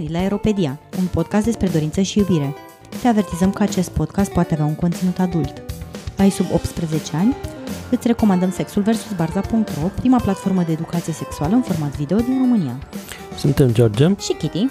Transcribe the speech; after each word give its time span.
venit 0.00 0.14
la 0.14 0.20
Aeropedia, 0.20 0.78
un 0.98 1.06
podcast 1.06 1.44
despre 1.44 1.68
dorință 1.68 2.00
și 2.00 2.18
iubire. 2.18 2.54
Te 3.02 3.08
avertizăm 3.08 3.50
că 3.50 3.62
acest 3.62 3.90
podcast 3.90 4.32
poate 4.32 4.54
avea 4.54 4.64
un 4.66 4.74
conținut 4.74 5.18
adult. 5.18 5.62
Ai 6.18 6.30
sub 6.30 6.46
18 6.52 7.16
ani? 7.16 7.36
Îți 7.90 8.06
recomandăm 8.06 8.50
Sexul 8.50 8.82
vs. 8.82 9.12
Barza.ro, 9.16 9.86
prima 10.00 10.20
platformă 10.20 10.62
de 10.62 10.72
educație 10.72 11.12
sexuală 11.12 11.54
în 11.54 11.62
format 11.62 11.96
video 11.96 12.16
din 12.16 12.38
România. 12.38 12.78
Suntem 13.36 13.72
George 13.72 14.14
Și 14.18 14.34
Kitty, 14.38 14.66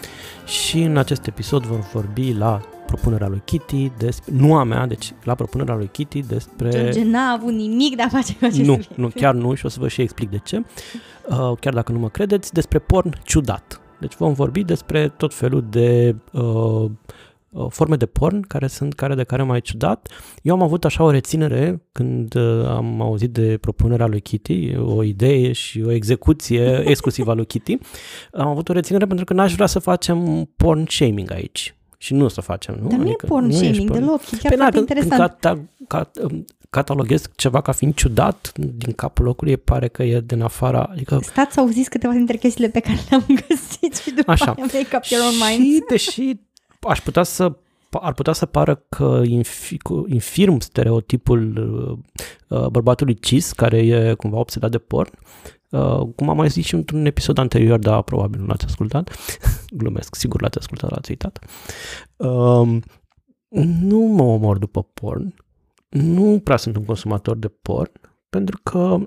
și 0.46 0.82
în 0.82 0.98
acest 0.98 1.28
episod 1.28 1.64
vom 1.64 1.80
vorbi 1.94 2.34
la 2.34 2.62
propunerea 2.86 3.28
lui 3.28 3.42
Kitty, 3.46 3.92
despre, 3.98 4.34
nu 4.36 4.56
a 4.56 4.64
mea, 4.64 4.88
deci 4.88 5.14
la 5.24 5.36
propunerea 5.36 5.76
lui 5.76 5.90
Kitty 5.92 6.22
despre... 6.22 6.70
George 6.70 7.04
n-a 7.04 7.32
avut 7.32 7.54
nimic 7.54 7.96
de 7.96 8.02
a 8.02 8.08
face 8.08 8.34
cu 8.34 8.46
acest 8.46 8.60
nu, 8.60 8.72
subiect. 8.72 8.98
nu, 8.98 9.08
chiar 9.16 9.34
nu 9.34 9.54
și 9.54 9.66
o 9.66 9.70
să 9.70 9.78
vă 9.80 9.88
și 9.88 10.02
explic 10.02 10.30
de 10.30 10.40
ce. 10.44 10.58
Uh, 11.30 11.58
chiar 11.60 11.74
dacă 11.74 11.92
nu 11.92 12.00
mă 12.00 12.10
credeți, 12.10 12.54
despre 12.54 12.80
porn 12.80 13.14
ciudat. 13.24 13.82
Deci 14.00 14.16
vom 14.16 14.34
vorbi 14.34 14.64
despre 14.64 15.10
tot 15.10 15.34
felul 15.34 15.66
de 15.70 16.16
uh, 16.32 16.86
uh, 17.50 17.66
forme 17.70 17.96
de 17.96 18.06
porn 18.06 18.42
care 18.42 18.68
sunt 18.68 18.94
care 18.94 19.16
de 19.16 19.24
care 19.24 19.44
mai 19.44 19.62
ciudat. 19.62 20.10
Eu 20.42 20.54
am 20.54 20.62
avut 20.62 20.86
așa 20.86 21.04
o 21.04 21.12
reținere 21.12 21.82
când 21.92 22.36
uh, 22.36 22.66
am 22.66 23.02
auzit 23.02 23.32
de 23.32 23.58
propunerea 23.58 24.08
lui 24.08 24.22
Kitty, 24.22 24.76
o 24.78 25.04
idee 25.04 25.52
și 25.52 25.82
o 25.82 25.92
execuție 25.92 26.82
exclusivă 26.90 27.32
a 27.32 27.34
lui 27.34 27.46
Kitty. 27.46 27.78
Am 28.32 28.48
avut 28.48 28.70
o 28.70 28.74
reținere 28.74 29.06
pentru 29.06 29.26
că 29.26 29.34
n-aș 29.34 29.54
vrea 29.54 29.68
să 29.68 29.80
facem 29.80 30.50
porn 30.56 30.86
shaming 30.86 31.32
aici. 31.32 31.74
Și 32.02 32.14
nu 32.14 32.26
o 32.26 32.28
să 32.28 32.42
facem, 32.42 32.78
nu? 32.82 32.88
Dar 32.90 33.00
nu 33.00 33.08
e 33.10 33.16
porn 33.28 33.50
ești 33.50 33.64
shaming 33.64 33.92
deloc, 33.92 34.22
e 34.32 34.38
chiar 34.38 34.52
Păi 34.52 34.58
na, 34.58 34.58
foarte 34.58 34.78
când- 34.78 34.88
când 34.88 35.00
interesant. 35.00 35.40
Cata, 35.40 35.60
ca, 35.88 36.12
um, 36.24 36.46
cataloghez 36.70 37.24
ceva 37.36 37.62
ca 37.62 37.72
fiind 37.72 37.94
ciudat 37.96 38.52
din 38.56 38.94
capul 38.94 39.26
locului, 39.26 39.58
pare 39.58 39.88
că 39.88 40.04
e 40.04 40.20
din 40.20 40.42
afara, 40.42 40.84
adică 40.92 41.20
Stați 41.24 41.54
să 41.54 41.60
auziți 41.60 41.90
câteva 41.90 42.14
dintre 42.14 42.38
chestiile 42.38 42.70
pe 42.70 42.80
care 42.80 42.98
le-am 43.10 43.26
găsit 43.48 43.96
și 43.98 44.12
după 44.12 44.32
Așa. 44.32 44.46
aia 44.46 44.56
make 44.74 44.96
up 44.96 45.04
your 45.04 45.24
own 45.24 45.34
mind. 45.50 45.66
Și 45.76 45.84
deși 45.90 46.34
aș 46.82 47.00
putea 47.02 47.24
să 47.24 47.56
ar 47.92 48.14
putea 48.14 48.34
să 48.34 48.46
pară 48.46 48.86
că 48.90 49.22
infi, 49.26 49.78
cu- 49.78 50.06
infirm 50.10 50.60
stereotipul 50.60 51.54
uh, 52.50 52.58
uh, 52.60 52.68
bărbatului 52.68 53.20
cis, 53.20 53.52
care 53.52 53.78
e 53.78 54.14
cumva 54.14 54.38
obsedat 54.38 54.72
de 54.72 54.78
porn, 54.78 55.12
uh, 55.70 56.08
cum 56.16 56.30
am 56.30 56.38
mai 56.38 56.50
zis 56.50 56.66
și 56.66 56.74
într-un 56.74 57.06
episod 57.06 57.38
anterior, 57.38 57.80
dar 57.80 58.04
probabil 58.04 58.40
nu 58.40 58.46
l-ați 58.46 58.66
ascultat, 58.66 59.16
glumesc, 59.80 60.16
sigur 60.16 60.42
l-ați 60.42 60.58
ascultat, 60.58 60.90
l-ați 60.90 61.10
uitat, 61.10 61.40
um, 62.16 62.82
nu 63.82 64.00
mă 64.00 64.24
omor 64.24 64.58
după 64.58 64.84
porn, 64.84 65.34
nu 65.90 66.40
prea 66.44 66.58
sunt 66.58 66.76
un 66.76 66.86
consumator 66.86 67.38
de 67.38 67.48
porn, 67.48 67.92
pentru 68.30 68.60
că 68.64 69.00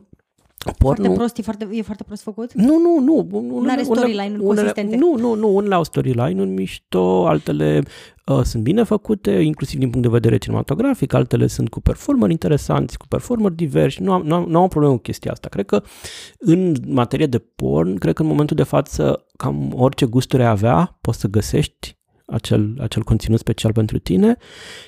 Foarte 0.63 0.85
pornul... 0.85 1.17
prost, 1.17 1.39
e 1.39 1.43
foarte, 1.43 1.69
e 1.73 1.83
foarte 1.83 2.03
prost 2.03 2.23
făcut? 2.23 2.53
Nu, 2.53 2.79
nu, 2.79 3.01
nu. 3.01 3.27
Unele, 3.31 3.67
N-are 3.67 3.83
storyline-uri 3.83 4.43
consistente. 4.43 4.97
Nu, 4.97 5.17
nu, 5.19 5.35
nu. 5.35 5.55
Unele 5.55 5.75
au 5.75 5.85
storyline-uri 5.85 6.49
mișto, 6.49 7.27
altele 7.27 7.83
uh, 8.27 8.41
sunt 8.43 8.63
bine 8.63 8.83
făcute, 8.83 9.31
inclusiv 9.31 9.79
din 9.79 9.91
punct 9.91 10.07
de 10.07 10.13
vedere 10.13 10.37
cinematografic, 10.37 11.13
altele 11.13 11.47
sunt 11.47 11.69
cu 11.69 11.81
performeri 11.81 12.33
interesanți, 12.33 12.99
cu 12.99 13.07
performeri 13.09 13.55
diversi. 13.57 14.03
Nu 14.03 14.13
am, 14.13 14.23
nu 14.23 14.35
am, 14.35 14.45
nu 14.49 14.59
am 14.59 14.65
o 14.65 14.69
problemă 14.69 14.95
cu 14.95 15.01
chestia 15.01 15.33
asta. 15.33 15.49
Cred 15.49 15.67
că 15.67 15.83
în 16.39 16.75
materie 16.87 17.27
de 17.27 17.39
porn, 17.39 17.97
cred 17.97 18.15
că 18.15 18.23
în 18.23 18.29
momentul 18.29 18.57
de 18.57 18.63
față, 18.63 19.27
cam 19.37 19.73
orice 19.75 20.07
gusturi 20.07 20.43
ai 20.43 20.49
avea, 20.49 20.99
poți 21.01 21.19
să 21.19 21.29
găsești 21.29 22.01
acel, 22.33 22.77
acel 22.81 23.03
conținut 23.03 23.39
special 23.39 23.73
pentru 23.73 23.99
tine 23.99 24.37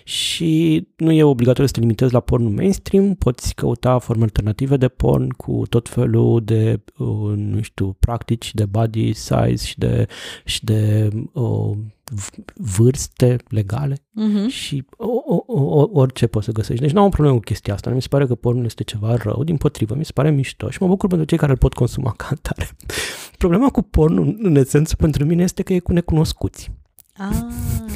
și 0.04 0.86
nu 0.96 1.12
e 1.12 1.22
obligatoriu 1.22 1.66
să 1.66 1.72
te 1.72 1.80
limitezi 1.80 2.12
la 2.12 2.20
pornul 2.20 2.50
mainstream, 2.50 3.14
poți 3.14 3.54
căuta 3.54 3.98
forme 3.98 4.22
alternative 4.22 4.76
de 4.76 4.88
porn 4.88 5.28
cu 5.28 5.62
tot 5.68 5.88
felul 5.88 6.44
de, 6.44 6.80
uh, 6.98 7.32
nu 7.36 7.62
știu, 7.62 7.96
practici 7.98 8.54
de 8.54 8.64
body 8.64 9.12
size 9.12 9.56
și 9.66 9.78
de, 9.78 10.06
și 10.44 10.64
de 10.64 11.08
uh, 11.32 11.70
v- 12.04 12.28
vârste 12.76 13.36
legale 13.48 13.96
Mhm. 14.16 14.48
și 14.48 14.84
o, 14.96 15.06
o, 15.26 15.44
o, 15.46 15.88
orice 15.92 16.26
poți 16.26 16.44
să 16.44 16.52
găsești. 16.52 16.82
Deci 16.82 16.92
nu 16.92 17.00
am 17.00 17.06
o 17.06 17.08
problemă 17.08 17.36
cu 17.36 17.42
chestia 17.42 17.74
asta. 17.74 17.88
Nu 17.90 17.96
mi 17.96 18.02
se 18.02 18.08
pare 18.08 18.26
că 18.26 18.34
pornul 18.34 18.64
este 18.64 18.82
ceva 18.82 19.14
rău, 19.16 19.44
din 19.44 19.56
potrivă, 19.56 19.94
mi 19.94 20.04
se 20.04 20.10
pare 20.14 20.30
mișto 20.30 20.70
și 20.70 20.78
mă 20.80 20.86
bucur 20.88 21.08
pentru 21.08 21.26
cei 21.26 21.38
care 21.38 21.52
îl 21.52 21.58
pot 21.58 21.72
consuma 21.72 22.14
ca 22.16 22.28
atare. 22.30 22.68
Problema 23.38 23.68
cu 23.70 23.82
pornul, 23.82 24.36
în 24.42 24.56
esență, 24.56 24.96
pentru 24.96 25.24
mine 25.24 25.42
este 25.42 25.62
că 25.62 25.72
e 25.72 25.78
cu 25.78 25.92
necunoscuți. 25.92 26.70
Ah, 27.18 27.36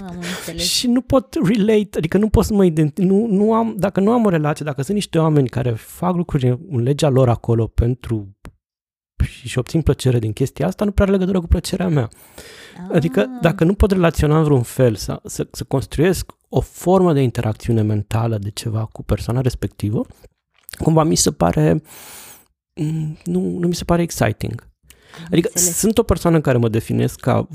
am 0.08 0.16
înțeles. 0.16 0.62
Și 0.62 0.86
nu 0.86 1.00
pot 1.00 1.36
relate, 1.44 1.98
adică 1.98 2.18
nu 2.18 2.28
pot 2.28 2.44
să 2.44 2.54
mă 2.54 2.64
ident- 2.70 2.96
nu, 2.96 3.26
nu 3.26 3.54
am, 3.54 3.74
dacă 3.78 4.00
nu 4.00 4.10
am 4.12 4.24
o 4.24 4.28
relație, 4.28 4.64
dacă 4.64 4.82
sunt 4.82 4.94
niște 4.96 5.18
oameni 5.18 5.48
care 5.48 5.70
fac 5.72 6.14
lucruri 6.14 6.46
în 6.70 6.82
legea 6.82 7.08
lor 7.08 7.28
acolo 7.28 7.66
pentru 7.66 8.36
și, 9.24 9.48
și 9.48 9.58
obțin 9.58 9.82
plăcere 9.82 10.18
din 10.18 10.32
chestia 10.32 10.66
asta, 10.66 10.84
nu 10.84 10.90
prea 10.90 11.06
are 11.06 11.14
legătură 11.14 11.40
cu 11.40 11.46
plăcerea 11.46 11.88
mea. 11.88 12.08
Adică 12.92 13.20
Ah. 13.20 13.26
dacă 13.40 13.64
nu 13.64 13.74
pot 13.74 13.90
relaționa 13.90 14.38
în 14.38 14.44
vreun 14.44 14.62
fel, 14.62 14.94
să, 14.94 15.20
să, 15.24 15.48
să 15.52 15.64
construiesc 15.64 16.32
o 16.48 16.60
formă 16.60 17.12
de 17.12 17.20
interacțiune 17.20 17.82
mentală 17.82 18.38
de 18.38 18.50
ceva 18.50 18.84
cu 18.92 19.02
persoana 19.02 19.40
respectivă, 19.40 20.06
cumva 20.78 21.02
mi 21.02 21.14
se 21.16 21.32
pare, 21.32 21.82
mm, 22.80 23.16
nu, 23.24 23.40
nu 23.58 23.66
mi 23.66 23.74
se 23.74 23.84
pare 23.84 24.02
exciting. 24.02 24.66
Am 25.18 25.24
Adică 25.30 25.48
înțeles. 25.54 25.76
sunt 25.78 25.98
o 25.98 26.02
persoană 26.02 26.40
care 26.40 26.58
mă 26.58 26.68
definesc 26.68 27.20
ca 27.20 27.48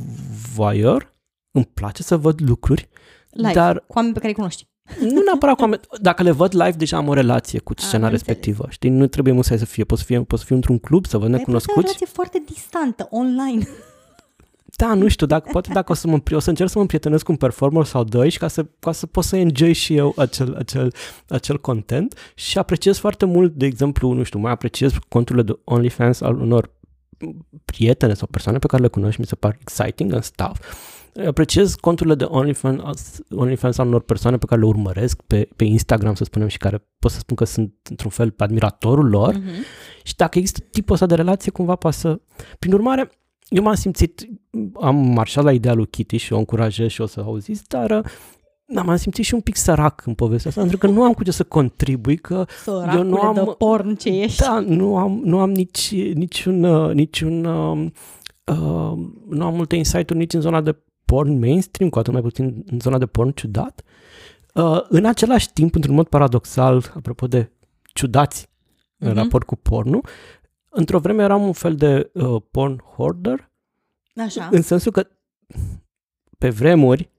voyeur, 0.56 1.13
îmi 1.54 1.70
place 1.74 2.04
să 2.04 2.18
văd 2.18 2.40
lucruri, 2.42 2.90
Live, 3.30 3.54
dar 3.54 3.84
cu 3.88 3.94
oameni 3.96 4.14
pe 4.14 4.20
care 4.20 4.32
îi 4.32 4.38
cunoști. 4.38 4.68
nu 5.00 5.22
neapărat 5.26 5.56
cu 5.56 5.62
oameni, 5.62 5.82
dacă 6.02 6.24
le 6.24 6.32
văd 6.32 6.54
live, 6.56 6.72
deja 6.78 6.98
am 6.98 7.08
o 7.08 7.14
relație 7.14 7.60
cu 7.60 7.74
scena 7.78 8.06
am 8.06 8.12
respectivă. 8.12 8.66
Știi, 8.70 8.90
nu 8.90 9.08
trebuie 9.08 9.34
musai 9.34 9.58
să 9.58 9.66
fie, 9.66 9.84
pot 9.84 9.98
să 9.98 10.04
fie, 10.04 10.24
pot 10.24 10.40
să 10.40 10.46
fiu 10.46 10.56
într-un 10.56 10.80
club, 10.80 11.06
să 11.06 11.18
văd 11.18 11.34
Ai 11.34 11.40
putea 11.40 11.54
o 11.54 11.56
necunoscuți. 11.56 11.80
relație 11.86 12.06
foarte 12.06 12.44
distantă, 12.46 13.08
online. 13.12 13.68
Da, 14.76 14.94
nu 14.94 15.08
știu, 15.08 15.26
dacă, 15.26 15.50
poate 15.52 15.70
dacă 15.74 15.92
o 15.92 15.96
să, 15.96 16.08
mă, 16.08 16.14
împri- 16.20 16.34
o 16.36 16.40
să 16.40 16.50
încerc 16.50 16.70
să 16.70 16.76
mă 16.76 16.82
împrietenesc 16.82 17.26
cu 17.26 17.32
un 17.32 17.38
performer 17.38 17.86
sau 17.86 18.04
doi 18.04 18.30
și 18.30 18.38
ca 18.38 18.48
să, 18.48 18.66
ca 18.80 18.92
să 18.92 19.06
pot 19.06 19.24
să 19.24 19.36
enjoy 19.36 19.74
și 19.74 19.96
eu 19.96 20.14
acel, 20.18 20.56
acel, 20.56 20.94
acel 21.28 21.60
content 21.60 22.18
și 22.36 22.58
apreciez 22.58 22.98
foarte 22.98 23.26
mult, 23.26 23.54
de 23.54 23.66
exemplu, 23.66 24.12
nu 24.12 24.24
știu, 24.24 24.40
mai 24.40 24.52
apreciez 24.52 24.94
conturile 25.10 25.44
de 25.44 25.60
OnlyFans 25.64 26.22
al 26.22 26.40
unor 26.42 26.72
prietene 27.66 28.14
sau 28.14 28.28
persoane 28.32 28.58
pe 28.60 28.68
care 28.68 28.82
le 28.82 28.88
cunosc 28.88 29.14
și 29.14 29.20
mi 29.20 29.26
se 29.26 29.36
par 29.36 29.58
exciting 29.62 30.14
and 30.14 30.24
stuff. 30.24 30.60
Apreciez 31.28 31.76
conturile 31.76 32.16
de 32.16 32.24
OnlyFans, 32.24 33.20
OnlyFans 33.36 33.78
al 33.78 33.88
unor 33.88 34.02
persoane 34.02 34.38
pe 34.38 34.46
care 34.46 34.62
le 34.62 34.68
urmăresc 34.68 35.22
pe, 35.22 35.48
pe 35.56 35.64
Instagram, 35.64 36.14
să 36.16 36.24
spunem, 36.24 36.48
și 36.48 36.58
care 36.58 36.88
pot 37.00 37.12
să 37.12 37.20
spun 37.20 37.36
că 37.36 37.44
sunt 37.46 37.74
într-un 37.90 38.10
fel 38.12 38.34
admiratorul 38.38 39.10
lor. 39.10 39.34
Mhm. 39.34 39.64
Și 40.04 40.16
dacă 40.16 40.38
există 40.38 40.60
tipul 40.72 40.94
ăsta 40.94 41.06
de 41.06 41.16
relație, 41.16 41.52
cumva 41.52 41.76
poate 41.76 41.98
să... 41.98 42.20
Prin 42.60 42.74
urmare, 42.74 43.10
eu 43.48 43.64
m-am 43.64 43.74
simțit, 43.76 44.28
am 44.82 44.96
marșat 44.96 45.44
la 45.44 45.52
ideea 45.54 45.74
lui 45.74 45.88
Kitty 45.88 46.18
și 46.18 46.34
o 46.34 46.38
încurajez 46.38 46.90
și 46.90 47.02
o 47.02 47.06
să 47.06 47.20
auziți, 47.20 47.64
dar 47.68 47.90
uh, 47.90 48.04
da, 48.66 48.82
m-am 48.82 48.96
simțit 48.96 49.26
și 49.26 49.34
un 49.34 49.42
pic 49.42 49.56
sărac 49.56 50.04
în 50.06 50.14
povestea 50.14 50.50
asta, 50.50 50.62
pentru 50.62 50.78
că 50.80 50.88
nu 50.88 51.04
am 51.04 51.14
cu 51.14 51.24
ce 51.24 51.32
să 51.32 51.44
contribui, 51.44 52.18
că 52.18 52.46
Săracule 52.64 52.98
Eu 52.98 53.04
nu 53.04 53.18
am- 53.18 53.34
de 53.34 53.42
porn 53.58 53.96
ce 53.96 54.10
ești. 54.10 54.42
da, 54.42 54.60
nu 54.60 54.98
am, 54.98 55.22
nu 55.24 55.40
am 55.40 55.52
nici, 55.52 55.94
niciun, 56.14 56.64
uh, 56.64 56.94
niciun 56.94 57.46
uh, 57.46 57.86
uh, 58.52 58.98
nu 59.30 59.46
am 59.46 59.56
multe 59.56 59.76
insight-uri 59.76 60.20
nici 60.20 60.34
în 60.34 60.42
zona 60.42 60.62
de 60.62 60.76
porn 61.06 61.40
mainstream, 61.40 61.90
cu 61.90 62.00
atât 62.00 62.14
mai 62.14 62.22
puțin 62.22 62.64
în 62.72 62.80
zona 62.80 62.98
de 62.98 63.06
porn 63.06 63.30
ciudat. 63.30 63.82
Uh, 64.54 64.82
în 64.90 65.06
același 65.06 65.54
timp, 65.54 65.76
într-un 65.76 65.96
mod 65.96 66.08
paradoxal, 66.08 66.92
apropo 66.96 67.28
de 67.28 67.52
ciudați 67.94 68.50
în 68.98 69.08
Mhm. 69.10 69.18
raport 69.18 69.46
cu 69.46 69.56
pornul, 69.56 70.06
într-o 70.70 71.00
vreme 71.00 71.24
eram 71.24 71.44
un 71.44 71.54
fel 71.54 71.76
de 71.76 72.10
uh, 72.14 72.42
porn 72.52 72.80
hoarder, 72.96 73.50
Așa. 74.26 74.50
în 74.52 74.62
sensul 74.62 74.92
că 74.92 75.08
pe 76.38 76.50
vremuri, 76.50 77.10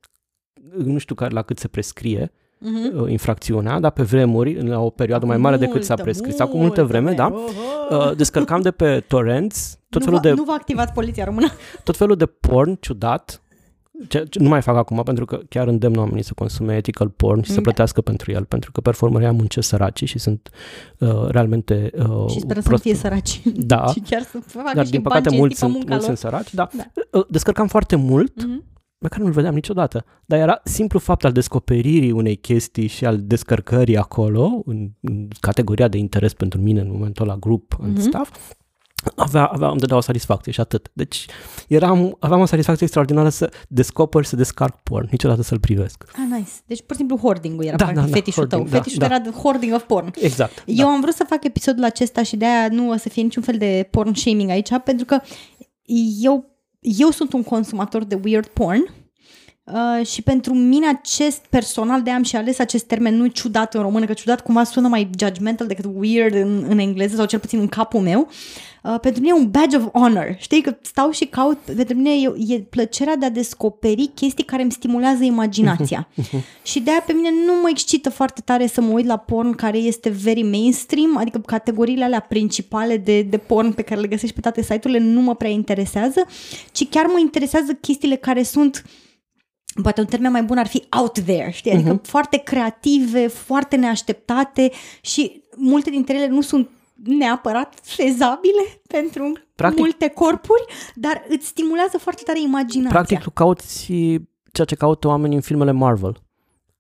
nu 0.77 0.99
știu 0.99 1.15
care, 1.15 1.35
la 1.35 1.43
cât 1.43 1.59
se 1.59 1.69
prescrie 1.69 2.33
Mhm. 2.59 3.01
uh, 3.03 3.11
infracțiunea, 3.11 3.81
dar 3.81 3.91
pe 3.91 4.03
vremuri, 4.03 4.67
la 4.67 4.81
o 4.81 4.91
perioadă 4.91 5.27
mai 5.27 5.37
mare 5.37 5.57
decât 5.57 5.85
s-a 5.85 5.95
Multă, 5.95 6.03
prescris, 6.11 6.39
acum 6.41 6.61
multă 6.61 6.85
vreme, 6.85 7.13
da, 7.13 7.27
Oh, 7.33 7.51
uh, 7.91 8.17
descărcam 8.17 8.61
de 8.61 8.71
pe 8.71 9.01
torrents 9.01 9.79
tot 9.89 10.01
nu, 10.01 10.07
felul, 10.07 10.21
vă, 10.23 10.29
de, 10.29 10.35
nu 10.35 10.45
vă 10.45 10.53
activați 10.53 10.93
poliția 10.93 11.25
română. 11.25 11.47
tot 11.85 11.97
felul 11.97 12.17
de 12.17 12.27
porn 12.27 12.75
ciudat, 12.81 13.43
ce, 14.09 14.25
ce 14.31 14.39
nu 14.39 14.49
mai 14.49 14.63
fac 14.63 14.77
acum 14.77 15.03
pentru 15.03 15.25
că 15.25 15.41
chiar 15.49 15.67
îndemn 15.69 15.97
oamenii 15.97 16.23
să 16.23 16.33
consume 16.35 16.77
ethical 16.77 17.09
porn 17.09 17.43
și 17.43 17.49
să 17.49 17.55
Da. 17.55 17.61
plătească 17.61 18.01
pentru 18.01 18.33
el, 18.33 18.45
pentru 18.45 18.73
că 18.73 18.81
performerii 18.81 19.27
am 19.27 19.37
muncesc 19.37 19.69
săraci 19.69 20.05
și 20.05 20.19
sunt 20.19 20.51
uh, 20.99 21.27
realmente 21.29 21.91
uh, 21.99 22.31
și 22.31 22.41
speră 22.41 22.61
să 22.61 22.69
nu 22.69 22.75
prost- 22.77 22.83
fie 22.83 22.95
săraci. 22.95 23.41
Da. 23.73 23.87
și 23.87 24.01
chiar 24.01 24.23
să 24.23 24.39
facă 24.47 24.71
dar 24.75 24.85
și 24.85 24.91
din 24.91 25.03
bani 25.03 25.15
păcate 25.23 25.37
mulți 25.37 25.59
cinstiți 25.59 25.61
pe 25.61 25.67
sunt, 25.67 25.73
munca 25.73 25.91
mulți 25.95 26.07
lor. 26.07 26.17
sunt 26.17 26.19
săraci, 26.33 26.55
da. 26.55 26.69
Da. 26.77 27.19
Uh, 27.19 27.25
Descărcam 27.29 27.67
foarte 27.67 27.97
mult, 27.97 28.45
Mhm. 28.45 28.65
pe 28.99 29.09
care 29.09 29.23
nu-l 29.23 29.33
vedeam 29.33 29.55
niciodată. 29.55 30.05
Dar 30.27 30.39
era 30.39 30.61
simplu 30.65 30.99
fapt 30.99 31.25
al 31.25 31.33
descoperirii 31.33 32.11
unei 32.11 32.37
chestii 32.37 32.87
și 32.87 33.05
al 33.07 33.19
descărcării 33.23 33.97
acolo, 33.97 34.63
în, 34.65 34.91
în 35.01 35.29
categoria 35.41 35.89
de 35.89 35.99
interes 35.99 36.33
pentru 36.35 36.61
mine 36.61 36.81
în 36.81 36.89
momentul 36.91 37.27
la 37.27 37.37
grup 37.37 37.77
în 37.81 37.91
Mhm. 37.91 38.01
staff, 38.01 38.37
avea, 39.17 39.45
avea, 39.45 39.69
îmi 39.69 39.79
dădea 39.79 39.97
o 39.97 40.01
satisfacție 40.01 40.53
și 40.53 40.61
atât. 40.61 40.91
Deci 40.93 41.27
eram, 41.69 42.17
aveam 42.21 42.41
o 42.41 42.45
satisfacție 42.45 42.85
extraordinară 42.85 43.29
să 43.29 43.51
descoper 43.69 44.23
și 44.23 44.29
să 44.29 44.37
descarc 44.37 44.77
porn, 44.83 45.09
niciodată 45.11 45.43
să-l 45.43 45.59
privesc. 45.61 46.05
Ah, 46.13 46.37
nice. 46.39 46.51
Deci, 46.67 46.81
pur 46.83 46.91
și 46.91 46.97
simplu, 46.97 47.17
hoarding-ul 47.17 47.65
era 47.65 47.77
Da, 47.77 47.85
practic 47.85 48.03
da, 48.05 48.09
da, 48.11 48.17
fetișul 48.17 48.47
tău. 48.47 48.59
hoarding, 48.59 48.77
da, 48.77 48.83
fetișul 48.83 49.09
da. 49.09 49.15
era 49.15 49.19
de 49.25 49.31
hoarding 49.31 49.75
of 49.75 49.83
porn. 49.83 50.11
Exact. 50.21 50.63
Eu 50.67 50.87
am 50.89 51.01
vrut 51.01 51.15
să 51.15 51.25
fac 51.29 51.45
episodul 51.45 51.85
acesta 51.85 52.23
și 52.23 52.37
de-aia 52.37 52.69
nu 52.69 52.91
o 52.91 52.97
să 52.97 53.09
fie 53.09 53.23
niciun 53.23 53.43
fel 53.43 53.59
de 53.59 53.89
porn 53.91 54.15
shaming 54.15 54.51
aici, 54.51 54.71
pentru 54.85 55.05
că 55.05 55.21
eu 56.21 56.53
eu 56.81 57.11
sunt 57.11 57.33
un 57.33 57.43
consumator 57.43 58.05
de 58.05 58.21
weird 58.25 58.47
porn 58.47 58.91
Uh, 59.73 60.07
și 60.07 60.23
pentru 60.23 60.55
mine 60.55 60.87
acest 60.89 61.45
personal 61.51 62.03
de 62.03 62.11
am 62.11 62.23
și 62.23 62.37
ales 62.37 62.59
acest 62.59 62.85
termen 62.85 63.17
nu 63.17 63.27
ciudat 63.27 63.75
în 63.75 63.83
română, 63.83 64.05
că 64.05 64.13
ciudat 64.13 64.41
cumva 64.41 64.65
sună 64.65 64.89
mai 64.89 65.11
judgmental 65.19 65.67
decât 65.67 65.85
weird 65.95 66.35
în, 66.35 66.65
în 66.69 66.79
engleză 66.79 67.17
sau 67.17 67.27
cel 67.27 67.39
puțin 67.39 67.59
în 67.59 67.69
capul 67.69 68.01
meu. 68.01 68.29
Uh, 68.83 69.01
pentru 69.01 69.21
mine 69.21 69.35
e 69.37 69.41
un 69.41 69.51
badge 69.51 69.77
of 69.77 69.89
honor. 69.93 70.37
Știi 70.39 70.63
că 70.63 70.77
stau 70.83 71.11
și 71.11 71.25
caut, 71.25 71.59
pentru 71.59 71.97
mine 71.97 72.11
e, 72.11 72.55
e 72.55 72.59
plăcerea 72.61 73.17
de 73.17 73.25
a 73.25 73.31
descoperi 73.31 74.11
chestii 74.15 74.45
care 74.45 74.63
îmi 74.63 74.73
stimulează 74.73 75.25
imaginația. 75.25 76.09
și 76.63 76.81
de 76.81 76.91
aia 76.91 77.03
pe 77.07 77.13
mine 77.13 77.31
nu 77.47 77.53
mă 77.63 77.69
excită 77.71 78.11
foarte 78.11 78.41
tare 78.45 78.67
să 78.67 78.81
mă 78.81 78.93
uit 78.93 79.07
la 79.07 79.17
porn 79.17 79.53
care 79.53 79.79
este 79.79 80.09
very 80.09 80.43
mainstream, 80.43 81.17
adică 81.17 81.39
categoriile 81.39 82.05
alea 82.05 82.21
principale 82.21 82.97
de, 82.97 83.23
de 83.23 83.37
porn 83.37 83.73
pe 83.73 83.83
care 83.83 84.01
le 84.01 84.07
găsești 84.07 84.35
pe 84.35 84.41
toate 84.41 84.63
site-urile 84.63 84.99
nu 84.99 85.21
mă 85.21 85.35
prea 85.35 85.51
interesează, 85.51 86.27
ci 86.73 86.89
chiar 86.89 87.07
mă 87.07 87.19
interesează 87.21 87.73
chestiile 87.73 88.17
care 88.17 88.43
sunt 88.43 88.83
uh, 88.85 89.03
poate 89.83 90.01
un 90.01 90.07
termen 90.07 90.33
mai 90.33 90.43
bun 90.43 90.59
ar 90.59 90.67
fi 90.67 90.85
out 91.01 91.13
there, 91.13 91.51
știi? 91.51 91.73
Adică 91.73 91.99
uh-huh. 91.99 92.03
foarte 92.03 92.37
creative, 92.37 93.27
foarte 93.27 93.77
neașteptate 93.77 94.71
și 95.01 95.43
multe 95.57 95.91
dintre 95.91 96.17
ele 96.17 96.27
nu 96.27 96.41
sunt 96.41 96.69
neapărat 97.03 97.75
fezabile 97.83 98.81
pentru 98.97 99.33
Practic, 99.55 99.79
multe 99.79 100.09
corpuri, 100.09 100.65
dar 100.95 101.25
îți 101.29 101.47
stimulează 101.47 101.99
foarte 101.99 102.23
tare 102.25 102.41
imaginația. 102.41 102.99
Practic 102.99 103.19
tu 103.19 103.31
cauți 103.31 103.87
ceea 104.53 104.67
ce 104.67 104.75
caută 104.75 105.09
oamenii 105.09 105.37
în 105.37 105.43
filmele 105.43 105.71
Marvel, 105.71 106.23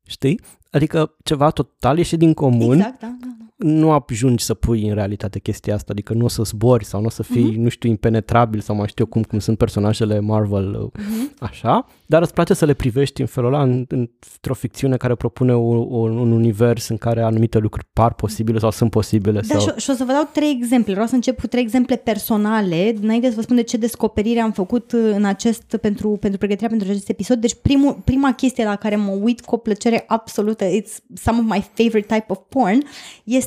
știi? 0.07 0.41
Adică 0.71 1.17
ceva 1.23 1.51
total 1.51 1.97
ieșit 1.97 2.19
din 2.19 2.35
comun, 2.35 2.77
exact, 2.77 3.01
da, 3.01 3.07
da, 3.07 3.17
da. 3.21 3.34
Nu 3.57 3.91
ajungi 3.91 4.45
să 4.45 4.55
pui 4.55 4.89
în 4.89 4.95
realitate 4.95 5.39
chestia 5.39 5.75
asta, 5.75 5.93
adică 5.93 6.13
nu 6.13 6.25
o 6.25 6.29
să 6.29 6.43
zbori 6.43 6.85
sau 6.85 7.01
nu 7.01 7.07
o 7.07 7.11
să 7.11 7.23
fii, 7.23 7.53
uh-huh. 7.53 7.57
nu 7.57 7.69
știu, 7.69 7.89
impenetrabil 7.89 8.61
sau 8.61 8.77
mai 8.77 8.89
știu 8.89 9.07
cum, 9.07 9.23
cum 9.23 9.39
sunt 9.39 9.59
personajele 9.59 10.21
Marvel, 10.21 10.91
uh-huh. 10.93 11.39
așa, 11.39 11.87
dar 12.07 12.23
îți 12.23 12.33
place 12.33 12.55
să 12.55 12.65
le 12.65 12.75
privești 12.75 13.21
în 13.21 13.27
felul 13.27 13.55
ăla 13.55 13.63
în, 13.63 13.87
într-o 13.89 14.55
ficțiune 14.55 14.97
care 14.97 15.15
propune 15.15 15.55
un, 15.55 15.87
un, 15.89 16.17
un 16.17 16.33
univers 16.33 16.89
în 16.89 16.97
care 16.97 17.23
anumite 17.23 17.59
lucruri 17.59 17.87
par 17.93 18.15
posibile 18.15 18.59
sau 18.59 18.71
sunt 18.71 18.91
posibile. 18.91 19.41
Da, 19.41 19.59
sau... 19.59 19.61
și, 19.61 19.83
și 19.83 19.91
o 19.91 19.95
să 19.95 20.05
vă 20.05 20.13
dau 20.13 20.29
trei 20.33 20.51
exemple. 20.51 20.93
Vreau 20.93 21.09
să 21.09 21.15
încep 21.15 21.41
cu 21.41 21.47
trei 21.47 21.63
exemple 21.63 21.97
personale, 21.97 22.95
înainte 23.03 23.29
să 23.29 23.35
vă 23.35 23.43
spun 23.43 23.57
de 23.57 23.63
ce 23.63 23.77
descoperire 23.77 24.41
am 24.41 24.53
făcut 24.53 24.93
în 24.93 25.25
acest, 25.25 25.77
pentru, 25.81 26.09
pentru 26.09 26.39
pregătirea 26.39 26.69
pentru 26.69 26.89
acest 26.91 27.09
episod. 27.09 27.39
Deci 27.39 27.55
primul, 27.63 27.99
prima 28.05 28.33
chestie 28.33 28.65
la 28.65 28.77
care 28.77 28.97
mă 28.97 29.11
uit 29.11 29.41
cu 29.41 29.55
o 29.55 29.59
plăcere 29.59 30.05
absolută, 30.07 30.65
it's 30.65 30.97
some 31.15 31.39
of 31.39 31.45
my 31.45 31.71
favorite 31.75 32.15
type 32.15 32.27
of 32.29 32.39
porn, 32.49 32.83
este 33.25 33.44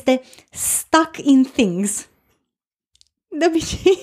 stuck 0.50 1.16
in 1.22 1.44
things. 1.44 2.08
De 3.28 3.46
obicei, 3.48 3.98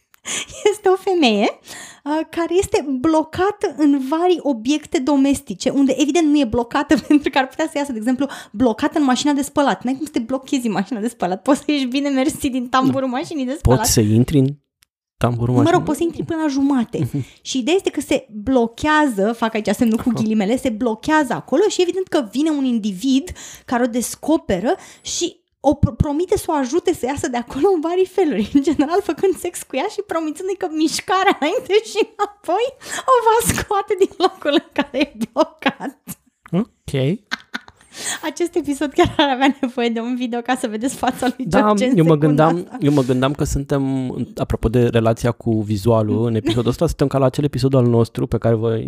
este 0.70 0.88
o 0.88 0.96
femeie 0.96 1.58
uh, 2.04 2.26
care 2.30 2.54
este 2.58 2.86
blocată 2.88 3.74
în 3.76 4.00
vari 4.08 4.38
obiecte 4.42 4.98
domestice, 4.98 5.70
unde 5.70 5.94
evident 5.96 6.26
nu 6.26 6.38
e 6.38 6.44
blocată 6.44 6.94
pentru 7.08 7.30
că 7.30 7.38
ar 7.38 7.46
putea 7.46 7.66
să 7.66 7.78
iasă, 7.78 7.92
de 7.92 7.98
exemplu, 7.98 8.26
blocată 8.52 8.98
în 8.98 9.04
mașina 9.04 9.32
de 9.32 9.42
spălat. 9.42 9.82
N-ai 9.82 9.96
cum 9.96 10.04
să 10.04 10.12
te 10.12 10.18
blochezi 10.18 10.66
în 10.66 10.72
mașina 10.72 11.00
de 11.00 11.08
spălat. 11.08 11.42
Poți 11.42 11.58
să 11.58 11.70
ieși 11.70 11.86
bine 11.86 12.08
mersi 12.08 12.50
din 12.50 12.68
tamburul 12.68 13.08
no. 13.08 13.16
mașinii 13.16 13.46
de 13.46 13.56
spălat. 13.58 13.78
Poți 13.78 13.92
să 13.92 14.00
intri 14.00 14.38
în 14.38 14.46
tamburul 15.22 15.54
mașinii? 15.54 15.72
Mă 15.72 15.76
rog, 15.76 15.86
poți 15.86 15.98
să 15.98 16.04
intri 16.04 16.24
până 16.24 16.42
la 16.42 16.48
jumate. 16.48 16.98
Mhm. 16.98 17.24
și 17.48 17.58
ideea 17.58 17.76
este 17.76 17.90
că 17.90 18.00
se 18.00 18.26
blochează, 18.30 19.32
fac 19.32 19.54
aici 19.54 19.68
semnul 19.68 19.98
cu 19.98 20.10
ghilimele, 20.14 20.56
se 20.56 20.68
blochează 20.68 21.32
acolo 21.32 21.62
și 21.68 21.82
evident 21.82 22.08
că 22.08 22.28
vine 22.30 22.50
un 22.50 22.64
individ 22.64 23.32
care 23.64 23.82
o 23.82 23.86
descoperă 23.86 24.74
și 25.02 25.40
o 25.60 25.74
promite 25.74 26.36
să 26.36 26.44
o 26.48 26.52
ajute 26.52 26.94
să 26.94 27.06
iasă 27.06 27.28
de 27.28 27.36
acolo 27.36 27.68
în 27.74 27.80
vari 27.80 28.06
feluri, 28.06 28.50
în 28.54 28.62
general 28.62 29.00
făcând 29.02 29.36
sex 29.36 29.62
cu 29.62 29.76
ea 29.76 29.86
și 29.90 30.02
promițându-i 30.06 30.56
că 30.56 30.68
mișcarea 30.70 31.36
înainte 31.40 31.74
și 31.90 32.00
apoi 32.26 32.66
o 33.12 33.14
va 33.26 33.52
scoate 33.52 33.94
din 33.98 34.10
locul 34.16 34.52
în 34.52 34.68
care 34.72 34.98
e 34.98 35.12
blocat. 35.32 35.98
Ok. 36.52 36.92
Acest 38.22 38.54
episod 38.54 38.92
chiar 38.92 39.14
ar 39.16 39.28
avea 39.34 39.56
nevoie 39.60 39.88
de 39.88 40.00
un 40.00 40.16
video 40.16 40.40
ca 40.40 40.56
să 40.60 40.66
vedeți 40.70 40.96
fața 40.96 41.26
lui 41.36 41.46
da, 41.46 41.58
George 41.60 41.90
eu 41.94 42.04
mă, 42.04 42.16
gândeam, 42.16 42.78
eu 42.80 42.92
mă 42.92 43.02
gândeam 43.02 43.32
că 43.32 43.44
suntem, 43.44 43.82
apropo 44.36 44.68
de 44.68 44.86
relația 44.86 45.30
cu 45.30 45.60
vizualul, 45.60 46.26
în 46.26 46.34
episodul 46.34 46.70
ăsta 46.70 46.86
suntem 46.86 47.06
ca 47.06 47.18
la 47.18 47.24
acel 47.24 47.44
episod 47.44 47.74
al 47.74 47.86
nostru 47.86 48.26
pe 48.26 48.38
care 48.38 48.54
vă 48.54 48.80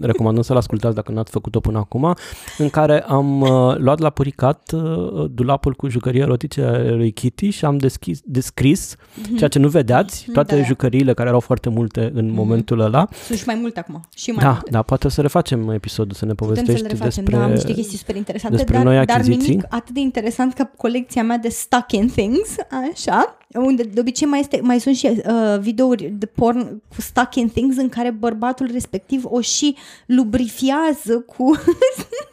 recomandăm 0.00 0.42
să-l 0.42 0.56
ascultați 0.56 0.94
dacă 0.94 1.12
n-ați 1.12 1.30
făcut-o 1.30 1.60
până 1.60 1.78
acum, 1.78 2.14
în 2.58 2.70
care 2.70 3.02
am 3.02 3.40
uh, 3.40 3.76
luat 3.76 3.98
la 3.98 4.10
puricat 4.10 4.72
uh, 4.74 5.24
dulapul 5.30 5.74
cu 5.74 5.88
jucării 5.88 6.20
erotice 6.20 6.62
ale 6.62 6.94
lui 6.94 7.12
Kitty 7.12 7.48
și 7.50 7.64
am 7.64 7.76
deschis, 7.78 8.20
descris 8.24 8.96
mm-hmm. 8.96 9.36
ceea 9.36 9.48
ce 9.48 9.58
nu 9.58 9.68
vedeați, 9.68 10.22
mhm, 10.24 10.32
toate 10.32 10.56
da, 10.56 10.62
jucăriile 10.62 11.14
care 11.14 11.28
erau 11.28 11.40
foarte 11.40 11.68
multe 11.68 12.10
în 12.14 12.30
mm-hmm. 12.30 12.34
momentul 12.34 12.80
ăla. 12.80 13.08
Sunt 13.26 13.38
și 13.38 13.44
mai 13.46 13.58
multe 13.60 13.78
acum. 13.78 14.08
Și 14.16 14.30
mai 14.30 14.44
da, 14.44 14.50
multe. 14.50 14.70
da, 14.70 14.82
poate 14.82 15.06
o 15.06 15.10
să 15.10 15.20
refacem 15.20 15.70
episodul, 15.70 16.14
să 16.14 16.24
ne 16.24 16.34
povestești 16.34 16.96
să 16.96 17.04
despre... 17.04 17.36
Da, 17.36 17.42
am 17.42 17.50
niște 17.50 17.72
chestii 17.72 17.98
super 17.98 18.16
interesante, 18.16 18.37
despre 18.50 18.74
dar, 18.74 18.84
noi 18.84 19.04
dar 19.04 19.20
nimic 19.20 19.64
atât 19.68 19.94
de 19.94 20.00
interesant 20.00 20.52
ca 20.52 20.64
colecția 20.76 21.22
mea 21.22 21.38
de 21.38 21.48
stuck 21.48 21.92
in 21.92 22.08
things, 22.08 22.48
așa, 22.90 23.38
unde 23.54 23.82
de 23.82 24.00
obicei 24.00 24.26
mai, 24.26 24.40
este, 24.40 24.60
mai 24.62 24.80
sunt 24.80 24.96
și 24.96 25.06
uh, 25.06 25.58
videouri 25.60 26.04
de 26.04 26.26
porn 26.26 26.82
cu 26.94 27.00
stuck 27.00 27.34
in 27.34 27.48
things 27.48 27.76
în 27.76 27.88
care 27.88 28.10
bărbatul 28.10 28.68
respectiv 28.72 29.24
o 29.24 29.40
și 29.40 29.76
lubrifiază 30.06 31.20
cu 31.20 31.60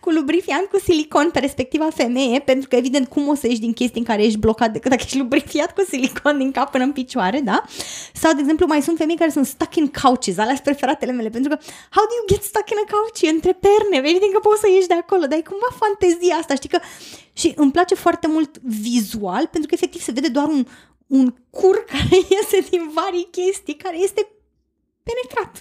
cu 0.00 0.10
lubrifiant 0.10 0.64
cu 0.64 0.78
silicon 0.78 1.30
pe 1.30 1.38
respectiva 1.38 1.88
femeie, 1.90 2.38
pentru 2.40 2.68
că 2.68 2.76
evident 2.76 3.08
cum 3.08 3.28
o 3.28 3.34
să 3.34 3.46
ieși 3.46 3.60
din 3.60 3.72
chestii 3.72 4.00
în 4.00 4.06
care 4.06 4.24
ești 4.24 4.38
blocat 4.38 4.72
decât 4.72 4.90
dacă 4.90 5.02
ești 5.04 5.18
lubrifiat 5.18 5.74
cu 5.74 5.84
silicon 5.88 6.38
din 6.38 6.52
cap 6.52 6.70
până 6.70 6.84
în 6.84 6.92
picioare, 6.92 7.40
da? 7.40 7.64
Sau, 8.12 8.32
de 8.32 8.40
exemplu, 8.40 8.66
mai 8.66 8.82
sunt 8.82 8.96
femei 8.96 9.16
care 9.16 9.30
sunt 9.30 9.46
stuck 9.46 9.76
in 9.76 9.90
couches, 10.02 10.38
alea 10.38 10.54
sunt 10.54 10.64
preferatele 10.64 11.12
mele, 11.12 11.28
pentru 11.28 11.50
că 11.50 11.58
how 11.90 12.04
do 12.04 12.14
you 12.18 12.26
get 12.32 12.42
stuck 12.42 12.70
in 12.70 12.76
a 12.84 12.90
couch? 12.90 13.20
E 13.20 13.28
între 13.28 13.52
perne, 13.52 14.08
evident 14.08 14.32
că 14.32 14.38
poți 14.38 14.60
să 14.60 14.68
ieși 14.68 14.86
de 14.86 14.94
acolo, 14.94 15.26
dar 15.26 15.38
e 15.38 15.50
cumva 15.50 15.70
fantezia 15.82 16.34
asta, 16.36 16.54
știi 16.54 16.68
că... 16.68 16.78
Și 17.32 17.52
îmi 17.56 17.72
place 17.72 17.94
foarte 17.94 18.26
mult 18.26 18.58
vizual, 18.62 19.46
pentru 19.46 19.68
că 19.68 19.74
efectiv 19.74 20.00
se 20.00 20.12
vede 20.12 20.28
doar 20.28 20.48
un, 20.48 20.66
un 21.06 21.34
cur 21.50 21.84
care 21.92 22.16
iese 22.34 22.68
din 22.70 22.90
vari 22.94 23.28
chestii, 23.30 23.74
care 23.74 23.98
este 23.98 24.28
penetrat. 25.06 25.54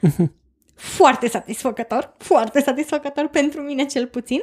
foarte 0.82 1.28
satisfăcător, 1.28 2.14
foarte 2.18 2.60
satisfăcător 2.60 3.28
pentru 3.28 3.60
mine 3.60 3.84
cel 3.84 4.06
puțin, 4.06 4.40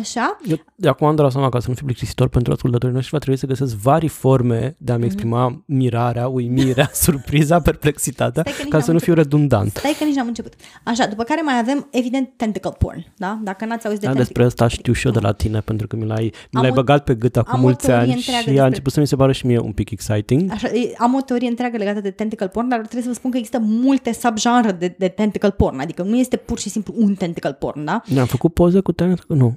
așa. 0.00 0.38
Eu 0.46 0.56
de 0.74 0.88
acum 0.88 1.06
am 1.06 1.16
dat 1.16 1.32
seama 1.32 1.48
ca 1.48 1.60
să 1.60 1.68
nu 1.68 1.74
fiu 1.74 1.84
plictisitor 1.84 2.28
pentru 2.28 2.52
ascultătorii 2.52 2.94
noștri, 2.94 3.12
va 3.12 3.18
trebui 3.18 3.38
să 3.38 3.46
găsesc 3.46 3.74
vari 3.74 4.08
forme 4.08 4.76
de 4.78 4.92
a-mi 4.92 5.00
mhm. 5.00 5.10
exprima 5.10 5.50
mm-hmm. 5.50 5.64
mirarea, 5.66 6.28
uimirea, 6.28 6.90
surpriza, 7.06 7.60
perplexitatea, 7.60 8.44
ca 8.68 8.80
să 8.80 8.92
nu 8.92 8.98
fiu 8.98 9.14
redundant. 9.14 9.76
Stai 9.76 9.94
că 9.98 10.04
nici 10.04 10.14
n-am 10.14 10.26
început. 10.26 10.52
Așa, 10.84 11.06
după 11.06 11.22
care 11.22 11.40
mai 11.40 11.58
avem, 11.58 11.88
evident, 11.90 12.28
tentacle 12.36 12.70
porn, 12.78 13.12
da? 13.16 13.38
Dacă 13.42 13.64
n-ați 13.64 13.86
auzit 13.86 14.00
de 14.00 14.06
da, 14.06 14.12
tentacle 14.12 14.22
despre 14.22 14.44
asta 14.44 14.68
știu 14.68 14.92
și 14.92 15.06
eu 15.06 15.12
de 15.12 15.20
la 15.20 15.32
tine, 15.32 15.60
pentru 15.60 15.86
că 15.86 15.96
mi 15.96 16.06
l-ai, 16.06 16.32
mi 16.50 16.62
l-ai 16.62 16.70
băgat 16.70 17.04
pe 17.04 17.14
gât 17.14 17.36
acum 17.36 17.60
mulți 17.60 17.90
ani 17.90 18.16
și 18.16 18.30
despre... 18.30 18.60
a 18.60 18.66
început 18.66 18.92
să 18.92 19.00
mi 19.00 19.06
se 19.06 19.16
pare 19.16 19.32
și 19.32 19.46
mie 19.46 19.58
un 19.58 19.72
pic 19.72 19.90
exciting. 19.90 20.50
Așa, 20.50 20.68
am 20.98 21.14
o 21.14 21.20
teorie 21.20 21.48
întreagă 21.48 21.76
legată 21.76 22.00
de 22.00 22.10
tentacle 22.10 22.48
porn, 22.48 22.68
dar 22.68 22.78
trebuie 22.78 23.02
să 23.02 23.08
vă 23.08 23.14
spun 23.14 23.30
că 23.30 23.36
există 23.36 23.58
multe 23.60 24.12
subgenre 24.12 24.72
de, 24.72 24.94
de 24.98 25.08
tentacle 25.08 25.50
porn 25.50 25.63
porn, 25.64 25.78
adică 25.78 26.02
nu 26.02 26.16
este 26.16 26.36
pur 26.36 26.58
și 26.58 26.68
simplu 26.68 26.94
un 26.96 27.14
tentacle 27.14 27.52
porn, 27.52 27.84
da? 27.84 28.02
Ne-am 28.06 28.26
făcut 28.26 28.54
poze 28.54 28.80
cu 28.80 28.92
tentacle? 28.92 29.34
Nu. 29.34 29.56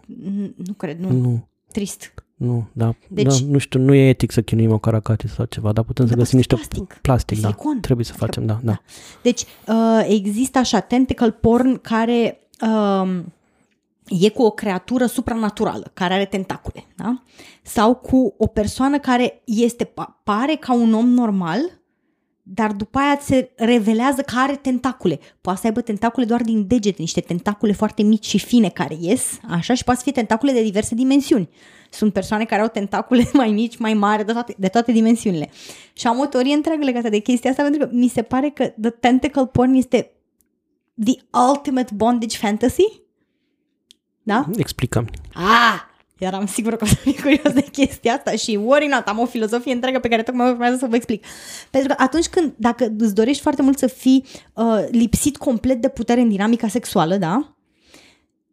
Nu 0.55 0.73
cred, 0.77 0.99
nu. 0.99 1.11
Nu. 1.11 1.47
Trist. 1.71 2.13
Nu, 2.35 2.67
da. 2.73 2.95
Deci, 3.09 3.39
da, 3.39 3.47
nu 3.47 3.57
știu, 3.57 3.79
nu 3.79 3.93
e 3.93 4.07
etic 4.07 4.31
să 4.31 4.41
chinuim 4.41 4.71
o 4.71 4.77
caracate 4.77 5.27
sau 5.27 5.45
ceva, 5.45 5.71
dar 5.71 5.83
putem 5.83 6.05
da, 6.05 6.11
să 6.11 6.17
găsim 6.17 6.37
niște 6.37 6.55
plastic, 6.55 6.99
plastic 7.01 7.39
da. 7.39 7.47
Silicon. 7.47 7.79
Trebuie 7.79 8.05
să 8.05 8.13
facem, 8.13 8.45
da, 8.45 8.59
da. 8.63 8.81
Deci 9.21 9.41
uh, 9.67 10.05
există 10.07 10.57
așa 10.57 10.79
tentacle 10.79 11.31
porn 11.31 11.81
care 11.81 12.39
uh, 12.61 13.23
e 14.07 14.29
cu 14.29 14.43
o 14.43 14.49
creatură 14.49 15.05
supranaturală 15.05 15.91
care 15.93 16.13
are 16.13 16.25
tentacule, 16.25 16.85
da? 16.95 17.23
Sau 17.63 17.95
cu 17.95 18.33
o 18.37 18.47
persoană 18.47 18.99
care 18.99 19.41
este 19.45 19.93
pare 20.23 20.55
ca 20.55 20.73
un 20.73 20.93
om 20.93 21.09
normal, 21.09 21.59
dar 22.49 22.71
după 22.71 22.97
aia 22.97 23.19
se 23.21 23.51
revelează 23.55 24.21
că 24.21 24.33
are 24.37 24.55
tentacule. 24.55 25.19
Poate 25.41 25.59
să 25.59 25.67
aibă 25.67 25.81
tentacule 25.81 26.25
doar 26.25 26.41
din 26.41 26.67
degete, 26.67 27.01
niște 27.01 27.21
tentacule 27.21 27.71
foarte 27.71 28.03
mici 28.03 28.25
și 28.25 28.39
fine 28.39 28.69
care 28.69 28.97
ies, 28.99 29.39
așa, 29.49 29.73
și 29.73 29.83
poate 29.83 29.99
să 29.99 30.05
fie 30.05 30.15
tentacule 30.15 30.51
de 30.51 30.63
diverse 30.63 30.95
dimensiuni. 30.95 31.49
Sunt 31.89 32.13
persoane 32.13 32.45
care 32.45 32.61
au 32.61 32.67
tentacule 32.67 33.29
mai 33.33 33.51
mici, 33.51 33.77
mai 33.77 33.93
mari, 33.93 34.25
de 34.25 34.31
toate, 34.31 34.55
de 34.57 34.67
toate 34.67 34.91
dimensiunile. 34.91 35.49
Și 35.93 36.07
am 36.07 36.19
o 36.19 36.25
teorie 36.25 36.53
întreagă 36.53 36.83
legată 36.83 37.09
de 37.09 37.19
chestia 37.19 37.49
asta, 37.49 37.63
pentru 37.63 37.85
că 37.85 37.89
mi 37.93 38.07
se 38.07 38.21
pare 38.21 38.49
că 38.49 38.65
The 38.81 38.89
Tentacle 38.89 39.45
Porn 39.45 39.73
este 39.73 40.11
the 41.03 41.13
ultimate 41.49 41.93
bondage 41.93 42.37
fantasy. 42.37 43.01
Da? 44.23 44.45
Explicăm. 44.57 45.07
Ah! 45.33 45.95
Eram 46.17 46.45
sigură 46.45 46.75
că 46.75 46.83
o 46.83 46.87
să 46.87 46.95
fii 46.95 47.15
curios 47.21 47.53
de 47.53 47.61
chestia 47.61 48.13
asta 48.13 48.31
și 48.31 48.59
worry 48.63 48.87
not, 48.87 49.07
am 49.07 49.19
o 49.19 49.25
filozofie 49.25 49.73
întreagă 49.73 49.99
pe 49.99 50.07
care 50.07 50.23
tocmai 50.23 50.49
urmează 50.49 50.77
să 50.77 50.85
vă 50.89 50.95
explic. 50.95 51.25
Pentru 51.69 51.93
că 51.95 52.03
atunci 52.03 52.27
când, 52.27 52.53
dacă 52.55 52.93
îți 52.97 53.13
dorești 53.13 53.41
foarte 53.41 53.61
mult 53.61 53.77
să 53.77 53.87
fii 53.87 54.25
uh, 54.53 54.85
lipsit 54.91 55.37
complet 55.37 55.81
de 55.81 55.89
putere 55.89 56.21
în 56.21 56.29
dinamica 56.29 56.67
sexuală, 56.67 57.15
da? 57.15 57.57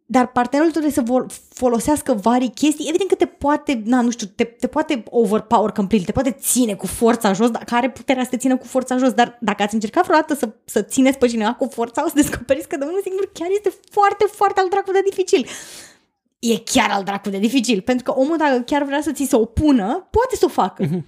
dar 0.07 0.31
partenerul 0.31 0.71
trebuie 0.71 0.91
să 0.91 1.01
vol- 1.01 1.27
folosească 1.49 2.13
vari 2.13 2.47
chestii, 2.47 2.87
evident 2.87 3.09
că 3.09 3.15
te 3.15 3.25
poate, 3.25 3.81
na, 3.85 4.01
nu 4.01 4.09
știu, 4.09 4.27
te, 4.35 4.43
te 4.43 4.67
poate 4.67 5.03
overpower 5.09 5.71
complet, 5.71 6.05
te 6.05 6.11
poate 6.11 6.31
ține 6.31 6.75
cu 6.75 6.87
forța 6.87 7.33
jos, 7.33 7.49
dacă 7.49 7.75
are 7.75 7.89
puterea 7.89 8.23
să 8.23 8.29
te 8.29 8.37
țină 8.37 8.57
cu 8.57 8.65
forța 8.65 8.97
jos, 8.97 9.11
dar 9.11 9.37
dacă 9.41 9.63
ați 9.63 9.73
încercat 9.73 10.03
vreodată 10.03 10.33
să, 10.33 10.49
să 10.65 10.81
țineți 10.81 11.17
pe 11.17 11.27
cineva 11.27 11.53
cu 11.53 11.67
forța, 11.71 12.03
o 12.03 12.07
să 12.07 12.13
descoperiți 12.15 12.67
că 12.67 12.77
de 12.77 12.85
unul 12.85 13.01
singur 13.03 13.29
chiar 13.33 13.47
este 13.51 13.73
foarte, 13.91 14.25
foarte 14.31 14.59
al 14.59 14.67
dracu 14.69 14.91
de 14.91 15.01
dificil. 15.09 15.47
E 16.53 16.57
chiar 16.57 16.91
al 16.91 17.03
dracu 17.03 17.29
de 17.29 17.37
dificil, 17.37 17.81
pentru 17.81 18.11
că 18.11 18.19
omul 18.19 18.37
dacă 18.37 18.59
chiar 18.59 18.83
vrea 18.83 19.01
să 19.01 19.11
ți 19.11 19.25
se 19.29 19.35
opună, 19.35 20.07
poate 20.11 20.35
să 20.35 20.45
o 20.45 20.47
facă. 20.47 20.83
Mhm. 20.83 21.07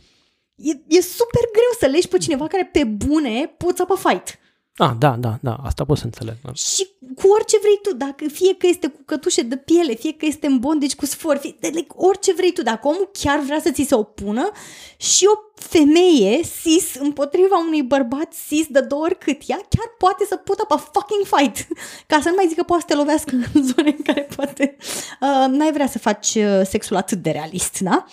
E, 0.55 0.71
e 0.87 1.01
super 1.01 1.41
greu 1.51 1.71
să 1.79 1.85
legi 1.85 2.07
pe 2.07 2.17
cineva 2.17 2.47
care 2.47 2.69
pe 2.71 2.83
bune 2.83 3.53
poți 3.57 3.83
pe 3.83 3.93
fight. 4.07 4.39
Ah, 4.77 4.91
da, 4.97 5.15
da, 5.19 5.37
da, 5.41 5.53
asta 5.63 5.85
pot 5.85 5.97
să 5.97 6.05
înțeleg. 6.05 6.35
Da. 6.43 6.53
Și 6.53 6.87
cu 7.15 7.27
orice 7.27 7.57
vrei 7.59 7.79
tu, 7.81 7.95
dacă 7.95 8.27
fie 8.27 8.55
că 8.55 8.67
este 8.67 8.87
cu 8.87 9.01
cătușe 9.05 9.41
de 9.41 9.57
piele, 9.57 9.93
fie 9.93 10.13
că 10.13 10.25
este 10.25 10.47
în 10.47 10.59
bondage 10.59 10.95
cu 10.95 11.05
sfor, 11.05 11.37
fie, 11.37 11.55
de, 11.59 11.67
like, 11.67 11.93
orice 11.95 12.33
vrei 12.33 12.51
tu, 12.51 12.61
dacă 12.61 12.87
omul 12.87 13.09
chiar 13.13 13.39
vrea 13.39 13.59
să 13.61 13.71
ți 13.71 13.83
se 13.83 13.95
opună 13.95 14.51
și 14.97 15.25
o 15.25 15.39
femeie 15.53 16.41
cis 16.61 16.95
împotriva 16.95 17.57
unui 17.57 17.83
bărbat 17.83 18.33
cis 18.47 18.67
de 18.67 18.79
două 18.79 19.01
ori 19.01 19.17
cât 19.17 19.41
ea, 19.45 19.55
chiar 19.69 19.95
poate 19.97 20.25
să 20.27 20.35
pută 20.35 20.65
pe 20.67 20.75
fucking 20.93 21.25
fight. 21.25 21.67
Ca 22.07 22.19
să 22.21 22.29
nu 22.29 22.35
mai 22.35 22.47
zic 22.47 22.57
că 22.57 22.63
poate 22.63 22.83
să 22.87 22.93
te 22.93 22.99
lovească 22.99 23.35
în 23.53 23.63
zone 23.63 23.95
în 23.97 24.03
care 24.03 24.27
poate 24.35 24.77
uh, 25.21 25.45
n-ai 25.47 25.71
vrea 25.71 25.87
să 25.87 25.99
faci 25.99 26.35
uh, 26.35 26.61
sexul 26.63 26.95
atât 26.95 27.17
de 27.17 27.29
realist, 27.29 27.79
da? 27.79 28.05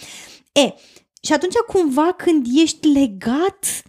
E, 0.53 0.75
și 1.21 1.33
atunci 1.33 1.55
cumva 1.55 2.13
când 2.13 2.47
ești 2.55 2.89
legat, 2.89 3.83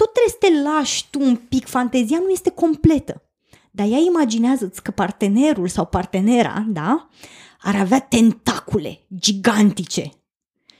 tot 0.00 0.12
trebuie 0.12 0.32
să 0.32 0.38
te 0.40 0.70
lași 0.70 1.10
tu 1.10 1.20
un 1.20 1.36
pic, 1.36 1.66
fantezia 1.66 2.18
nu 2.18 2.28
este 2.28 2.50
completă. 2.50 3.22
Dar 3.70 3.86
ea 3.86 3.98
imaginează-ți 3.98 4.82
că 4.82 4.90
partenerul 4.90 5.68
sau 5.68 5.86
partenera, 5.86 6.64
da, 6.68 7.08
ar 7.60 7.76
avea 7.76 8.00
tentacule 8.00 9.06
gigantice 9.14 10.10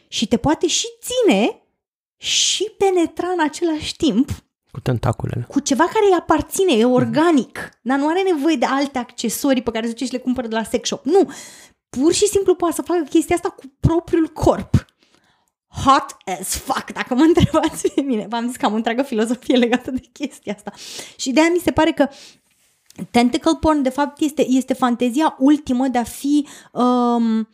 și 0.08 0.26
te 0.26 0.36
poate 0.36 0.66
și 0.66 0.86
ține 1.00 1.62
și 2.16 2.64
penetra 2.78 3.28
în 3.28 3.40
același 3.40 3.96
timp 3.96 4.30
Cu 4.70 4.80
tentaculele. 4.80 5.44
cu 5.48 5.60
ceva 5.60 5.84
care 5.84 6.06
îi 6.10 6.16
aparține, 6.18 6.72
e 6.72 6.84
organic, 6.84 7.78
dar 7.82 7.98
nu 7.98 8.08
are 8.08 8.22
nevoie 8.22 8.56
de 8.56 8.66
alte 8.66 8.98
accesorii 8.98 9.62
pe 9.62 9.70
care 9.70 9.88
zice 9.88 10.04
și 10.04 10.12
le 10.12 10.18
cumpără 10.18 10.46
de 10.46 10.54
la 10.54 10.64
sex 10.64 10.86
shop. 10.88 11.04
Nu, 11.04 11.30
pur 11.88 12.12
și 12.12 12.26
simplu 12.26 12.54
poate 12.54 12.74
să 12.74 12.82
facă 12.82 13.02
chestia 13.08 13.34
asta 13.36 13.48
cu 13.48 13.62
propriul 13.80 14.28
corp. 14.28 14.84
Hot 15.84 16.16
as 16.38 16.48
fuck, 16.48 16.92
dacă 16.92 17.14
mă 17.14 17.22
întrebați 17.22 17.92
pe 17.94 18.00
mine. 18.00 18.26
V-am 18.28 18.46
zis 18.46 18.56
că 18.56 18.66
am 18.66 18.72
o 18.72 18.76
întreagă 18.76 19.02
filozofie 19.02 19.56
legată 19.56 19.90
de 19.90 20.02
chestia 20.12 20.54
asta. 20.56 20.72
Și 21.16 21.30
de 21.30 21.40
aia 21.40 21.50
mi 21.52 21.60
se 21.64 21.70
pare 21.70 21.90
că 21.90 22.08
tentacle 23.10 23.52
porn, 23.60 23.82
de 23.82 23.88
fapt, 23.88 24.20
este, 24.20 24.46
este 24.48 24.74
fantezia 24.74 25.36
ultimă 25.38 25.88
de 25.88 25.98
a 25.98 26.02
fi 26.02 26.46
um, 26.72 27.48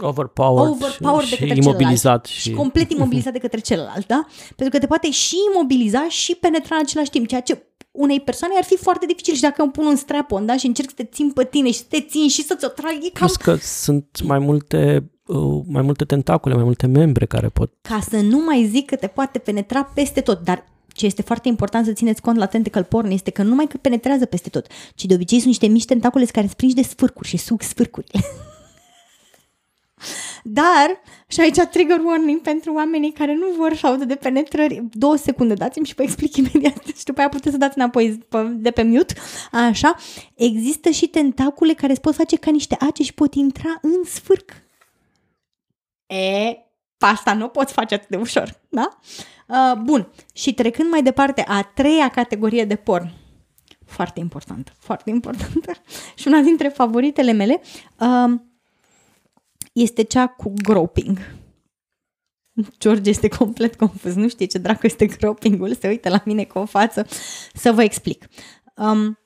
Overpowered, 0.00 0.72
overpowered 0.72 1.28
de 1.28 1.34
și 1.34 1.40
către 1.40 1.56
imobilizat. 1.56 2.26
celălalt. 2.26 2.26
Și 2.26 2.52
complet 2.52 2.90
imobilizat 2.90 3.32
de 3.32 3.38
către 3.38 3.60
celălalt, 3.60 4.06
da? 4.06 4.26
Pentru 4.56 4.68
că 4.68 4.78
te 4.78 4.86
poate 4.86 5.10
și 5.10 5.36
imobiliza 5.52 6.08
și 6.08 6.34
penetra 6.34 6.76
în 6.76 6.82
același 6.84 7.10
timp, 7.10 7.26
ceea 7.26 7.40
ce 7.40 7.66
unei 7.90 8.20
persoane 8.20 8.54
ar 8.56 8.64
fi 8.64 8.76
foarte 8.76 9.06
dificil 9.06 9.34
și 9.34 9.40
dacă 9.40 9.62
îmi 9.62 9.70
pun 9.70 9.86
un 9.86 9.96
strap-on, 9.96 10.46
da? 10.46 10.56
Și 10.56 10.66
încerc 10.66 10.88
să 10.88 10.94
te 10.96 11.04
țin 11.04 11.30
pe 11.30 11.44
tine 11.44 11.70
și 11.70 11.78
să 11.78 11.84
te 11.88 12.00
țin 12.00 12.28
și 12.28 12.42
să-ți 12.42 12.64
o 12.64 12.68
trag, 12.68 12.92
e 12.92 13.10
cam... 13.10 13.10
Plus 13.12 13.36
că 13.36 13.56
sunt 13.60 14.22
mai 14.24 14.38
multe, 14.38 15.10
uh, 15.26 15.62
mai 15.66 15.82
multe 15.82 16.04
tentacule, 16.04 16.54
mai 16.54 16.64
multe 16.64 16.86
membre 16.86 17.26
care 17.26 17.48
pot... 17.48 17.72
Ca 17.80 18.00
să 18.00 18.20
nu 18.20 18.38
mai 18.44 18.68
zic 18.70 18.86
că 18.86 18.96
te 18.96 19.06
poate 19.06 19.38
penetra 19.38 19.84
peste 19.84 20.20
tot, 20.20 20.44
dar 20.44 20.64
ce 20.96 21.06
este 21.06 21.22
foarte 21.22 21.48
important 21.48 21.86
să 21.86 21.92
țineți 21.92 22.20
cont 22.20 22.36
la 22.36 22.46
tentacle 22.46 22.82
porn 22.82 23.10
este 23.10 23.30
că 23.30 23.42
nu 23.42 23.48
numai 23.48 23.66
că 23.66 23.76
penetrează 23.76 24.24
peste 24.24 24.48
tot, 24.48 24.66
ci 24.94 25.04
de 25.04 25.14
obicei 25.14 25.38
sunt 25.38 25.48
niște 25.48 25.66
mici 25.66 25.84
tentacule 25.84 26.24
care 26.24 26.46
springi 26.46 26.74
de 26.74 26.82
sfârcuri 26.82 27.28
și 27.28 27.36
suc 27.36 27.62
sfârcurile. 27.62 28.20
Dar, 30.42 31.00
și 31.26 31.40
aici 31.40 31.58
trigger 31.70 32.00
warning 32.04 32.40
pentru 32.40 32.72
oamenii 32.74 33.12
care 33.12 33.34
nu 33.34 33.46
vor 33.56 33.74
să 33.74 33.86
audă 33.86 34.04
de 34.04 34.14
penetrări, 34.14 34.84
două 34.92 35.16
secunde, 35.16 35.54
dați-mi 35.54 35.86
și 35.86 35.94
vă 35.94 36.02
explic 36.02 36.36
imediat 36.46 36.84
și 36.96 37.04
după 37.04 37.18
aia 37.18 37.28
puteți 37.28 37.50
să 37.50 37.56
dați 37.56 37.78
înapoi 37.78 38.24
pe- 38.28 38.52
de 38.56 38.70
pe 38.70 38.82
mute, 38.82 39.14
așa, 39.52 39.96
există 40.34 40.90
și 40.90 41.06
tentacule 41.06 41.72
care 41.72 41.92
îți 41.92 42.00
pot 42.00 42.14
face 42.14 42.36
ca 42.36 42.50
niște 42.50 42.76
ace 42.80 43.02
și 43.02 43.14
pot 43.14 43.34
intra 43.34 43.78
în 43.82 44.04
sfârc. 44.04 44.65
E, 46.06 46.52
pe 46.96 47.06
asta 47.06 47.34
nu 47.34 47.48
poți 47.48 47.72
face 47.72 47.94
atât 47.94 48.08
de 48.08 48.16
ușor, 48.16 48.60
da? 48.68 48.98
Uh, 49.48 49.80
bun, 49.82 50.12
și 50.32 50.54
trecând 50.54 50.90
mai 50.90 51.02
departe, 51.02 51.44
a 51.48 51.62
treia 51.62 52.08
categorie 52.08 52.64
de 52.64 52.76
porn, 52.76 53.12
foarte 53.84 54.20
importantă, 54.20 54.72
foarte 54.78 55.10
importantă, 55.10 55.72
și 56.18 56.28
una 56.28 56.40
dintre 56.40 56.68
favoritele 56.68 57.32
mele, 57.32 57.60
uh, 57.98 58.40
este 59.72 60.02
cea 60.02 60.26
cu 60.26 60.52
groping. 60.62 61.18
George 62.78 63.10
este 63.10 63.28
complet 63.28 63.76
confuz, 63.76 64.14
nu 64.14 64.28
știe 64.28 64.46
ce 64.46 64.58
dracu 64.58 64.86
este 64.86 65.06
gropingul, 65.06 65.74
se 65.74 65.88
uită 65.88 66.08
la 66.08 66.22
mine 66.24 66.44
cu 66.44 66.58
o 66.58 66.64
față 66.64 67.06
să 67.52 67.72
vă 67.72 67.82
explic. 67.82 68.28
Um, 68.76 69.18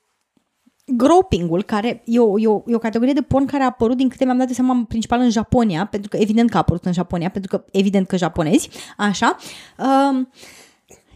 gropingul, 0.97 1.63
care 1.63 2.03
e 2.05 2.19
o, 2.19 2.39
e, 2.39 2.47
o, 2.47 2.63
e 2.67 2.75
o 2.75 2.79
categorie 2.79 3.13
de 3.13 3.23
porn 3.23 3.45
care 3.45 3.63
a 3.63 3.67
apărut 3.67 3.97
din 3.97 4.09
câte 4.09 4.25
mi-am 4.25 4.39
dat 4.39 4.47
de 4.47 4.55
seama 4.55 4.73
în 4.73 4.85
principal 4.85 5.21
în 5.21 5.31
Japonia, 5.31 5.87
pentru 5.87 6.09
că 6.09 6.17
evident 6.17 6.51
că 6.51 6.57
a 6.57 6.61
apărut 6.61 6.85
în 6.85 6.93
Japonia, 6.93 7.31
pentru 7.31 7.57
că 7.57 7.65
evident 7.73 8.07
că 8.07 8.17
japonezi, 8.17 8.69
așa, 8.97 9.37
um, 10.11 10.31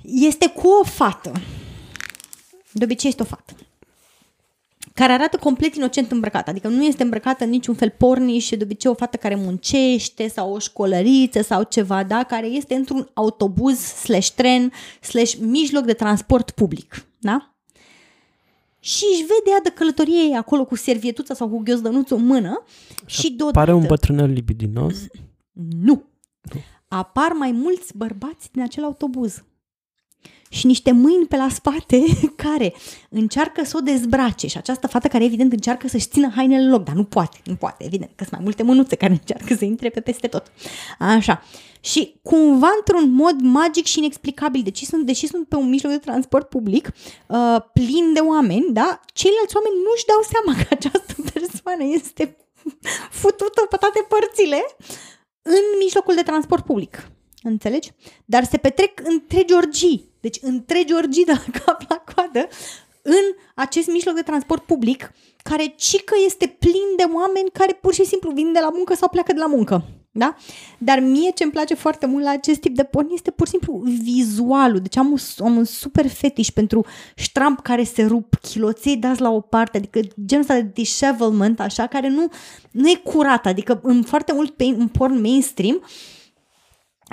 este 0.02 0.48
cu 0.48 0.68
o 0.80 0.84
fată. 0.84 1.32
De 2.72 2.84
obicei 2.84 3.10
este 3.10 3.22
o 3.22 3.26
fată 3.26 3.52
care 4.94 5.12
arată 5.12 5.36
complet 5.36 5.74
inocent 5.74 6.10
îmbrăcată, 6.10 6.50
adică 6.50 6.68
nu 6.68 6.84
este 6.84 7.02
îmbrăcată 7.02 7.44
în 7.44 7.50
niciun 7.50 7.74
fel 7.74 7.94
porniș 7.98 8.44
și 8.44 8.56
de 8.56 8.64
obicei 8.64 8.90
o 8.90 8.94
fată 8.94 9.16
care 9.16 9.34
muncește 9.34 10.28
sau 10.28 10.52
o 10.52 10.58
școlăriță 10.58 11.42
sau 11.42 11.62
ceva, 11.62 12.02
da, 12.02 12.22
care 12.22 12.46
este 12.46 12.74
într-un 12.74 13.10
autobuz 13.14 13.78
slash 13.78 14.28
tren 14.28 14.72
slash 15.00 15.34
mijloc 15.40 15.84
de 15.84 15.92
transport 15.92 16.50
public, 16.50 17.06
da? 17.18 17.53
și 18.84 19.04
își 19.12 19.22
vede 19.22 19.60
de 19.62 19.70
călătorie 19.70 20.22
ei 20.22 20.36
acolo 20.36 20.64
cu 20.64 20.76
servietuța 20.76 21.34
sau 21.34 21.48
cu 21.48 21.58
gheozdănuțul 21.58 22.16
în 22.16 22.26
mână 22.26 22.64
și, 23.06 23.20
și 23.20 23.32
deodată... 23.32 23.58
Pare 23.58 23.72
un 23.72 23.86
bătrânel 23.86 24.30
libidinos? 24.30 24.94
Nu. 25.52 26.04
nu. 26.52 26.60
Apar 26.88 27.32
mai 27.32 27.52
mulți 27.52 27.96
bărbați 27.96 28.52
din 28.52 28.62
acel 28.62 28.84
autobuz. 28.84 29.44
Și 30.54 30.66
niște 30.66 30.92
mâini 30.92 31.26
pe 31.26 31.36
la 31.36 31.48
spate 31.48 32.04
care 32.44 32.74
încearcă 33.08 33.64
să 33.64 33.76
o 33.76 33.80
dezbrace. 33.80 34.46
Și 34.46 34.56
această 34.56 34.86
fată 34.86 35.08
care 35.08 35.24
evident 35.24 35.52
încearcă 35.52 35.88
să-și 35.88 36.08
țină 36.08 36.32
hainele 36.34 36.62
în 36.62 36.70
loc, 36.70 36.84
dar 36.84 36.94
nu 36.94 37.04
poate, 37.04 37.38
nu 37.44 37.54
poate, 37.54 37.84
evident, 37.84 38.10
că 38.14 38.24
sunt 38.24 38.32
mai 38.32 38.40
multe 38.42 38.62
mânuțe 38.62 38.96
care 38.96 39.12
încearcă 39.12 39.54
să 39.54 39.64
intre 39.64 39.88
pe 39.88 40.00
peste 40.00 40.26
tot. 40.26 40.52
Așa. 40.98 41.42
Și 41.80 42.14
cumva 42.22 42.68
într-un 42.78 43.10
mod 43.10 43.40
magic 43.40 43.84
și 43.84 43.98
inexplicabil, 43.98 44.62
deși 44.62 44.84
sunt, 44.84 45.06
deși 45.06 45.26
sunt 45.26 45.48
pe 45.48 45.56
un 45.56 45.68
mijloc 45.68 45.92
de 45.92 45.98
transport 45.98 46.48
public 46.48 46.92
uh, 47.26 47.56
plin 47.72 48.12
de 48.12 48.20
oameni, 48.20 48.66
da, 48.72 49.00
ceilalți 49.12 49.56
oameni 49.56 49.74
nu-și 49.86 50.08
dau 50.12 50.22
seama 50.32 50.52
că 50.60 50.66
această 50.70 51.14
persoană 51.32 51.84
este 51.98 52.36
futută 53.22 53.60
pe 53.70 53.76
toate 53.76 54.06
părțile 54.08 54.60
în 55.42 55.64
mijlocul 55.82 56.14
de 56.14 56.22
transport 56.22 56.64
public. 56.64 57.08
Înțelegi? 57.42 57.92
Dar 58.24 58.44
se 58.44 58.56
petrec 58.56 59.00
întregi 59.02 59.54
orgii. 59.54 60.13
Deci 60.24 60.38
întregi 60.40 60.94
orgii 60.94 61.24
de 61.24 61.32
la 61.32 61.44
cap 61.64 61.84
la 61.88 62.04
coadă 62.14 62.48
în 63.02 63.24
acest 63.54 63.88
mijloc 63.88 64.14
de 64.14 64.22
transport 64.22 64.62
public 64.62 65.12
care 65.42 65.74
cică 65.76 66.14
este 66.24 66.46
plin 66.58 66.88
de 66.96 67.02
oameni 67.14 67.50
care 67.52 67.72
pur 67.72 67.94
și 67.94 68.04
simplu 68.04 68.30
vin 68.30 68.52
de 68.52 68.58
la 68.62 68.70
muncă 68.72 68.94
sau 68.94 69.08
pleacă 69.08 69.32
de 69.32 69.38
la 69.38 69.46
muncă. 69.46 69.84
Da? 70.10 70.36
Dar 70.78 71.00
mie 71.00 71.30
ce 71.30 71.42
îmi 71.42 71.52
place 71.52 71.74
foarte 71.74 72.06
mult 72.06 72.24
la 72.24 72.30
acest 72.30 72.60
tip 72.60 72.74
de 72.76 72.84
porn 72.84 73.08
este 73.12 73.30
pur 73.30 73.46
și 73.46 73.52
simplu 73.52 73.82
vizualul. 74.02 74.80
Deci 74.80 74.96
am 74.96 75.10
un, 75.10 75.18
am 75.46 75.56
un 75.56 75.64
super 75.64 76.08
fetiș 76.08 76.48
pentru 76.48 76.86
ștramp 77.14 77.60
care 77.60 77.84
se 77.84 78.04
rup, 78.04 78.34
chiloței 78.34 78.96
dați 78.96 79.20
la 79.20 79.30
o 79.30 79.40
parte, 79.40 79.76
adică 79.76 80.00
genul 80.26 80.44
ăsta 80.44 80.54
de 80.54 80.70
dishevelment, 80.72 81.60
așa, 81.60 81.86
care 81.86 82.08
nu, 82.08 82.28
nu 82.70 82.88
e 82.88 82.94
curat. 82.94 83.46
Adică 83.46 83.80
în 83.82 84.02
foarte 84.02 84.32
mult 84.32 84.50
pe, 84.50 84.64
în 84.64 84.88
porn 84.88 85.20
mainstream 85.20 85.82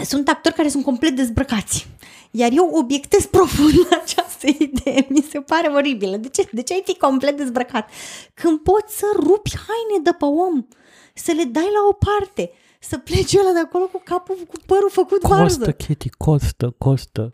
sunt 0.03 0.29
actori 0.29 0.55
care 0.55 0.69
sunt 0.69 0.83
complet 0.83 1.15
dezbrăcați. 1.15 1.87
Iar 2.31 2.51
eu 2.53 2.69
obiectez 2.73 3.25
profund 3.25 3.73
la 3.89 4.01
această 4.03 4.47
idee. 4.47 5.05
Mi 5.09 5.21
se 5.21 5.39
pare 5.39 5.67
oribilă. 5.67 6.17
De 6.17 6.27
ce, 6.27 6.49
de 6.51 6.61
ce 6.61 6.73
ai 6.73 6.81
fi 6.85 6.97
complet 6.97 7.37
dezbrăcat? 7.37 7.89
Când 8.33 8.59
poți 8.59 8.97
să 8.97 9.05
rupi 9.15 9.51
haine 9.55 10.03
de 10.03 10.11
pe 10.11 10.25
om, 10.25 10.67
să 11.13 11.31
le 11.31 11.43
dai 11.43 11.63
la 11.63 11.87
o 11.89 11.93
parte, 11.93 12.51
să 12.79 12.97
pleci 12.97 13.35
ăla 13.35 13.51
de 13.51 13.59
acolo 13.59 13.85
cu 13.85 14.01
capul, 14.03 14.35
cu 14.35 14.55
părul 14.65 14.89
făcut 14.89 15.21
Costă, 15.21 15.35
varză. 15.35 15.71
Katie, 15.71 16.09
costă, 16.17 16.75
costă. 16.77 17.31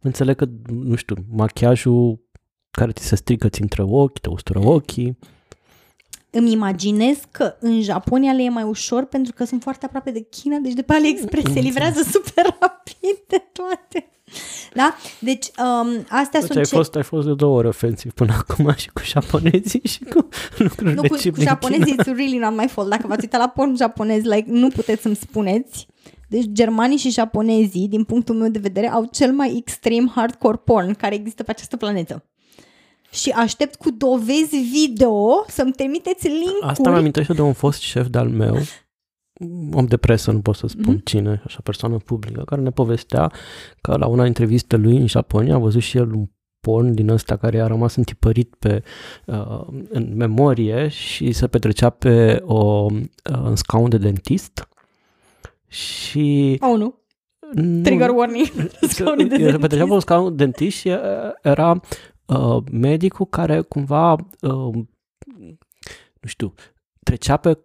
Înțeleg 0.00 0.36
că, 0.36 0.46
nu 0.66 0.94
știu, 0.94 1.16
machiajul 1.30 2.26
care 2.70 2.92
ți 2.92 3.04
se 3.04 3.16
strică 3.16 3.48
ți 3.48 3.60
intră 3.60 3.84
ochi, 3.88 4.18
te 4.18 4.28
ustură 4.28 4.60
ochii. 4.64 5.18
Îmi 6.30 6.52
imaginez 6.52 7.18
că 7.30 7.56
în 7.60 7.82
Japonia 7.82 8.32
le 8.32 8.42
e 8.42 8.48
mai 8.48 8.62
ușor 8.62 9.04
pentru 9.04 9.32
că 9.32 9.44
sunt 9.44 9.62
foarte 9.62 9.84
aproape 9.84 10.10
de 10.10 10.20
China, 10.20 10.56
deci 10.56 10.72
de 10.72 10.82
pe 10.82 10.92
AliExpress 10.92 11.52
se 11.52 11.60
livrează 11.60 12.02
super 12.02 12.56
rapid 12.60 13.18
de 13.26 13.48
toate. 13.52 14.10
Da? 14.74 14.96
Deci, 15.18 15.46
um, 15.46 16.04
astea 16.08 16.40
Deci 16.40 16.42
sunt 16.42 16.58
ai, 16.58 16.64
ce... 16.64 16.74
fost, 16.74 16.94
ai 16.94 17.02
fost 17.02 17.26
de 17.26 17.34
două 17.34 17.56
ori 17.56 17.66
ofensiv 17.66 18.12
până 18.12 18.34
acum 18.38 18.74
și 18.82 18.88
cu 18.92 19.02
japonezii 19.04 19.82
și 19.84 20.04
cu 20.04 20.28
lucrurile 20.58 20.94
Nu, 20.94 21.00
cu, 21.00 21.14
cheap 21.14 21.34
cu 21.34 21.38
din 21.38 21.46
japonezii 21.46 21.84
China. 21.84 22.02
it's 22.02 22.16
really 22.16 22.38
not 22.38 22.56
my 22.56 22.68
fault. 22.68 22.90
Dacă 22.90 23.06
v-ați 23.06 23.20
uitat 23.22 23.40
la 23.40 23.48
porn 23.48 23.76
japonez, 23.76 24.22
like, 24.22 24.44
nu 24.46 24.68
puteți 24.68 25.02
să-mi 25.02 25.16
spuneți. 25.16 25.86
Deci 26.28 26.44
germanii 26.52 26.96
și 26.96 27.10
japonezii, 27.10 27.88
din 27.88 28.04
punctul 28.04 28.34
meu 28.34 28.48
de 28.48 28.58
vedere, 28.58 28.88
au 28.88 29.08
cel 29.12 29.32
mai 29.32 29.56
extrem 29.56 30.12
hardcore 30.14 30.60
porn 30.64 30.94
care 30.94 31.14
există 31.14 31.42
pe 31.42 31.50
această 31.50 31.76
planetă. 31.76 32.24
Și 33.10 33.30
aștept 33.30 33.74
cu 33.74 33.90
dovezi 33.90 34.56
video 34.56 35.44
să-mi 35.48 35.72
trimiteți 35.72 36.26
link-uri. 36.26 36.70
Asta 36.70 36.90
mi 36.90 36.96
amintește 36.96 37.32
de 37.32 37.42
un 37.42 37.52
fost 37.52 37.80
șef 37.80 38.06
de-al 38.06 38.28
meu, 38.28 38.58
om 39.72 39.86
de 39.86 39.96
presă, 39.96 40.30
nu 40.32 40.40
pot 40.40 40.54
să 40.54 40.66
spun 40.66 40.92
Mhm. 40.94 41.02
cine, 41.04 41.42
așa 41.44 41.58
persoană 41.62 41.96
publică, 41.96 42.42
care 42.44 42.60
ne 42.60 42.70
povestea 42.70 43.32
că 43.80 43.96
la 43.96 44.06
una 44.06 44.24
dintre 44.24 44.44
vizite 44.44 44.76
lui 44.76 44.96
în 44.96 45.06
Japonia 45.06 45.54
a 45.54 45.58
văzut 45.58 45.82
și 45.82 45.96
el 45.96 46.12
un 46.12 46.26
porn 46.60 46.94
din 46.94 47.08
ăsta 47.08 47.36
care 47.36 47.60
a 47.60 47.66
rămas 47.66 47.94
întipărit 47.96 48.54
pe, 48.58 48.82
uh, 49.26 49.66
în 49.88 50.16
memorie 50.16 50.88
și 50.88 51.32
se 51.32 51.46
petrecea 51.46 51.90
pe 51.90 52.42
o, 52.44 52.84
uh, 52.84 53.38
un 53.42 53.56
scaun 53.56 53.88
de 53.88 53.98
dentist 53.98 54.68
și 55.66 56.56
Oh, 56.60 56.78
nu. 56.78 56.94
nu- 57.52 57.82
Trigger 57.82 58.08
warning. 58.10 58.46
Scaune 58.90 59.24
de 59.24 59.34
El 59.34 59.36
se 59.36 59.36
dentist. 59.38 59.60
petrecea 59.60 59.84
pe 59.84 59.92
un 59.92 60.00
scaun 60.00 60.28
de 60.36 60.44
dentist 60.44 60.76
și 60.76 60.88
uh, 60.88 60.96
era 61.42 61.80
uh, 62.26 62.56
medicul 62.72 63.26
care 63.26 63.60
cumva, 63.60 64.12
uh, 64.12 64.74
nu 66.20 66.26
știu, 66.26 66.54
trecea 67.02 67.36
pe 67.36 67.58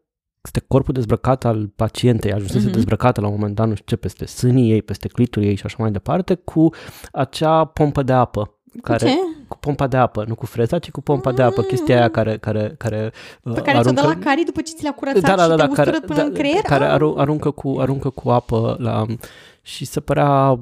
este 0.44 0.64
corpul 0.68 0.94
dezbrăcat 0.94 1.46
al 1.46 1.68
pacientei, 1.76 2.34
ajunsese 2.34 2.64
Mhm. 2.66 2.74
dezbrăcată 2.74 3.22
la 3.22 3.28
un 3.28 3.34
moment 3.34 3.56
dat, 3.56 3.68
nu 3.68 3.74
știu 3.74 3.86
ce, 3.88 3.96
peste 3.96 4.26
sânii 4.26 4.72
ei, 4.72 4.82
peste 4.82 5.08
clitorii 5.08 5.50
ei 5.50 5.56
și 5.56 5.66
așa 5.66 5.76
mai 5.80 5.92
departe, 5.92 6.34
cu 6.36 6.70
acea 7.12 7.66
pompă 7.66 8.04
de 8.04 8.14
apă. 8.14 8.54
Care, 8.82 9.06
Ce? 9.08 9.14
Cu 9.48 9.58
pompa 9.58 9.88
de 9.88 9.98
apă, 9.98 10.26
nu 10.28 10.36
cu 10.36 10.46
freza, 10.46 10.80
ci 10.80 10.92
cu 10.92 11.02
pompa 11.02 11.32
de 11.32 11.42
apă, 11.42 11.62
chestia 11.62 11.96
aia 11.98 12.10
care, 12.10 12.38
care, 12.38 12.76
care 12.78 13.12
uh, 13.44 13.54
Pe 13.54 13.62
care 13.62 13.82
ți-o 13.82 13.92
dă 13.92 14.02
la 14.02 14.16
cari 14.16 14.44
după 14.46 14.62
ce 14.62 14.74
ți 14.74 14.84
le-a 14.84 14.94
curățat 14.94 15.22
da, 15.22 15.36
da, 15.36 15.48
da, 15.48 15.52
și 15.52 15.58
da, 15.58 15.64
te 15.66 15.70
ustură 15.72 15.92
care, 15.92 16.06
până 16.06 16.20
da, 16.20 16.26
în 16.26 16.34
creier? 16.34 16.62
care 16.62 16.84
Ah. 16.86 16.92
aru- 16.92 17.16
aruncă, 17.18 17.52
cu, 17.52 17.76
aruncă 17.80 18.10
cu 18.10 18.30
apă 18.30 18.76
la... 18.80 19.06
și 19.62 19.86
se 19.86 20.00
părea 20.00 20.60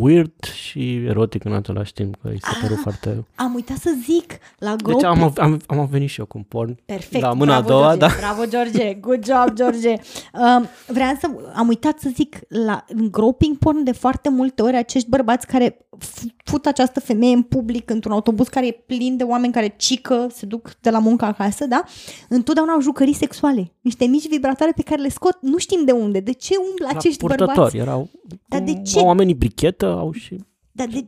weird 0.00 0.44
și 0.54 0.94
erotic 1.04 1.44
în 1.44 1.52
același 1.52 1.92
timp, 1.92 2.14
că 2.22 2.28
îi 2.28 2.38
se 2.42 2.50
părut 2.60 2.76
Ah, 2.76 2.82
foarte... 2.82 3.24
Am 3.34 3.54
uitat 3.54 3.76
să 3.76 3.94
zic, 4.04 4.38
la 4.58 4.74
Grow 4.76 4.96
Deci 4.96 5.04
am, 5.06 5.32
am, 5.36 5.60
am 5.66 5.86
venit 5.90 6.08
și 6.08 6.20
eu 6.20 6.26
cu 6.26 6.36
un 6.38 6.44
porn. 6.48 6.78
Perfect. 6.84 7.22
La 7.22 7.32
mâna 7.32 7.60
bravo, 7.60 7.66
a 7.66 7.76
doua, 7.76 7.96
George, 7.96 7.98
da. 8.20 8.26
Bravo, 8.34 8.44
George. 8.48 8.94
Good 8.94 9.24
job, 9.24 9.54
George. 9.54 9.88
Um, 10.32 10.66
vreau 10.86 11.16
să... 11.20 11.26
Am 11.54 11.68
uitat 11.68 11.98
să 12.00 12.10
zic, 12.14 12.38
la, 12.48 12.84
în 12.88 13.10
groping 13.10 13.56
porn 13.58 13.84
de 13.84 13.92
foarte 13.92 14.28
multe 14.28 14.62
ori 14.62 14.76
acești 14.76 15.08
bărbați 15.08 15.46
care 15.46 15.86
f- 15.98 16.34
fut 16.44 16.66
această 16.66 17.00
femeie 17.00 17.34
în 17.34 17.42
public 17.42 17.90
într-un 17.90 18.12
autobuz 18.12 18.48
care 18.48 18.66
e 18.66 18.82
plin 18.86 19.16
de 19.16 19.24
oameni 19.24 19.52
care 19.52 19.74
cică, 19.76 20.26
se 20.34 20.46
duc 20.46 20.70
de 20.80 20.90
la 20.90 20.98
muncă 20.98 21.24
acasă, 21.24 21.66
da? 21.66 21.82
Întotdeauna 22.28 22.72
au 22.72 22.80
jucării 22.80 23.14
sexuale. 23.14 23.72
Niște 23.80 24.04
mici 24.04 24.28
vibratoare 24.28 24.72
pe 24.76 24.82
care 24.82 25.02
le 25.02 25.08
scot, 25.08 25.38
nu 25.40 25.58
știm 25.58 25.84
de 25.84 25.92
unde. 25.92 26.20
De 26.20 26.32
ce 26.32 26.54
umblă 26.68 26.86
La 26.92 26.98
acești 26.98 27.18
purtători, 27.18 27.54
bărbați? 27.54 27.76
erau... 27.76 28.08
Dar 28.48 28.60
de 28.60 28.72
cum 28.72 28.84
ce? 28.84 28.98
Au 28.98 29.06
oamenii 29.06 29.34
brichetă, 29.84 30.00
au 30.00 30.12
și... 30.12 30.38
Dar 30.72 30.86
de, 30.86 31.04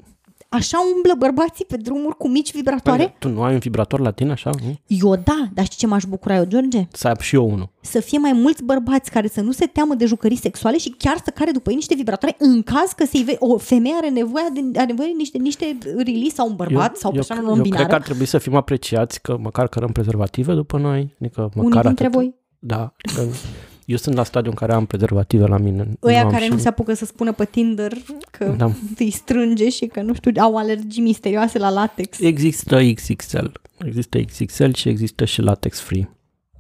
așa 0.48 0.78
umblă 0.96 1.14
bărbații 1.18 1.64
pe 1.64 1.76
drumuri 1.76 2.16
cu 2.16 2.28
mici 2.28 2.52
vibratoare? 2.52 3.02
Păi, 3.02 3.14
tu 3.18 3.28
nu 3.28 3.42
ai 3.42 3.52
un 3.52 3.58
vibrator 3.58 4.00
la 4.00 4.10
tine, 4.10 4.30
așa? 4.32 4.50
Nu? 4.64 4.74
Eu 4.86 5.16
da, 5.24 5.48
dar 5.54 5.64
știi 5.64 5.78
ce 5.78 5.86
m-aș 5.86 6.04
bucura 6.04 6.36
eu, 6.36 6.44
George? 6.44 6.86
Să 6.92 7.08
ai 7.08 7.14
și 7.20 7.34
eu 7.34 7.50
unul. 7.50 7.70
să 7.80 8.00
fie 8.00 8.18
mai 8.18 8.32
mulți 8.32 8.62
bărbați 8.62 9.10
care 9.10 9.28
să 9.28 9.40
nu 9.40 9.52
se 9.52 9.66
teamă 9.66 9.94
de 9.94 10.06
jucării 10.06 10.36
sexuale 10.36 10.78
și 10.78 10.94
chiar 10.98 11.16
să 11.24 11.30
care 11.34 11.50
după 11.50 11.70
ei 11.70 11.76
niște 11.76 11.94
vibratoare 11.94 12.36
în 12.38 12.62
caz 12.62 12.92
că 12.96 13.04
se 13.04 13.18
ive- 13.18 13.36
o 13.38 13.58
femeie 13.58 13.94
are 13.96 14.08
nevoie 14.08 14.44
de, 14.52 14.78
are 14.78 14.86
nevoie 14.86 15.08
de 15.08 15.14
niște, 15.16 15.38
niște 15.38 15.78
release 15.96 16.34
sau 16.34 16.48
un 16.48 16.56
bărbat 16.56 16.88
eu, 16.88 16.94
sau 16.96 17.10
o 17.10 17.14
eu, 17.14 17.22
persoană 17.24 17.40
eu 17.42 17.46
cred 17.46 17.56
non-binară. 17.64 17.86
că 17.88 17.94
ar 17.94 18.02
trebui 18.02 18.26
să 18.26 18.38
fim 18.38 18.54
apreciați 18.54 19.22
că 19.22 19.36
măcar 19.40 19.68
cărăm 19.68 19.92
prezervative 19.92 20.54
după 20.54 20.78
noi. 20.78 21.14
Adică 21.20 21.40
măcar 21.40 21.64
Unii 21.64 21.80
dintre 21.82 22.04
atât. 22.04 22.12
voi, 22.18 22.34
Da, 22.58 22.92
adică 23.02 23.22
eu 23.86 23.96
sunt 23.96 24.14
la 24.16 24.24
stadiu 24.24 24.50
în 24.50 24.56
care 24.56 24.72
am 24.72 24.86
prezervative 24.86 25.46
la 25.46 25.58
mine. 25.58 25.88
ăia 26.02 26.22
am 26.22 26.30
care 26.30 26.44
și- 26.44 26.50
nu 26.50 26.58
se 26.58 26.68
apucă 26.68 26.94
să 26.94 27.04
spună 27.04 27.32
pe 27.32 27.44
Tinder 27.44 27.92
că 28.30 28.54
Da. 28.58 28.70
îi 28.98 29.10
strânge 29.10 29.68
și 29.68 29.86
că, 29.86 30.02
nu 30.02 30.14
știu, 30.14 30.32
au 30.40 30.56
alergii 30.56 31.02
misterioase 31.02 31.58
la 31.58 31.70
latex. 31.70 32.20
Există 32.20 32.80
XXL. 32.94 33.46
Există 33.78 34.18
XXL 34.18 34.70
și 34.72 34.88
există 34.88 35.24
și 35.24 35.40
latex 35.40 35.80
free. 35.80 36.10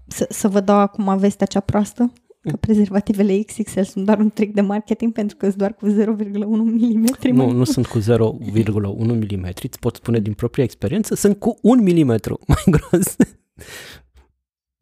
Să, 0.06 0.26
să 0.30 0.48
vă 0.48 0.60
dau 0.60 0.78
acum 0.78 1.16
vestea 1.18 1.46
cea 1.46 1.60
proastă 1.60 2.12
că 2.40 2.56
prezervativele 2.56 3.38
XXL 3.42 3.80
sunt 3.80 4.04
doar 4.06 4.18
un 4.18 4.30
trick 4.30 4.54
de 4.54 4.60
marketing 4.60 5.12
pentru 5.12 5.36
că 5.36 5.46
sunt 5.46 5.58
doar 5.58 5.74
cu 5.74 5.86
0,1 5.86 6.46
mm. 6.64 7.06
Nu, 7.32 7.50
nu 7.50 7.64
sunt 7.64 7.86
cu 7.86 7.98
0,1 7.98 8.06
mm, 8.96 9.44
îți 9.62 9.78
pot 9.80 9.96
spune 9.96 10.18
din 10.18 10.32
propria 10.32 10.64
experiență, 10.64 11.14
sunt 11.14 11.38
cu 11.38 11.58
1 11.62 11.82
mm 11.82 12.06
mai 12.46 12.64
gros. 12.66 13.16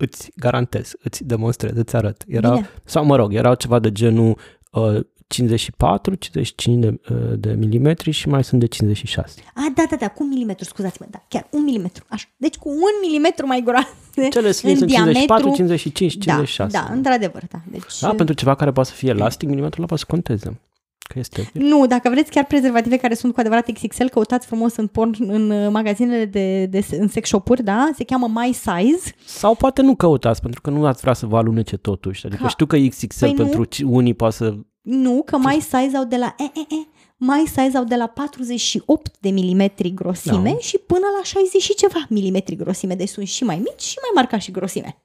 Îți 0.05 0.31
garantez, 0.37 0.93
îți 1.03 1.25
demonstrez, 1.25 1.77
îți 1.77 1.97
arăt. 1.97 2.25
Era, 2.27 2.51
Bine. 2.51 2.69
sau 2.85 3.05
mă 3.05 3.17
rog, 3.17 3.35
erau 3.35 3.55
ceva 3.55 3.79
de 3.79 3.93
genul 3.93 4.39
uh, 4.73 5.01
54, 5.27 6.15
55 6.15 6.85
de, 6.85 7.01
uh, 7.11 7.33
de 7.39 7.53
milimetri 7.53 8.11
și 8.11 8.29
mai 8.29 8.45
sunt 8.45 8.61
de 8.61 8.67
56. 8.67 9.43
A, 9.55 9.73
da, 9.75 9.85
da, 9.91 9.97
da, 9.97 10.09
cu 10.09 10.23
un 10.23 10.29
milimetru, 10.29 10.65
scuzați-mă, 10.65 11.07
da, 11.11 11.25
chiar 11.29 11.47
un 11.51 11.65
milimetru, 11.65 12.05
așa. 12.09 12.27
Deci 12.37 12.57
cu 12.57 12.69
un 12.69 12.95
milimetru 13.03 13.47
mai 13.47 13.63
groase 13.65 14.29
Cele 14.31 14.51
slim 14.53 14.71
în 14.71 14.77
sunt 14.77 14.91
diametru. 14.91 15.21
54, 15.21 15.55
55, 15.55 16.17
da, 16.17 16.33
56. 16.33 16.79
da, 16.79 16.95
într-adevăr, 16.95 17.43
da. 17.51 17.59
Deci, 17.71 17.83
Da, 18.01 18.09
pentru 18.09 18.35
ceva 18.35 18.55
care 18.55 18.73
poate 18.73 18.89
să 18.89 18.95
fie 18.95 19.11
elastic, 19.11 19.49
milimetrul 19.49 19.79
ăla 19.79 19.87
poate 19.87 20.03
să 20.03 20.09
conteze. 20.11 20.61
Că 21.09 21.19
este... 21.19 21.51
Nu, 21.53 21.87
dacă 21.87 22.09
vreți 22.09 22.31
chiar 22.31 22.45
prezervative 22.47 22.97
care 22.97 23.15
sunt 23.15 23.35
cu 23.35 23.41
adevărat 23.41 23.71
XXL, 23.73 24.05
căutați 24.07 24.47
frumos 24.47 24.77
în 24.77 24.87
porn, 24.87 25.15
în 25.19 25.51
uh, 25.51 25.71
magazinele 25.71 26.25
de, 26.25 26.67
de, 26.67 26.85
în 26.99 27.09
sex 27.09 27.29
shop-uri, 27.29 27.63
da? 27.63 27.91
Se 27.97 28.05
cheamă 28.05 28.29
My 28.35 28.53
Size. 28.53 29.15
Sau 29.25 29.55
poate 29.55 29.83
nu 29.83 29.95
căutați, 29.95 30.41
pentru 30.41 30.61
că 30.61 30.71
nu 30.71 30.87
ați 30.87 31.01
vrea 31.01 31.13
să 31.13 31.27
vă 31.27 31.37
alunece 31.37 31.77
totuși. 31.77 32.27
Adică 32.27 32.43
Ca- 32.43 32.49
știu 32.49 32.67
că 32.67 32.77
XXL 32.89 33.19
Păi 33.25 33.31
nu. 33.31 33.37
pentru 33.37 33.65
ci- 33.65 33.83
unii 33.83 34.15
poate 34.15 34.35
să... 34.35 34.55
Nu, 34.81 35.23
că 35.27 35.39
My 35.39 35.61
Size 35.61 35.97
au 35.97 36.05
de 36.05 36.17
la... 36.17 36.35
E, 36.39 36.43
e, 36.45 36.61
e, 36.61 36.87
My 37.17 37.43
Size 37.47 37.77
au 37.77 37.85
de 37.85 37.97
la 37.97 38.07
48 38.07 39.17
de 39.21 39.31
milimetri 39.31 39.95
grosime 39.95 40.51
Da. 40.53 40.59
și 40.59 40.79
până 40.79 41.07
la 41.19 41.25
60 41.25 41.63
și 41.63 41.75
ceva 41.75 42.07
milimetri 42.09 42.57
grosime. 42.57 42.95
Deci 42.95 43.09
sunt 43.09 43.27
și 43.27 43.45
mai 43.45 43.57
mici 43.57 43.83
și 43.83 43.97
mai 44.01 44.11
marcați 44.15 44.45
și 44.45 44.51
grosime. 44.51 45.03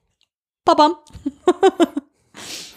Pa, 0.62 0.74
pam! 0.74 1.02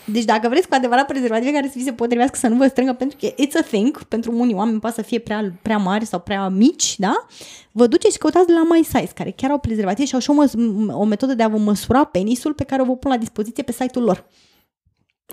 Deci 0.05 0.23
dacă 0.23 0.49
vreți 0.49 0.67
cu 0.67 0.73
adevărat 0.73 1.05
prezervative 1.05 1.51
care 1.51 1.67
să 1.67 1.73
vi 1.75 1.83
se 1.83 1.93
potrivească 1.93 2.37
să 2.37 2.47
nu 2.47 2.55
vă 2.55 2.67
strângă, 2.67 2.93
pentru 2.93 3.17
că 3.21 3.27
it's 3.27 3.57
a 3.59 3.61
thing, 3.61 4.03
pentru 4.03 4.37
unii 4.37 4.53
oameni 4.53 4.79
poate 4.79 4.95
să 4.95 5.01
fie 5.01 5.19
prea, 5.19 5.53
prea 5.61 5.77
mari 5.77 6.05
sau 6.05 6.19
prea 6.19 6.47
mici, 6.49 6.95
da? 6.97 7.25
Vă 7.71 7.87
duceți 7.87 8.13
și 8.13 8.19
căutați 8.19 8.47
de 8.47 8.53
la 8.53 8.63
My 8.63 8.83
Size, 8.83 9.11
care 9.15 9.31
chiar 9.31 9.51
au 9.51 9.59
prezervative 9.59 10.07
și 10.07 10.13
au 10.13 10.19
și 10.19 10.29
o, 10.29 10.33
măs- 10.33 10.53
o 10.91 11.03
metodă 11.03 11.33
de 11.33 11.43
a 11.43 11.47
vă 11.47 11.57
măsura 11.57 12.03
penisul 12.03 12.53
pe 12.53 12.63
care 12.63 12.81
o 12.81 12.85
vă 12.85 12.95
pun 12.95 13.11
la 13.11 13.17
dispoziție 13.17 13.63
pe 13.63 13.71
site-ul 13.71 14.05
lor. 14.05 14.25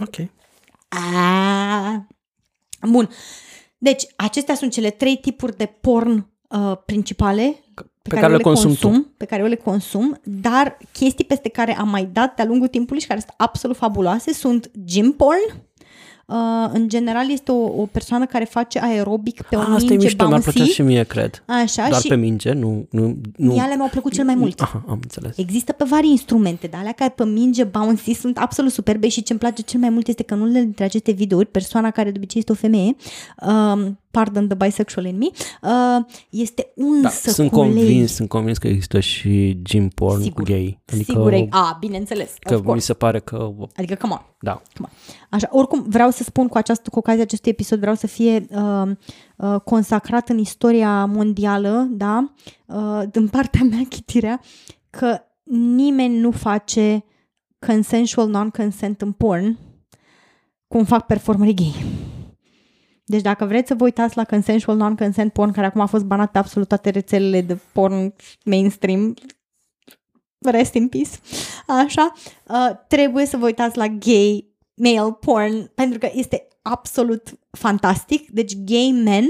Ok. 0.01 0.29
A, 0.89 2.07
Bun. 2.89 3.09
Deci, 3.79 4.07
acestea 4.17 4.55
sunt 4.55 4.73
cele 4.73 4.91
trei 4.91 5.17
tipuri 5.17 5.57
de 5.57 5.67
porn 5.81 6.31
uh, 6.49 6.77
principale 6.87 7.57
Pe 8.15 8.21
care 8.21 8.37
le 8.37 8.43
consum 8.43 8.69
consum, 8.69 9.13
pe 9.17 9.25
care 9.25 9.43
eu 9.43 9.49
le 9.49 9.55
consum, 9.55 10.21
dar 10.25 10.79
chestii 10.93 11.25
peste 11.25 11.49
care 11.49 11.77
am 11.79 11.89
mai 11.89 12.09
dat 12.13 12.37
de-a 12.37 12.45
lungul 12.45 12.69
timpului 12.69 13.01
și 13.01 13.07
care 13.07 13.21
sunt 13.21 13.35
absolut 13.37 13.77
fabuloase 13.77 14.33
sunt 14.33 14.71
gym 14.85 15.13
porn. 15.13 15.69
Uh, 16.27 16.37
în 16.73 16.89
general 16.89 17.31
este 17.31 17.53
o, 17.53 17.81
o 17.81 17.87
persoană 17.87 18.27
care 18.27 18.45
face 18.45 18.79
aerobic 18.83 19.43
pe 19.43 19.57
o 19.57 19.59
Ah, 19.59 19.67
asta 19.67 19.85
e 19.85 19.89
minge 19.89 20.05
mișto, 20.05 20.27
mi-ar 20.27 20.41
plăcea 20.41 20.59
bouncy. 20.59 20.75
și 20.75 20.83
mie, 20.83 21.03
cred. 21.03 21.43
Așa, 21.47 21.89
Doar 21.89 22.01
și 22.01 22.09
pe 22.09 22.15
minge, 22.17 22.53
nu... 22.53 22.87
nu, 22.91 23.17
nu 23.37 23.55
ele 23.55 23.75
mi-au 23.77 23.89
plăcut 23.89 24.13
cel 24.13 24.25
mai 24.25 24.35
mult. 24.35 24.61
Aha, 24.61 24.85
am 24.89 24.99
înțeles. 25.03 25.37
Există 25.37 25.73
pe 25.73 25.85
vari 25.89 26.09
instrumente, 26.09 26.67
dar 26.67 26.81
alea 26.81 26.93
care 26.93 27.13
pe 27.17 27.25
minge 27.25 27.65
bouncy 27.65 28.13
sunt 28.13 28.39
absolut 28.39 28.73
superbe 28.73 29.09
și 29.09 29.23
ce 29.23 29.33
îmi 29.33 29.41
place 29.41 29.63
cel 29.63 29.81
mai 29.81 29.91
mult 29.91 30.07
este 30.09 30.23
că 30.23 30.35
în 30.35 30.41
unele 30.41 30.61
dintre 30.61 30.85
aceste 30.85 31.13
videouri, 31.13 31.47
persoana 31.47 31.91
care 31.91 32.11
de 32.11 32.17
obicei 32.17 32.41
este 32.41 32.53
o 32.53 32.55
femeie, 32.55 32.97
um, 33.47 33.99
pardon 34.11 34.49
the 34.49 34.57
bisexual 34.67 35.07
in 35.07 35.17
me, 35.19 35.27
uh, 35.63 36.05
este 36.31 36.73
unsă 36.75 37.03
Da, 37.03 37.09
sunt 37.33 37.51
cu 37.51 37.61
lei. 37.63 37.67
convins, 37.73 38.13
sunt 38.15 38.29
convins 38.29 38.59
că 38.59 38.69
există 38.69 39.01
și 39.01 39.59
gym 39.63 39.89
porn 39.89 40.23
Sigur, 40.23 40.43
gay. 40.45 40.81
Adică, 40.93 41.13
Sigur, 41.13 41.33
e- 41.33 41.47
a, 41.51 41.77
bineînțeles, 41.81 42.35
că 42.41 42.55
of 42.55 42.61
mi 42.61 42.67
course. 42.67 42.85
se 42.85 42.95
pare 42.95 43.21
că... 43.21 43.51
Adică, 43.77 43.95
come 43.95 44.13
on. 44.13 44.25
Da. 44.41 44.63
Așa, 45.31 45.49
oricum, 45.51 45.85
vreau 45.89 46.11
să 46.11 46.23
spun 46.23 46.49
cu, 46.49 46.57
această, 46.57 46.91
cu 46.91 46.99
ocazia 46.99 47.23
acestui 47.23 47.51
episod, 47.51 47.79
vreau 47.81 47.95
să 47.95 48.07
fie 48.07 48.47
uh, 48.51 48.91
uh, 49.37 49.61
consacrat 49.65 50.29
în 50.29 50.39
istoria 50.39 51.05
mondială, 51.05 51.87
da, 51.91 52.33
uh, 52.67 53.03
din 53.11 53.29
partea 53.29 53.61
mea, 53.71 53.83
chitirea, 53.89 54.41
că 54.91 55.19
nimeni 55.75 56.17
nu 56.19 56.31
face 56.31 57.05
consensual 57.67 58.29
non-consent 58.29 59.01
în 59.03 59.13
porn 59.13 59.59
cum 60.69 60.85
fac 60.85 61.07
performerii 61.07 61.55
gay. 61.55 61.75
Deci 63.11 63.23
dacă 63.23 63.45
vreți 63.45 63.69
să 63.69 63.75
vă 63.75 63.85
uitați 63.85 64.17
la 64.17 64.25
consensual 64.25 64.77
non-consent 64.77 65.33
porn, 65.33 65.53
care 65.53 65.67
acum 65.67 65.81
a 65.81 65.87
fost 65.87 66.05
banat 66.05 66.31
pe 66.31 66.39
absolut 66.39 66.69
toate 66.69 66.91
rețelele 66.91 67.41
de 67.41 67.59
porn 67.73 68.15
mainstream, 68.45 69.15
rest 70.39 70.75
in 70.75 70.89
peace, 70.89 71.11
așa, 71.67 72.13
uh, 72.49 72.71
trebuie 72.89 73.27
să 73.27 73.37
vă 73.37 73.45
uitați 73.45 73.77
la 73.77 73.87
gay 73.89 74.55
male 74.75 75.17
porn, 75.21 75.71
pentru 75.75 75.99
că 75.99 76.11
este 76.13 76.47
absolut 76.63 77.39
fantastic. 77.51 78.31
Deci 78.31 78.57
gay 78.57 79.01
men 79.05 79.27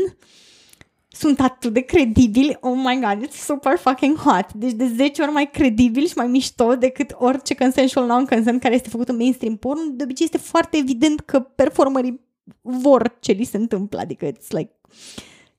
sunt 1.09 1.41
atât 1.41 1.73
de 1.73 1.81
credibili, 1.81 2.57
oh 2.61 2.77
my 2.77 3.01
god, 3.01 3.27
it's 3.27 3.45
super 3.45 3.77
fucking 3.77 4.17
hot. 4.17 4.53
Deci 4.53 4.73
de 4.73 4.93
10 4.97 5.23
ori 5.23 5.31
mai 5.31 5.51
credibil 5.51 6.07
și 6.07 6.17
mai 6.17 6.27
mișto 6.27 6.75
decât 6.75 7.15
orice 7.19 7.55
consensual 7.55 8.07
non-consent 8.07 8.61
care 8.61 8.75
este 8.75 8.89
făcut 8.89 9.09
în 9.09 9.17
mainstream 9.17 9.57
porn. 9.57 9.97
De 9.97 10.03
obicei 10.03 10.25
este 10.25 10.39
foarte 10.39 10.77
evident 10.77 11.21
că 11.21 11.41
performerii 11.41 12.29
vor 12.61 13.17
ce 13.21 13.33
li 13.33 13.45
se 13.45 13.57
întâmplă, 13.57 13.99
adică 14.01 14.27
it's 14.27 14.49
like 14.49 14.73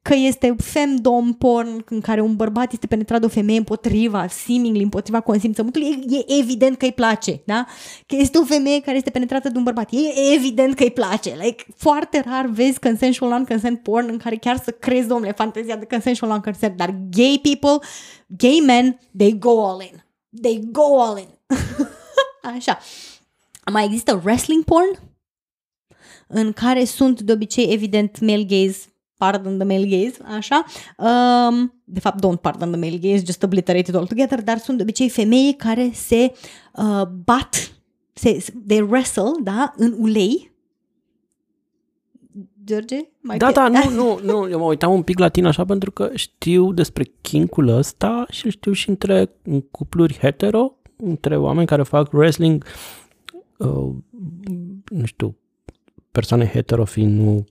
că 0.02 0.14
este 0.16 0.56
femdom 0.58 1.34
porn 1.34 1.84
în 1.90 2.02
care 2.02 2.22
un 2.22 2.36
bărbat 2.36 2.72
este 2.72 2.88
penetrat 2.88 3.20
de 3.20 3.26
o 3.26 3.30
femeie 3.30 3.58
împotriva, 3.58 4.28
seemingly 4.28 4.84
împotriva 4.84 5.20
consimțământului, 5.20 5.88
e, 6.10 6.16
e 6.16 6.40
evident 6.40 6.78
că 6.78 6.86
îi 6.86 6.92
place, 6.92 7.42
da? 7.46 7.66
Că 8.06 8.16
este 8.16 8.38
o 8.38 8.44
femeie 8.44 8.82
care 8.82 8.98
este 8.98 9.10
penetrată 9.10 9.50
de 9.50 9.58
un 9.58 9.64
bărbat, 9.64 9.92
e 9.92 10.34
evident 10.34 10.76
că 10.76 10.84
îi 10.84 10.92
place. 10.92 11.38
Like, 11.42 11.66
foarte 11.76 12.24
rar 12.26 12.46
vezi 12.46 12.80
consensual 12.80 13.30
non-consent 13.30 13.80
porn 13.80 14.08
în 14.10 14.18
care 14.18 14.36
chiar 14.36 14.58
să 14.64 14.72
crezi, 14.72 15.08
domnule, 15.08 15.32
fantezia 15.32 15.76
de 15.76 15.86
consensual 15.86 16.32
non-consent, 16.32 16.78
dar 16.78 16.96
gay 17.10 17.40
people, 17.42 17.88
gay 18.28 18.64
men, 18.66 19.00
they 19.18 19.38
go 19.40 19.66
all 19.66 19.82
in. 19.82 20.04
They 20.42 20.62
go 20.72 21.02
all 21.02 21.18
in. 21.18 21.58
Așa. 22.56 22.80
Mai 23.72 23.86
există 23.86 24.22
wrestling 24.24 24.64
porn? 24.64 25.11
În 26.34 26.52
care 26.52 26.84
sunt 26.84 27.22
de 27.22 27.32
obicei 27.32 27.74
evident 27.74 28.20
male 28.20 28.44
gaze 28.44 28.92
pardon 29.22 29.58
the 29.58 29.68
male 29.68 29.86
gaze, 29.86 30.18
așa. 30.36 30.66
Um, 30.98 31.74
de 31.84 32.00
fapt, 32.00 32.26
don't 32.26 32.42
pardon 32.42 32.72
the 32.72 32.80
male 32.80 32.98
gaze, 32.98 33.26
just 33.26 33.44
obliterated 33.44 33.96
altogether, 33.96 34.42
dar 34.42 34.58
sunt 34.58 34.78
de 34.78 34.84
obicei 34.84 35.10
femei 35.10 35.56
care 35.58 35.92
se 35.94 36.34
uh, 36.76 37.08
bat, 37.26 37.72
se, 38.14 38.46
they 38.68 38.82
wrestle, 38.82 39.32
da, 39.44 39.74
în 39.78 39.96
ulei. 40.00 40.52
George? 42.66 43.00
Mai 43.20 43.38
da, 43.38 43.46
pe... 43.46 43.52
da, 43.54 43.68
nu, 43.68 43.90
nu, 44.00 44.20
nu, 44.24 44.50
eu 44.50 44.60
mă 44.60 44.66
uitam 44.66 44.94
un 44.94 45.04
pic 45.04 45.20
la 45.20 45.30
tine 45.30 45.48
așa 45.48 45.66
pentru 45.66 45.92
că 45.92 46.12
știu 46.14 46.74
despre 46.74 47.12
kinkul 47.22 47.68
ăsta 47.68 48.26
și 48.30 48.50
știu 48.50 48.72
și 48.72 48.90
între 48.90 49.32
cupluri 49.72 50.18
hetero, 50.22 50.74
între 50.98 51.38
oameni 51.38 51.68
care 51.68 51.84
fac 51.84 52.14
wrestling, 52.14 52.66
uh, 53.58 53.90
nu 54.86 55.06
știu, 55.06 55.36
persoane 56.12 56.46
hetero 56.46 56.86
fiind 56.86 57.20
nu 57.20 57.46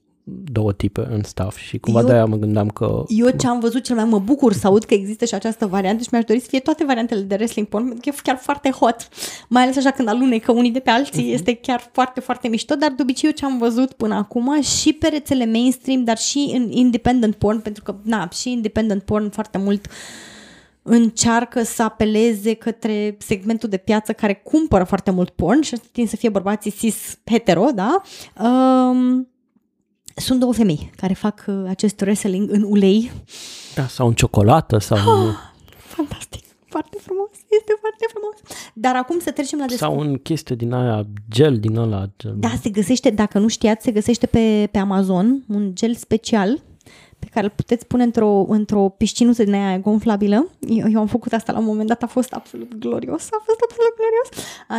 două 0.51 0.73
tipe 0.73 1.07
în 1.09 1.23
staff 1.23 1.57
și 1.57 1.77
cumva 1.77 1.99
eu, 1.99 2.05
de-aia 2.05 2.25
mă 2.25 2.35
gândeam 2.35 2.67
că... 2.67 3.03
Eu 3.07 3.29
ce 3.29 3.47
am 3.47 3.59
văzut 3.59 3.83
cel 3.83 3.95
mai 3.95 4.05
mă 4.05 4.19
bucur 4.19 4.53
să 4.53 4.67
aud 4.67 4.83
că 4.83 4.93
există 4.93 5.25
și 5.25 5.33
această 5.33 5.65
variantă 5.65 6.03
și 6.03 6.09
mi-aș 6.11 6.23
dori 6.23 6.39
să 6.39 6.47
fie 6.49 6.59
toate 6.59 6.85
variantele 6.85 7.21
de 7.21 7.35
wrestling 7.35 7.67
porn, 7.67 7.83
pentru 7.83 8.01
că 8.03 8.09
e 8.09 8.21
chiar 8.23 8.37
foarte 8.37 8.69
hot, 8.69 9.07
mai 9.47 9.63
ales 9.63 9.77
așa 9.77 9.91
când 9.91 10.07
alunecă 10.07 10.51
unii 10.51 10.71
de 10.71 10.79
pe 10.79 10.89
alții, 10.89 11.29
uh-huh. 11.29 11.33
este 11.33 11.53
chiar 11.53 11.89
foarte, 11.91 12.19
foarte 12.19 12.47
mișto, 12.47 12.75
dar 12.75 12.91
de 12.91 13.01
obicei 13.01 13.29
eu 13.29 13.35
ce 13.35 13.45
am 13.45 13.57
văzut 13.57 13.93
până 13.93 14.15
acum 14.15 14.61
și 14.61 14.93
pe 14.93 15.07
rețele 15.07 15.45
mainstream, 15.45 16.03
dar 16.03 16.17
și 16.17 16.51
în 16.53 16.71
independent 16.71 17.35
porn, 17.35 17.59
pentru 17.59 17.83
că, 17.83 17.95
na, 18.03 18.29
și 18.29 18.51
independent 18.51 19.03
porn 19.03 19.29
foarte 19.29 19.57
mult 19.57 19.87
încearcă 20.83 21.63
să 21.63 21.83
apeleze 21.83 22.53
către 22.53 23.15
segmentul 23.19 23.69
de 23.69 23.77
piață 23.77 24.13
care 24.13 24.33
cumpără 24.33 24.83
foarte 24.83 25.11
mult 25.11 25.29
porn 25.29 25.61
și 25.61 25.79
tind 25.91 26.07
să 26.07 26.15
fie 26.15 26.29
bărbații 26.29 26.71
cis 26.71 27.17
hetero, 27.23 27.65
da? 27.75 28.01
Um, 28.43 29.27
sunt 30.15 30.39
două 30.39 30.53
femei 30.53 30.91
care 30.95 31.13
fac 31.13 31.45
uh, 31.47 31.63
acest 31.67 32.01
wrestling 32.01 32.51
în 32.51 32.63
ulei. 32.63 33.11
Da, 33.75 33.87
sau 33.87 34.07
în 34.07 34.13
ciocolată 34.13 34.77
sau... 34.77 34.97
Oh, 34.97 35.33
fantastic, 35.77 36.43
foarte 36.67 36.97
frumos, 37.01 37.29
este 37.31 37.73
foarte 37.79 38.05
frumos. 38.13 38.61
Dar 38.73 38.95
acum 38.95 39.19
să 39.19 39.31
trecem 39.31 39.59
la... 39.59 39.65
Sau 39.75 39.99
în 39.99 40.17
chestie 40.17 40.55
din 40.55 40.73
aia, 40.73 41.05
gel 41.29 41.59
din 41.59 41.75
ăla. 41.75 42.09
Gel. 42.17 42.35
Da, 42.37 42.49
se 42.61 42.69
găsește, 42.69 43.09
dacă 43.09 43.39
nu 43.39 43.47
știați, 43.47 43.83
se 43.83 43.91
găsește 43.91 44.25
pe, 44.25 44.67
pe 44.71 44.77
Amazon 44.77 45.43
un 45.47 45.75
gel 45.75 45.95
special 45.95 46.61
pe 47.23 47.27
care 47.33 47.45
îl 47.45 47.51
puteți 47.55 47.85
pune 47.87 48.03
într-o, 48.03 48.45
într-o 48.47 48.89
piscinuță 48.97 49.43
din 49.43 49.53
aia 49.53 49.79
gonflabilă. 49.79 50.49
Eu, 50.59 50.85
eu 50.91 50.99
am 50.99 51.07
făcut 51.07 51.33
asta 51.33 51.51
la 51.51 51.59
un 51.59 51.65
moment 51.65 51.87
dat, 51.87 52.03
a 52.03 52.07
fost 52.07 52.33
absolut 52.33 52.75
glorios, 52.79 53.27
a 53.31 53.41
fost 53.45 53.59
absolut 53.67 53.93
glorios. 54.01 54.27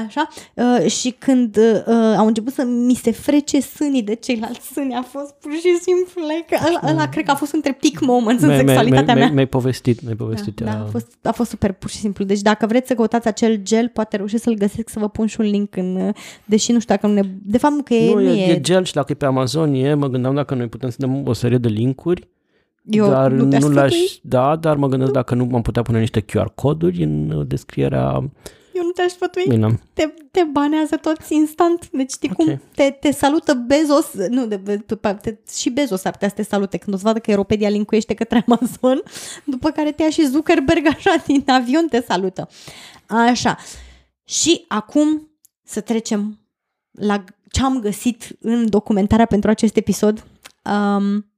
Așa. 0.06 0.28
Uh, 0.54 0.90
și 0.90 1.10
când 1.10 1.56
uh, 1.56 2.16
au 2.16 2.26
început 2.26 2.52
să 2.52 2.64
mi 2.64 2.94
se 2.94 3.10
frece 3.10 3.60
sânii 3.60 4.02
de 4.02 4.14
ceilalți 4.14 4.66
sâni, 4.72 4.94
a 4.94 5.02
fost 5.02 5.34
pur 5.40 5.52
și 5.52 5.78
simplu, 5.80 6.22
like, 6.34 6.56
ăla, 6.66 6.92
ăla 6.92 7.08
cred 7.08 7.24
că 7.24 7.30
a 7.30 7.34
fost 7.34 7.52
între 7.52 7.72
peak 7.80 8.00
moments 8.00 8.42
în 8.42 8.56
sexualitatea 8.56 9.14
mea. 9.14 9.30
Mi-ai 9.30 9.46
povestit, 9.46 10.02
mi-ai 10.02 10.16
povestit. 10.16 10.60
Da, 10.60 10.64
da, 10.64 10.80
a, 10.80 10.88
fost, 10.90 11.16
a 11.22 11.32
fost 11.32 11.50
super 11.50 11.72
pur 11.72 11.90
și 11.90 11.96
simplu. 11.96 12.24
Deci 12.24 12.40
dacă 12.40 12.66
vreți 12.66 12.88
să 12.88 12.94
căutați 12.94 13.28
acel 13.28 13.56
gel, 13.56 13.88
poate 13.88 14.16
reușesc 14.16 14.42
să-l 14.42 14.54
găsesc, 14.54 14.88
să 14.88 14.98
vă 14.98 15.08
pun 15.08 15.26
și 15.26 15.40
un 15.40 15.46
link 15.46 15.76
în, 15.76 15.96
uh, 15.96 16.14
deși 16.44 16.72
nu 16.72 16.80
știu 16.80 16.94
dacă 16.94 17.06
nu 17.06 17.12
ne... 17.12 17.22
De 17.42 17.58
fapt 17.58 17.74
nu 17.74 17.82
că 17.82 17.94
e... 17.94 18.12
Nu, 18.12 18.20
e, 18.20 18.52
e 18.52 18.60
gel 18.60 18.84
și 18.84 18.92
dacă 18.92 19.12
e 19.12 19.14
pe 19.14 19.24
Amazon 19.24 19.74
e, 19.74 19.94
mă 19.94 20.08
gândeam 20.08 20.34
dacă 20.34 20.54
noi 20.54 20.68
putem 20.68 20.90
să 20.90 20.96
dăm 20.98 21.26
o 21.26 21.32
serie 21.32 21.58
de 21.58 21.68
linkuri 21.68 22.28
eu 22.84 23.08
dar 23.08 23.30
nu, 23.30 23.58
nu 23.58 23.68
l-aș, 23.68 23.94
da, 24.22 24.56
dar 24.56 24.76
mă 24.76 24.88
gândesc 24.88 25.10
dacă 25.10 25.34
nu 25.34 25.48
am 25.54 25.62
putea 25.62 25.82
pune 25.82 25.98
niște 25.98 26.20
QR 26.20 26.46
coduri 26.54 27.02
în 27.02 27.30
uh, 27.30 27.46
descrierea 27.46 28.30
eu 28.72 28.82
nu 28.82 28.90
te-aș 28.90 29.10
sfătui. 29.10 29.44
Bine. 29.48 29.80
Te, 29.92 30.14
te 30.30 30.42
banează 30.52 30.96
toți 30.96 31.34
instant. 31.34 31.90
Deci 31.90 32.10
știi 32.10 32.30
okay. 32.32 32.46
cum 32.46 32.62
te, 32.74 32.90
te 32.90 33.10
salută 33.10 33.54
Bezos, 33.54 34.12
nu, 34.28 34.46
de, 34.46 34.84
te, 35.20 35.36
și 35.54 35.70
Bezos 35.70 36.04
ar 36.04 36.12
putea 36.12 36.28
să 36.28 36.34
te 36.34 36.42
salute 36.42 36.76
când 36.76 36.94
o 36.94 36.98
să 36.98 37.04
vadă 37.06 37.18
că 37.18 37.30
Europedia 37.30 37.68
linkuiește 37.68 38.14
către 38.14 38.44
Amazon, 38.46 39.02
după 39.44 39.70
care 39.70 39.92
te 39.92 40.02
ia 40.02 40.10
și 40.10 40.26
Zuckerberg 40.26 40.86
așa 40.86 41.22
din 41.26 41.42
avion 41.46 41.86
te 41.88 42.00
salută. 42.00 42.48
Așa. 43.06 43.56
Și 44.24 44.64
acum 44.68 45.30
să 45.64 45.80
trecem 45.80 46.38
la 46.90 47.24
ce 47.50 47.62
am 47.62 47.80
găsit 47.80 48.36
în 48.40 48.68
documentarea 48.68 49.26
pentru 49.26 49.50
acest 49.50 49.76
episod. 49.76 50.26
Um, 50.64 51.31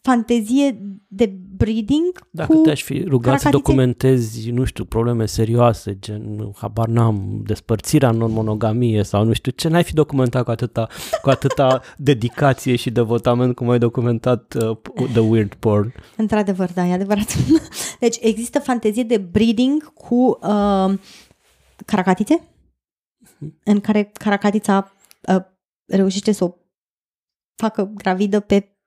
fantezie 0.00 0.78
de 1.08 1.26
breeding 1.56 2.28
Dacă 2.30 2.52
cu 2.52 2.58
te-aș 2.58 2.82
fi 2.82 3.04
rugat 3.08 3.40
să 3.40 3.48
documentezi, 3.48 4.50
nu 4.50 4.64
știu, 4.64 4.84
probleme 4.84 5.26
serioase, 5.26 5.98
gen, 5.98 6.52
habar 6.56 6.86
n-am, 6.86 7.42
despărțirea 7.44 8.08
în 8.08 8.16
monogamie 8.30 9.02
sau 9.02 9.24
nu 9.24 9.32
știu 9.32 9.52
ce, 9.52 9.68
n-ai 9.68 9.84
fi 9.84 9.94
documentat 9.94 10.44
cu 10.44 10.50
atâta, 10.50 10.88
cu 11.22 11.30
atâta 11.30 11.80
dedicație 11.96 12.76
și 12.76 12.90
devotament 12.90 13.54
cum 13.54 13.68
ai 13.68 13.78
documentat 13.78 14.54
uh, 14.54 14.76
The 15.12 15.20
Weird 15.20 15.54
Porn. 15.54 15.92
Într-adevăr, 16.16 16.72
da, 16.72 16.86
e 16.86 16.92
adevărat. 16.92 17.36
Deci 18.00 18.16
există 18.20 18.58
fantezie 18.58 19.02
de 19.02 19.16
breeding 19.16 19.92
cu 19.94 20.38
uh, 20.42 20.94
caracatițe, 21.86 22.48
mhm. 23.38 23.60
în 23.64 23.80
care 23.80 24.10
caracatița 24.12 24.92
uh, 25.28 25.42
reușește 25.86 26.32
să 26.32 26.44
o 26.44 26.54
facă 27.54 27.92
gravidă 27.94 28.40
pe 28.40 28.77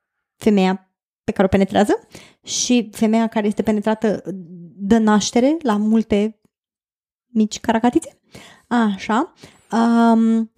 femeia 0.44 0.92
pe 1.24 1.32
care 1.32 1.46
o 1.46 1.50
penetrează 1.50 2.08
și 2.44 2.90
femeia 2.92 3.28
care 3.28 3.48
este 3.48 3.62
penetrată 3.62 4.24
dă 4.76 4.98
naștere 4.98 5.58
la 5.62 5.78
multe 5.78 6.40
mici 7.28 7.60
caracatițe. 7.60 8.20
Așa. 8.68 9.34
Um, 9.72 10.52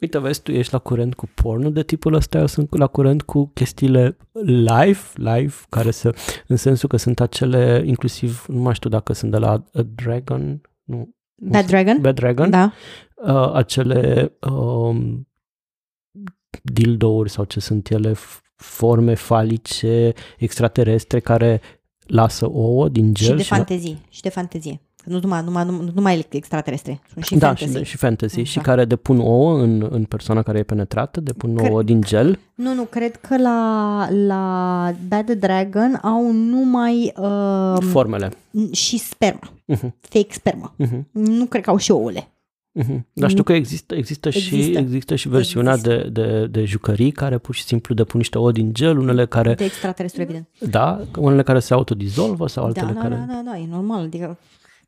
Uite, 0.00 0.18
vezi, 0.18 0.42
tu 0.42 0.52
ești 0.52 0.72
la 0.72 0.78
curent 0.78 1.14
cu 1.14 1.28
pornul 1.34 1.72
de 1.72 1.82
tipul 1.82 2.14
ăsta, 2.14 2.38
eu 2.38 2.46
sunt 2.46 2.78
la 2.78 2.86
curent 2.86 3.22
cu 3.22 3.50
chestiile 3.54 4.16
live, 4.42 5.00
live, 5.14 5.54
care 5.68 5.90
să, 5.90 6.14
în 6.46 6.56
sensul 6.56 6.88
că 6.88 6.96
sunt 6.96 7.20
acele, 7.20 7.82
inclusiv, 7.86 8.44
nu 8.48 8.60
mai 8.60 8.74
știu 8.74 8.90
dacă 8.90 9.12
sunt 9.12 9.30
de 9.30 9.38
la 9.38 9.50
A 9.50 9.82
Dragon, 9.94 10.60
nu. 10.84 11.14
Bad 11.34 11.66
Dragon? 11.66 12.00
Bad 12.00 12.14
Dragon. 12.14 12.50
Da. 12.50 12.72
Uh, 13.14 13.52
acele 13.52 14.32
um, 14.50 15.28
dildouri 16.62 17.30
sau 17.30 17.44
ce 17.44 17.60
sunt 17.60 17.90
ele, 17.90 18.14
forme 18.56 19.14
falice 19.14 20.12
extraterestre 20.38 21.20
care 21.20 21.60
lasă 22.06 22.48
ouă 22.50 22.88
din 22.88 23.14
gel. 23.14 23.30
Și 23.30 23.36
de 23.36 23.42
și 23.42 23.48
fantezie. 23.48 23.90
La... 23.90 24.06
Și 24.08 24.22
de 24.22 24.28
fantezie. 24.28 24.80
Nu 25.04 25.18
numai, 25.20 25.42
numai, 25.44 25.64
nu 25.64 25.90
numai 25.94 26.26
extraterestre, 26.28 27.00
sunt 27.12 27.24
și 27.24 27.36
da, 27.36 27.46
fantasy. 27.46 27.78
Și, 27.78 27.84
și 27.84 27.96
fantasy. 27.96 28.36
Da. 28.36 28.42
Și 28.42 28.58
care 28.58 28.84
depun 28.84 29.18
ouă 29.18 29.58
în, 29.58 29.86
în 29.90 30.04
persoana 30.04 30.42
care 30.42 30.58
e 30.58 30.62
penetrată, 30.62 31.20
depun 31.20 31.54
Cre- 31.54 31.68
ouă 31.68 31.82
din 31.82 32.00
gel. 32.00 32.38
Nu, 32.54 32.74
nu, 32.74 32.82
cred 32.82 33.16
că 33.16 33.38
la, 33.38 34.08
la 34.10 34.94
Bad 35.08 35.32
Dragon 35.32 35.98
au 36.02 36.32
numai... 36.32 37.12
Uh, 37.16 37.76
Formele. 37.90 38.30
Și 38.72 38.98
sperma. 38.98 39.52
Uh-huh. 39.74 39.90
Fake 40.00 40.32
sperma. 40.32 40.74
Uh-huh. 40.82 41.00
Nu 41.10 41.44
cred 41.44 41.62
că 41.62 41.70
au 41.70 41.76
și 41.76 41.90
ouăle. 41.90 42.28
Uh-huh. 42.78 43.00
Dar 43.12 43.30
știu 43.30 43.42
că 43.42 43.52
există, 43.52 43.94
există, 43.94 44.28
există. 44.28 44.56
Și, 44.56 44.76
există 44.76 45.14
și 45.14 45.28
versiunea 45.28 45.72
există. 45.72 45.96
De, 45.96 46.08
de, 46.08 46.46
de 46.46 46.64
jucării 46.64 47.10
care 47.10 47.38
pur 47.38 47.54
și 47.54 47.64
simplu 47.64 47.94
depun 47.94 48.18
niște 48.18 48.38
ouă 48.38 48.52
din 48.52 48.74
gel, 48.74 48.98
unele 48.98 49.26
care... 49.26 49.54
De 49.54 49.64
extraterestru, 49.64 50.22
evident. 50.22 50.48
Da, 50.60 51.00
unele 51.18 51.42
care 51.42 51.58
se 51.58 51.74
autodizolvă 51.74 52.46
sau 52.46 52.64
altele 52.64 52.86
da, 52.86 52.92
da, 52.92 53.00
care... 53.00 53.14
Da, 53.14 53.34
da, 53.34 53.42
da, 53.44 53.58
e 53.58 53.66
normal. 53.66 54.02
Adică... 54.02 54.38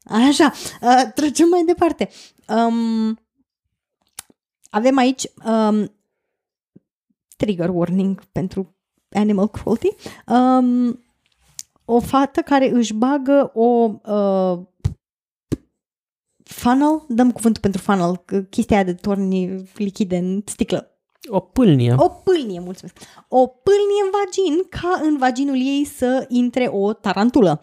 Așa, 0.04 0.52
uh, 0.80 1.12
trecem 1.14 1.48
mai 1.48 1.64
departe. 1.66 2.08
Um, 2.48 3.18
avem 4.70 4.96
aici 4.96 5.22
um, 5.44 5.92
trigger 7.36 7.68
warning 7.68 8.22
pentru 8.32 8.76
animal 9.10 9.48
cruelty. 9.48 9.88
Um, 10.26 11.02
o 11.84 12.00
fată 12.00 12.40
care 12.40 12.70
își 12.70 12.94
bagă 12.94 13.50
o 13.54 13.90
uh, 14.12 14.58
funnel, 16.48 17.04
dăm 17.08 17.32
cuvântul 17.32 17.62
pentru 17.62 17.80
funnel, 17.80 18.24
chestia 18.50 18.84
de 18.84 18.94
torni 18.94 19.64
lichide 19.74 20.16
în 20.16 20.42
sticlă. 20.44 20.92
O 21.28 21.40
pâlnie. 21.40 21.94
O 21.96 22.08
pâlnie, 22.08 22.60
mulțumesc. 22.60 22.96
O 23.28 23.46
pâlnie 23.46 24.02
în 24.04 24.10
vagin, 24.12 24.64
ca 24.68 25.00
în 25.02 25.16
vaginul 25.18 25.56
ei 25.56 25.84
să 25.84 26.24
intre 26.28 26.68
o 26.72 26.92
tarantulă. 26.92 27.60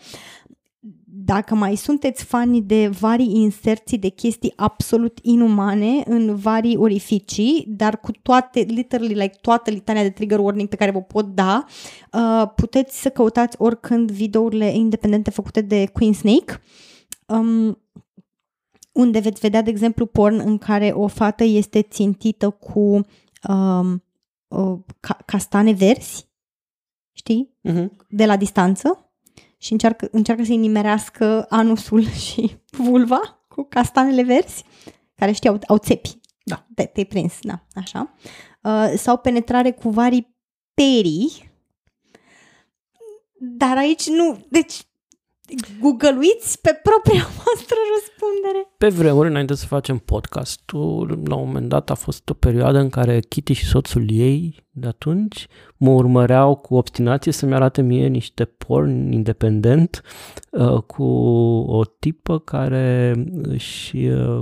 Dacă 1.17 1.55
mai 1.55 1.75
sunteți 1.75 2.23
fani 2.23 2.61
de 2.61 2.87
vari 2.87 3.23
inserții 3.31 3.97
de 3.97 4.07
chestii 4.07 4.53
absolut 4.55 5.19
inumane 5.21 6.03
în 6.05 6.35
vari 6.35 6.77
orificii, 6.77 7.65
dar 7.67 7.99
cu 7.99 8.11
toate, 8.11 8.59
literally, 8.59 9.13
like, 9.13 9.37
toată 9.41 9.71
litania 9.71 10.01
de 10.03 10.09
trigger 10.09 10.39
warning 10.39 10.69
pe 10.69 10.75
care 10.75 10.91
vă 10.91 11.01
pot 11.01 11.25
da, 11.25 11.65
uh, 12.13 12.49
puteți 12.55 13.01
să 13.01 13.09
căutați 13.09 13.55
oricând 13.59 14.11
videourile 14.11 14.73
independente 14.73 15.29
făcute 15.29 15.61
de 15.61 15.85
Queen 15.93 16.13
Snake, 16.13 16.61
um, 17.25 17.79
unde 18.95 19.19
veți 19.19 19.39
vedea, 19.39 19.61
de 19.61 19.69
exemplu, 19.69 20.05
porn 20.05 20.39
în 20.39 20.57
care 20.57 20.91
o 20.91 21.07
fată 21.07 21.43
este 21.43 21.81
țintită 21.81 22.49
cu 22.49 23.05
um, 23.49 24.03
uh, 24.47 24.79
ca- 24.99 25.17
castane 25.25 25.71
verzi, 25.71 26.27
știi, 27.11 27.53
Uh-huh. 27.69 27.87
de 28.09 28.25
la 28.25 28.37
distanță 28.37 29.09
și 29.57 29.71
încearcă, 29.71 30.07
încearcă 30.11 30.43
să-i 30.43 30.57
nimerească 30.57 31.45
anusul 31.49 32.07
și 32.25 32.57
vulva 32.71 33.19
cu 33.47 33.63
castanele 33.69 34.23
verzi, 34.23 34.63
care 35.15 35.31
știi, 35.31 35.49
au, 35.49 35.59
au 35.67 35.77
țepi. 35.77 36.17
Da, 36.43 36.67
te, 36.75 36.83
te-ai 36.85 37.05
prins, 37.05 37.33
da, 37.41 37.65
așa. 37.73 38.13
Uh, 38.63 38.93
sau 38.97 39.17
penetrare 39.17 39.71
cu 39.71 39.89
vari 39.89 40.35
perii. 40.73 41.31
Dar 43.39 43.77
aici 43.77 44.07
nu, 44.09 44.45
deci 44.49 44.81
googăluiți 45.81 46.61
pe 46.61 46.79
propria 46.83 47.27
voastră 47.43 47.77
răspundere. 47.95 48.67
Pe 48.77 48.87
vremuri, 48.87 49.29
înainte 49.29 49.55
să 49.55 49.65
facem 49.65 49.97
podcastul, 49.97 51.21
la 51.25 51.35
un 51.35 51.45
moment 51.45 51.69
dat 51.69 51.89
a 51.89 51.93
fost 51.93 52.29
o 52.29 52.33
perioadă 52.33 52.79
în 52.79 52.89
care 52.89 53.19
Kitty 53.19 53.53
și 53.53 53.65
soțul 53.65 54.05
ei 54.11 54.63
de 54.71 54.87
atunci 54.87 55.47
mă 55.77 55.89
urmăreau 55.89 56.55
cu 56.55 56.75
obstinație 56.75 57.31
să-mi 57.31 57.53
arate 57.53 57.81
mie 57.81 58.07
niște 58.07 58.45
porn 58.45 59.11
independent 59.11 60.01
uh, 60.51 60.81
cu 60.81 61.03
o 61.67 61.85
tipă 61.85 62.39
care 62.39 63.13
își 63.41 63.97
uh, 63.97 64.39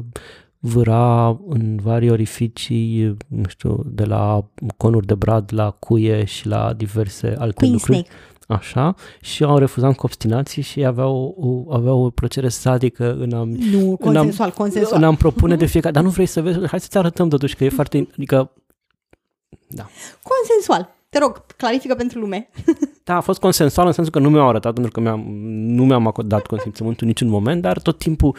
vâra 0.66 1.40
în 1.48 1.80
vari 1.82 2.10
orificii, 2.10 3.18
nu 3.28 3.48
știu, 3.48 3.84
de 3.86 4.04
la 4.04 4.50
conuri 4.78 5.06
de 5.06 5.16
brad 5.16 5.50
la 5.54 5.72
cuie 5.72 6.24
și 6.24 6.48
la 6.48 6.74
diverse 6.74 7.36
alte 7.38 7.56
Queen 7.56 7.72
lucruri. 7.74 7.98
Snake. 7.98 8.14
Așa, 8.48 8.96
și 9.22 9.44
au 9.44 9.58
refuzat 9.58 9.96
cu 9.96 10.06
obstinație 10.06 10.62
și 10.62 10.86
aveau 10.86 11.36
o, 11.38 11.74
aveau 11.74 12.04
o 12.06 12.10
plăcere 12.10 12.50
sadică 12.50 13.14
în 13.20 13.34
a 13.34 13.44
Nu, 13.44 13.98
consensual, 13.98 14.52
consensual. 14.52 15.00
ne-am 15.00 15.16
propune 15.16 15.56
de 15.56 15.66
fiecare, 15.66 15.94
dar 15.94 16.04
nu 16.04 16.10
vrei 16.10 16.26
să 16.26 16.42
vezi, 16.42 16.68
hai 16.68 16.80
să-ți 16.80 16.98
arătăm 16.98 17.30
totuși 17.30 17.56
că 17.56 17.64
e 17.64 17.70
foarte, 17.70 18.08
adică, 18.14 18.52
da. 19.68 19.90
Consensual. 20.24 20.96
Te 21.10 21.20
rog, 21.20 21.46
clarifică 21.58 21.96
pentru 21.96 22.20
lume. 22.20 22.50
Da, 23.04 23.16
a 23.16 23.22
fost 23.22 23.40
consensual 23.40 23.88
în 23.88 23.94
sensul 23.94 24.12
că 24.14 24.20
nu 24.20 24.30
mi-au 24.30 24.48
arătat 24.48 24.74
pentru 24.74 24.92
că 24.92 25.00
mi-am, 25.00 25.20
nu 25.50 25.86
mi-am 25.86 26.08
acordat 26.08 26.46
consimțământul 26.46 27.08
niciun 27.08 27.28
moment, 27.28 27.62
dar 27.62 27.80
tot 27.80 27.98
timpul 27.98 28.38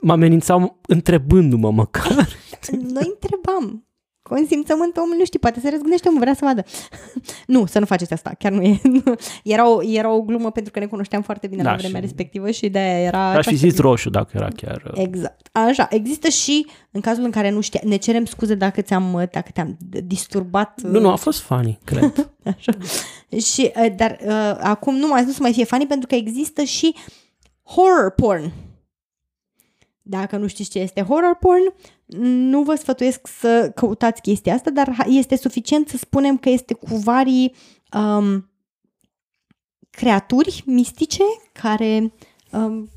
mă 0.00 0.12
amenințau 0.12 0.78
întrebându-mă 0.86 1.70
măcar. 1.70 2.28
Noi 2.70 3.12
întrebam. 3.20 3.86
Consimțământ, 4.28 4.96
omul 4.96 5.16
nu 5.18 5.24
știe, 5.24 5.38
poate 5.38 5.60
se 5.60 5.70
răzgândește, 5.70 6.08
omul 6.08 6.20
vrea 6.20 6.34
să 6.34 6.44
vadă. 6.44 6.64
nu, 7.54 7.66
să 7.66 7.78
nu 7.78 7.84
faceți 7.86 8.12
asta, 8.12 8.30
chiar 8.38 8.52
nu 8.52 8.62
e. 8.62 8.80
era, 9.54 9.68
o, 9.70 9.82
era 9.82 10.10
o 10.10 10.20
glumă 10.22 10.50
pentru 10.50 10.72
că 10.72 10.78
ne 10.78 10.86
cunoșteam 10.86 11.22
foarte 11.22 11.46
bine 11.46 11.62
Da, 11.62 11.70
la 11.70 11.76
vremea 11.76 12.00
și- 12.00 12.06
respectivă 12.06 12.50
și 12.50 12.68
de 12.68 12.78
era... 12.78 13.30
Aș 13.30 13.46
fi 13.46 13.54
zis 13.54 13.78
roșu 13.78 14.10
dacă 14.10 14.30
era 14.34 14.48
chiar... 14.56 14.82
uh, 14.86 15.02
Exact. 15.04 15.48
Așa, 15.52 15.86
există 15.90 16.28
și 16.28 16.66
în 16.90 17.00
cazul 17.00 17.24
în 17.24 17.30
care 17.30 17.50
nu 17.50 17.60
știa, 17.60 17.80
ne 17.84 17.96
cerem 17.96 18.24
scuze 18.24 18.54
dacă 18.54 18.80
ți-am, 18.80 19.28
dacă 19.32 19.50
te-am 19.52 19.76
disturbat. 20.04 20.80
Nu, 20.82 21.00
nu, 21.00 21.10
a 21.10 21.16
fost 21.16 21.40
funny, 21.40 21.78
cred. 21.84 22.30
Așa. 22.56 22.72
Și, 23.52 23.72
uh, 23.76 23.94
dar 23.96 24.18
uh, 24.26 24.56
acum 24.60 24.94
nu 24.96 25.06
mai 25.08 25.24
nu 25.24 25.30
să 25.30 25.38
mai 25.40 25.52
fie 25.52 25.64
funny 25.64 25.86
pentru 25.86 26.06
că 26.06 26.14
există 26.14 26.62
și 26.62 26.94
horror 27.62 28.10
porn. 28.16 28.52
Dacă 30.06 30.36
nu 30.36 30.46
știți 30.46 30.70
ce 30.70 30.78
este 30.78 31.02
horror 31.02 31.36
porn, 31.40 31.74
nu 32.50 32.62
vă 32.62 32.74
sfătuiesc 32.74 33.26
să 33.26 33.72
căutați 33.74 34.20
chestia 34.20 34.54
asta, 34.54 34.70
dar 34.70 34.92
ha- 34.92 35.06
este 35.08 35.36
suficient 35.36 35.88
să 35.88 35.96
spunem 35.96 36.36
că 36.36 36.48
este 36.48 36.74
cu 36.74 36.96
vari 36.96 37.52
um, 37.92 38.50
creaturi 39.90 40.62
mistice 40.66 41.22
care 41.52 42.12
um, 42.52 42.90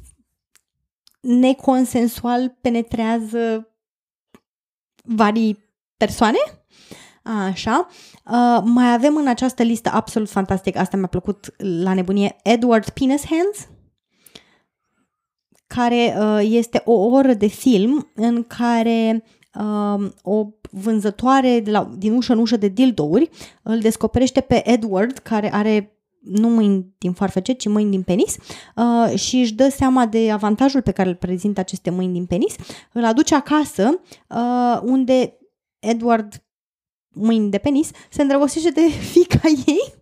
neconsensual 1.21 2.57
penetrează 2.61 3.71
vari 5.03 5.57
persoane. 5.97 6.37
Așa. 7.23 7.87
Uh, 8.25 8.61
mai 8.63 8.93
avem 8.93 9.15
în 9.15 9.27
această 9.27 9.63
listă 9.63 9.89
absolut 9.93 10.29
fantastic, 10.29 10.75
asta 10.75 10.97
mi-a 10.97 11.07
plăcut 11.07 11.53
la 11.57 11.93
nebunie, 11.93 12.35
Edward 12.43 12.89
Penis 12.89 13.25
Hands, 13.25 13.67
care 15.67 16.15
uh, 16.19 16.39
este 16.41 16.81
o 16.85 16.93
oră 16.93 17.33
de 17.33 17.47
film 17.47 18.11
în 18.15 18.43
care 18.43 19.23
uh, 19.53 20.09
o 20.21 20.47
vânzătoare 20.71 21.59
de 21.59 21.71
la, 21.71 21.91
din 21.97 22.13
ușă 22.13 22.33
în 22.33 22.39
ușă 22.39 22.57
de 22.57 22.67
dildouri 22.67 23.29
îl 23.63 23.79
descoperește 23.79 24.41
pe 24.41 24.69
Edward, 24.69 25.17
care 25.17 25.53
are 25.53 25.97
nu 26.19 26.49
mâini 26.49 26.93
din 26.97 27.13
farfece, 27.13 27.53
ci 27.53 27.67
mâini 27.67 27.91
din 27.91 28.01
penis 28.01 28.37
uh, 28.75 29.19
și 29.19 29.35
își 29.35 29.53
dă 29.53 29.69
seama 29.69 30.05
de 30.05 30.31
avantajul 30.31 30.81
pe 30.81 30.91
care 30.91 31.09
îl 31.09 31.15
prezintă 31.15 31.59
aceste 31.59 31.89
mâini 31.89 32.13
din 32.13 32.25
penis, 32.25 32.55
îl 32.93 33.05
aduce 33.05 33.35
acasă 33.35 33.99
uh, 34.29 34.79
unde 34.83 35.37
Edward 35.79 36.43
mâini 37.13 37.49
de 37.49 37.57
penis, 37.57 37.91
se 38.09 38.21
îndrăgostește 38.21 38.69
de 38.69 38.87
fica 39.13 39.47
ei, 39.65 39.93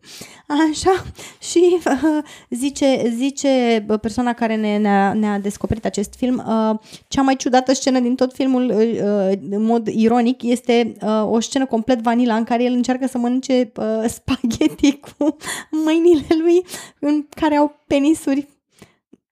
așa, 0.48 1.04
și 1.50 1.78
uh, 1.86 2.24
zice, 2.50 3.14
zice 3.16 3.86
persoana 4.02 4.34
care 4.34 4.56
ne, 4.56 4.78
ne-a, 4.78 5.14
ne-a 5.14 5.40
descoperit 5.40 5.86
acest 5.86 6.14
film, 6.16 6.38
uh, 6.38 6.80
cea 7.08 7.22
mai 7.22 7.36
ciudată 7.36 7.74
scenă 7.74 8.00
din 8.00 8.16
tot 8.16 8.34
filmul, 8.34 8.70
uh, 8.70 8.78
uh, 8.78 9.32
în 9.50 9.64
mod 9.64 9.88
ironic, 9.88 10.42
este 10.44 10.96
uh, 11.02 11.24
o 11.24 11.40
scenă 11.40 11.66
complet 11.66 12.02
vanila 12.02 12.36
în 12.36 12.44
care 12.44 12.64
el 12.64 12.74
încearcă 12.74 13.08
să 13.08 13.18
mănânce 13.18 13.72
uh, 13.76 14.04
spaghetti 14.18 15.00
cu 15.00 15.38
mâinile 15.72 16.28
lui 16.42 16.66
în 17.00 17.28
care 17.30 17.56
au 17.56 17.76
penisuri. 17.88 18.48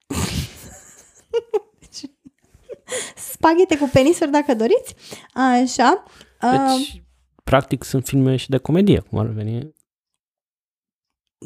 Spaghete 3.32 3.78
cu 3.78 3.90
penisuri, 3.94 4.32
dacă 4.32 4.56
doriți. 4.56 4.96
Așa. 5.34 6.04
Uh, 6.42 6.76
Deci, 6.78 7.04
practic, 7.44 7.84
sunt 7.84 8.06
filme 8.06 8.36
și 8.36 8.50
de 8.50 8.58
comedie, 8.58 9.00
cum 9.00 9.20
ar 9.20 9.26
veni. 9.26 9.74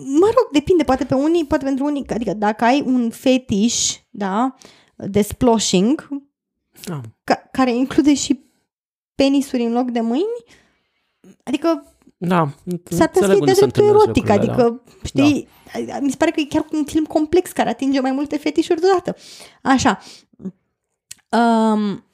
Mă 0.05 0.25
rog, 0.25 0.51
depinde, 0.51 0.83
poate 0.83 1.05
pe 1.05 1.13
unii, 1.13 1.45
poate 1.45 1.63
pentru 1.63 1.85
unii, 1.85 2.05
adică 2.09 2.33
dacă 2.33 2.63
ai 2.63 2.83
un 2.85 3.09
fetiș, 3.09 3.95
da, 4.09 4.55
de 4.95 5.21
sploshing, 5.21 6.07
Da. 6.83 7.01
ca, 7.23 7.49
care 7.51 7.73
include 7.75 8.13
și 8.13 8.45
penisuri 9.15 9.63
în 9.63 9.71
loc 9.71 9.89
de 9.91 10.01
mâini, 10.01 10.43
adică 11.43 11.93
Da, 12.17 12.49
s-ar 12.89 13.07
putea 13.07 13.07
să 13.07 13.09
înțeleg 13.13 13.29
fie 13.29 13.39
unde 13.39 13.45
de 13.45 13.53
se 13.53 13.59
dreptul 13.59 13.83
întâlnesc 13.83 14.03
erotic, 14.03 14.27
lucrurile, 14.27 14.45
da. 14.45 14.63
adică, 14.63 14.83
știi, 15.03 15.47
mi 16.01 16.09
se 16.09 16.17
pare 16.17 16.31
că 16.31 16.39
e 16.39 16.45
chiar 16.45 16.65
un 16.71 16.85
film 16.85 17.05
complex 17.05 17.51
care 17.51 17.69
atinge 17.69 17.99
mai 17.99 18.11
multe 18.11 18.37
fetișuri 18.37 18.81
deodată. 18.81 19.15
Așa. 19.61 19.99
Um, 21.29 22.05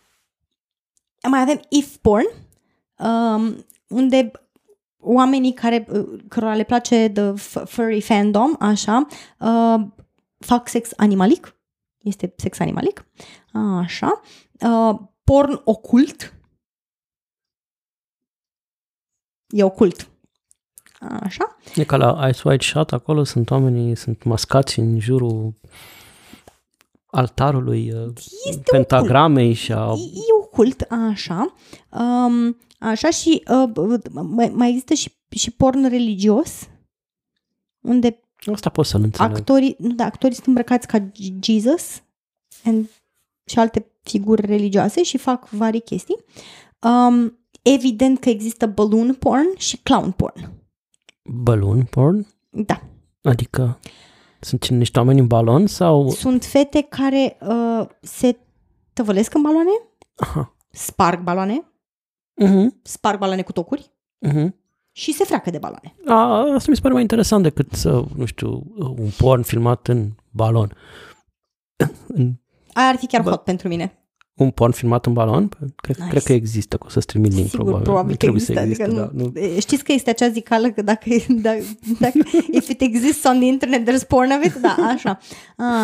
mai 1.30 1.42
avem 1.42 1.60
if 1.70 1.96
porn, 1.96 2.26
um, 2.98 3.66
unde 3.88 4.32
oamenii 5.04 5.54
care, 5.54 5.86
uh, 5.90 6.20
cărora 6.28 6.56
le 6.56 6.64
place 6.64 7.10
the 7.10 7.34
f- 7.34 7.66
furry 7.66 8.02
fandom, 8.02 8.56
așa, 8.60 9.08
uh, 9.40 9.86
fac 10.40 10.68
sex 10.68 10.90
animalic, 10.98 11.56
este 11.98 12.34
sex 12.38 12.60
animalic, 12.60 13.06
așa, 13.54 14.22
uh, 14.60 15.00
porn 15.24 15.62
ocult, 15.64 16.34
e 19.50 19.64
ocult, 19.64 20.10
așa, 21.00 21.58
E 21.76 21.84
ca 21.84 21.98
la 21.98 22.28
Ice 22.30 22.48
White 22.48 22.64
Shot, 22.64 22.92
acolo 22.92 23.24
sunt 23.24 23.50
oamenii, 23.50 23.96
sunt 23.96 24.24
mascați 24.24 24.80
în 24.80 25.00
jurul 25.00 25.54
altarului 27.06 27.92
uh, 27.92 28.14
Este 28.50 28.62
pentagramei 28.72 29.54
și 29.54 29.72
a... 29.72 29.92
E, 29.92 30.02
e 30.02 30.44
ocult, 30.44 30.88
așa. 31.12 31.54
Um, 31.90 32.58
așa 32.84 33.10
și 33.10 33.44
uh, 33.50 34.00
mai, 34.12 34.50
mai 34.50 34.70
există 34.70 34.94
și, 34.94 35.12
și 35.30 35.52
porn 35.52 35.88
religios, 35.88 36.70
unde 37.82 38.18
Asta 38.52 38.70
pot 38.70 38.86
să-l 38.86 39.04
înțeleg. 39.04 39.36
actorii, 39.36 39.76
nu, 39.80 39.94
da, 39.94 40.06
actorii 40.06 40.36
sunt 40.36 40.48
îmbrăcați 40.48 40.88
ca 40.88 41.12
Jesus 41.42 42.04
and, 42.66 42.90
și 43.46 43.60
alte 43.60 43.92
figuri 44.02 44.46
religioase 44.46 45.04
și 45.04 45.18
fac 45.18 45.50
vari 45.50 45.80
chestii. 45.80 46.18
Um, 46.82 47.40
evident 47.62 48.20
că 48.20 48.30
există 48.30 48.66
balloon 48.66 49.14
porn 49.14 49.58
și 49.58 49.78
clown 49.78 50.12
porn. 50.12 50.52
Balloon 51.24 51.84
porn? 51.84 52.28
Da. 52.50 52.82
Adică 53.22 53.80
sunt 54.40 54.68
niște 54.68 55.00
oameni 55.00 55.20
în 55.20 55.28
balon 55.28 55.68
sau... 55.68 56.10
Sunt 56.10 56.44
fete 56.44 56.82
care 56.82 57.38
uh, 57.42 57.88
se 58.02 58.38
tăvălesc 58.94 59.34
în 59.34 59.42
baloane, 59.42 59.70
Aha. 60.16 60.56
sparg 60.72 61.22
baloane, 61.22 61.64
Uh-huh. 62.42 62.66
sparg 62.84 63.20
balane 63.20 63.42
cu 63.42 63.52
tocuri 63.52 63.92
Uh-huh. 64.30 64.48
și 64.92 65.14
se 65.14 65.24
freacă 65.24 65.50
de 65.50 65.58
balane. 65.58 65.96
A, 66.08 66.38
asta 66.54 66.66
mi 66.70 66.76
se 66.76 66.82
pare 66.82 66.94
mai 66.94 67.02
interesant 67.02 67.44
decât 67.44 67.72
să, 67.72 68.04
nu 68.16 68.26
știu, 68.26 68.64
un 68.78 69.10
porn 69.18 69.42
filmat 69.42 69.88
în 69.88 70.10
balon. 70.30 70.76
În- 72.08 72.34
Aia 72.74 72.88
ar 72.88 72.96
fi 72.96 73.08
chiar 73.08 73.22
Bă. 73.22 73.30
hot 73.30 73.44
pentru 73.44 73.68
mine. 73.68 74.03
Un 74.36 74.50
porn 74.50 74.72
filmat 74.72 75.06
în 75.06 75.14
balon? 75.14 75.50
Cred, 75.76 75.96
Nice. 75.96 76.10
cred 76.10 76.24
că 76.24 76.34
există, 76.34 76.78
că 76.78 76.84
o 76.88 76.90
să-ți 76.90 77.06
trimit 77.06 77.34
link, 77.34 77.48
Sigur, 77.50 77.64
probabil. 77.64 77.84
probabil 77.86 78.12
că 78.12 78.18
Trebuie 78.18 78.42
există. 78.42 78.60
să 78.60 78.66
existe, 78.66 78.84
adică 78.84 79.00
da. 79.02 79.10
nu, 79.24 79.32
Nu, 79.34 79.40
e, 79.40 79.60
Știți 79.60 79.84
că 79.84 79.92
este 79.92 80.10
acea 80.10 80.30
zicală 80.30 80.70
că 80.70 80.82
dacă, 80.82 81.10
dacă, 81.30 81.64
dacă 82.00 82.18
if 82.60 82.70
it 82.70 82.82
exists 82.82 83.24
on 83.26 83.40
the 83.40 83.48
internet, 83.48 83.90
there's 83.90 84.08
porn 84.08 84.30
of 84.40 84.46
it? 84.46 84.54
Da, 84.54 84.76
așa. 84.94 85.20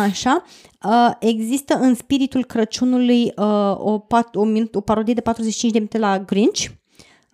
Așa. 0.08 0.42
Uh, 0.84 1.10
există 1.18 1.74
în 1.80 1.94
spiritul 1.94 2.44
Crăciunului 2.44 3.22
uh, 3.36 3.74
o, 3.76 3.98
pat, 3.98 4.34
o, 4.36 4.44
minut, 4.44 4.74
o 4.74 4.80
parodie 4.80 5.14
de 5.14 5.20
45 5.20 5.72
de 5.72 5.78
minute 5.78 5.98
la 5.98 6.18
Grinch. 6.18 6.64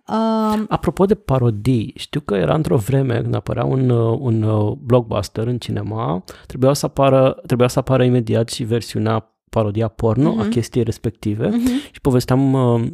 Uh, 0.09 0.63
Apropo 0.67 1.05
de 1.05 1.15
parodii, 1.15 1.93
știu 1.97 2.19
că 2.19 2.35
era 2.35 2.53
într-o 2.53 2.77
vreme 2.77 3.21
când 3.21 3.35
apărea 3.35 3.63
un, 3.63 3.89
uh, 3.89 4.17
un 4.21 4.41
uh, 4.41 4.71
blockbuster 4.81 5.47
în 5.47 5.57
cinema, 5.57 6.23
trebuia 6.47 6.73
să 6.73 6.85
apară, 6.85 7.41
trebuia 7.45 7.67
să 7.67 7.79
apară 7.79 8.03
imediat 8.03 8.49
și 8.49 8.63
versiunea 8.63 9.31
parodia 9.49 9.87
porno 9.87 10.29
Mhm. 10.31 10.39
a 10.39 10.47
chestiei 10.47 10.83
respective 10.83 11.47
uh-huh. 11.49 11.91
și 11.91 12.01
povesteam 12.01 12.53
uh, 12.53 12.87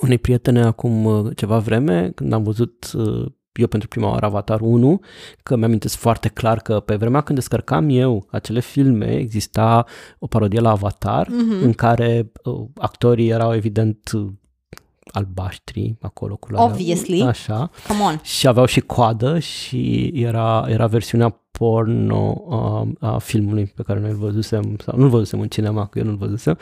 unei 0.00 0.18
prietene 0.18 0.62
acum 0.62 1.04
uh, 1.04 1.36
ceva 1.36 1.58
vreme, 1.58 2.10
când 2.14 2.32
am 2.32 2.42
văzut 2.42 2.92
uh, 2.96 3.26
eu 3.52 3.66
pentru 3.66 3.88
prima 3.88 4.08
oară 4.10 4.26
Avatar 4.26 4.60
1, 4.60 5.00
că 5.42 5.56
mi-am 5.56 5.78
foarte 5.78 6.28
clar 6.28 6.58
că 6.58 6.80
pe 6.80 6.94
vremea 6.96 7.20
când 7.20 7.38
descărcam 7.38 7.88
eu 7.88 8.26
acele 8.30 8.60
filme, 8.60 9.16
exista 9.16 9.84
o 10.18 10.26
parodie 10.26 10.60
la 10.60 10.70
Avatar, 10.70 11.28
Mhm. 11.28 11.64
în 11.64 11.72
care 11.72 12.32
uh, 12.44 12.66
actorii 12.76 13.28
erau 13.28 13.54
evident 13.54 14.10
uh, 14.14 14.26
albaștri 15.14 15.96
acolo 16.00 16.36
cu 16.36 16.48
Obviously. 16.52 17.22
Așa. 17.22 17.70
Come 17.88 18.00
on. 18.00 18.20
Și 18.22 18.46
aveau 18.46 18.66
și 18.66 18.80
coadă 18.80 19.38
și 19.38 20.10
era, 20.14 20.64
era 20.68 20.86
versiunea 20.86 21.40
porno 21.50 22.44
a, 22.50 22.88
a 23.00 23.18
filmului 23.18 23.66
pe 23.66 23.82
care 23.82 24.00
noi 24.00 24.10
îl 24.10 24.16
văzusem, 24.16 24.76
sau 24.84 24.98
nu-l 24.98 25.08
văzusem 25.08 25.40
în 25.40 25.48
cinema, 25.48 25.86
că 25.86 25.98
eu 25.98 26.04
nu-l 26.04 26.16
văzusem. 26.16 26.58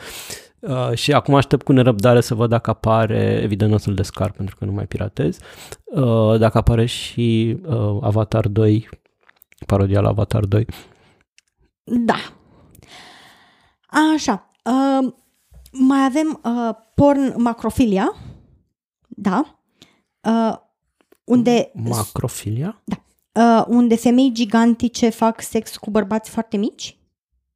Uh, 0.59 0.93
și 0.93 1.13
acum 1.13 1.35
aștept 1.35 1.63
cu 1.63 1.71
nerăbdare 1.71 2.21
să 2.21 2.35
văd 2.35 2.49
dacă 2.49 2.69
apare, 2.69 3.39
evident 3.43 3.69
nu 3.69 3.75
o 3.75 3.79
să-l 3.79 3.93
descarc 3.93 4.35
pentru 4.35 4.55
că 4.55 4.65
nu 4.65 4.71
mai 4.71 4.85
piratez, 4.85 5.37
uh, 5.85 6.37
dacă 6.39 6.57
apare 6.57 6.85
și 6.85 7.57
uh, 7.65 7.97
Avatar 8.01 8.47
2, 8.47 8.89
parodia 9.65 10.01
la 10.01 10.09
Avatar 10.09 10.45
2. 10.45 10.65
Da. 11.83 12.15
Așa. 14.15 14.49
Uh, 14.65 15.13
mai 15.71 16.05
avem 16.05 16.41
uh, 16.43 16.75
porn 16.95 17.33
macrofilia. 17.37 18.15
Da. 19.15 19.59
Uh, 20.21 20.57
unde, 21.23 21.71
Macrofilia? 21.73 22.83
uh, 23.33 23.63
unde 23.67 23.95
femei 23.95 24.31
gigantice 24.33 25.09
fac 25.09 25.41
sex 25.41 25.77
cu 25.77 25.89
bărbați 25.89 26.29
foarte 26.29 26.57
mici. 26.57 26.97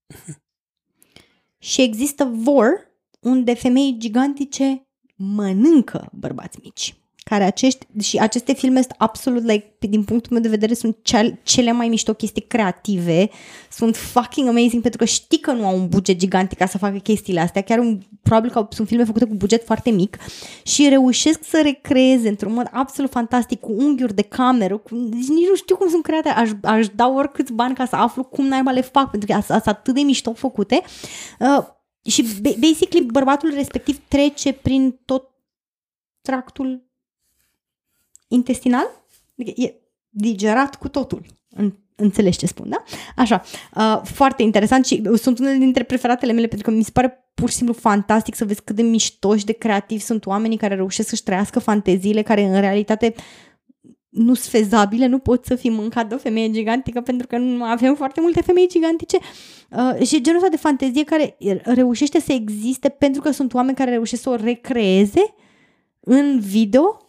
Și 1.59 1.81
există 1.81 2.23
vor, 2.23 2.91
unde 3.19 3.53
femei 3.53 3.95
gigantice 3.97 4.87
mănâncă 5.15 6.09
bărbați 6.11 6.59
mici. 6.63 6.97
Care 7.29 7.43
acești, 7.43 7.87
și 7.99 8.17
aceste 8.17 8.53
filme 8.53 8.81
sunt 8.81 8.93
absolut, 8.97 9.43
like, 9.43 9.75
din 9.79 10.03
punctul 10.03 10.31
meu 10.31 10.41
de 10.41 10.49
vedere, 10.49 10.73
sunt 10.73 10.97
cel, 11.01 11.39
cele 11.43 11.71
mai 11.71 11.87
mișto 11.87 12.13
chestii 12.13 12.41
creative. 12.41 13.29
Sunt 13.71 13.95
fucking 13.95 14.47
amazing 14.47 14.81
pentru 14.81 14.99
că 14.99 15.05
știi 15.05 15.39
că 15.39 15.51
nu 15.51 15.65
au 15.65 15.77
un 15.77 15.87
buget 15.87 16.17
gigantic 16.17 16.57
ca 16.57 16.65
să 16.65 16.77
facă 16.77 16.97
chestiile 16.97 17.39
astea. 17.39 17.61
Chiar 17.61 17.79
un, 17.79 17.99
probabil 18.21 18.51
că 18.51 18.67
sunt 18.69 18.87
filme 18.87 19.03
făcute 19.03 19.25
cu 19.25 19.35
buget 19.35 19.65
foarte 19.65 19.89
mic 19.89 20.17
și 20.63 20.89
reușesc 20.89 21.43
să 21.43 21.61
recreeze 21.63 22.27
într-un 22.27 22.53
mod 22.53 22.67
absolut 22.71 23.11
fantastic 23.11 23.59
cu 23.59 23.71
unghiuri 23.71 24.15
de 24.15 24.21
cameră. 24.21 24.77
Cu, 24.77 24.95
deci 24.95 25.27
nici 25.27 25.47
nu 25.49 25.55
știu 25.55 25.75
cum 25.75 25.89
sunt 25.89 26.03
create. 26.03 26.29
Aș, 26.29 26.49
aș 26.63 26.87
da 26.87 27.07
oricâți 27.07 27.53
bani 27.53 27.75
ca 27.75 27.85
să 27.85 27.95
aflu 27.95 28.23
cum 28.23 28.45
naiba 28.45 28.71
le 28.71 28.81
fac 28.81 29.09
pentru 29.09 29.33
că 29.33 29.41
sunt 29.41 29.67
atât 29.67 29.93
de 29.93 30.01
mișto 30.01 30.33
făcute. 30.33 30.81
Uh, 31.39 31.65
și 32.09 32.23
ba- 32.41 32.55
basically 32.59 33.05
bărbatul 33.11 33.53
respectiv 33.53 33.99
trece 34.07 34.53
prin 34.53 34.99
tot 35.05 35.29
tractul 36.21 36.86
intestinal, 38.27 38.87
adică 39.39 39.61
e 39.61 39.73
digerat 40.09 40.75
cu 40.75 40.87
totul. 40.87 41.25
În, 41.49 41.73
înțelegi 41.95 42.37
ce 42.37 42.45
spun, 42.45 42.69
da? 42.69 42.83
Așa, 43.15 43.43
uh, 43.75 44.01
foarte 44.03 44.43
interesant 44.43 44.85
și 44.85 45.01
sunt 45.15 45.39
unele 45.39 45.57
dintre 45.57 45.83
preferatele 45.83 46.31
mele 46.31 46.47
pentru 46.47 46.69
că 46.69 46.77
mi 46.77 46.83
se 46.83 46.91
pare 46.93 47.31
pur 47.33 47.49
și 47.49 47.55
simplu 47.55 47.73
fantastic 47.73 48.35
să 48.35 48.45
vezi 48.45 48.61
cât 48.63 48.75
de 48.75 48.81
miștoși, 48.81 49.45
de 49.45 49.51
creativi 49.51 50.01
sunt 50.01 50.25
oamenii 50.25 50.57
care 50.57 50.75
reușesc 50.75 51.09
să-și 51.09 51.23
trăiască 51.23 51.59
fanteziile 51.59 52.21
care 52.21 52.43
în 52.43 52.59
realitate 52.59 53.13
nu 54.09 54.33
sunt 54.33 54.63
fezabile, 54.63 55.05
nu 55.05 55.19
pot 55.19 55.45
să 55.45 55.55
fii 55.55 55.69
mâncat 55.69 56.07
de 56.09 56.15
o 56.15 56.17
femeie 56.17 56.51
gigantică 56.51 57.01
pentru 57.01 57.27
că 57.27 57.37
nu 57.37 57.63
avem 57.63 57.95
foarte 57.95 58.21
multe 58.21 58.41
femei 58.41 58.67
gigantice 58.67 59.17
uh, 59.69 60.07
și 60.07 60.21
genul 60.21 60.39
ăsta 60.39 60.49
de 60.49 60.57
fantezie 60.57 61.03
care 61.03 61.37
reușește 61.63 62.19
să 62.19 62.33
existe 62.33 62.89
pentru 62.89 63.21
că 63.21 63.31
sunt 63.31 63.53
oameni 63.53 63.77
care 63.77 63.91
reușesc 63.91 64.21
să 64.21 64.29
o 64.29 64.35
recreeze 64.35 65.33
în 65.99 66.39
video 66.39 67.06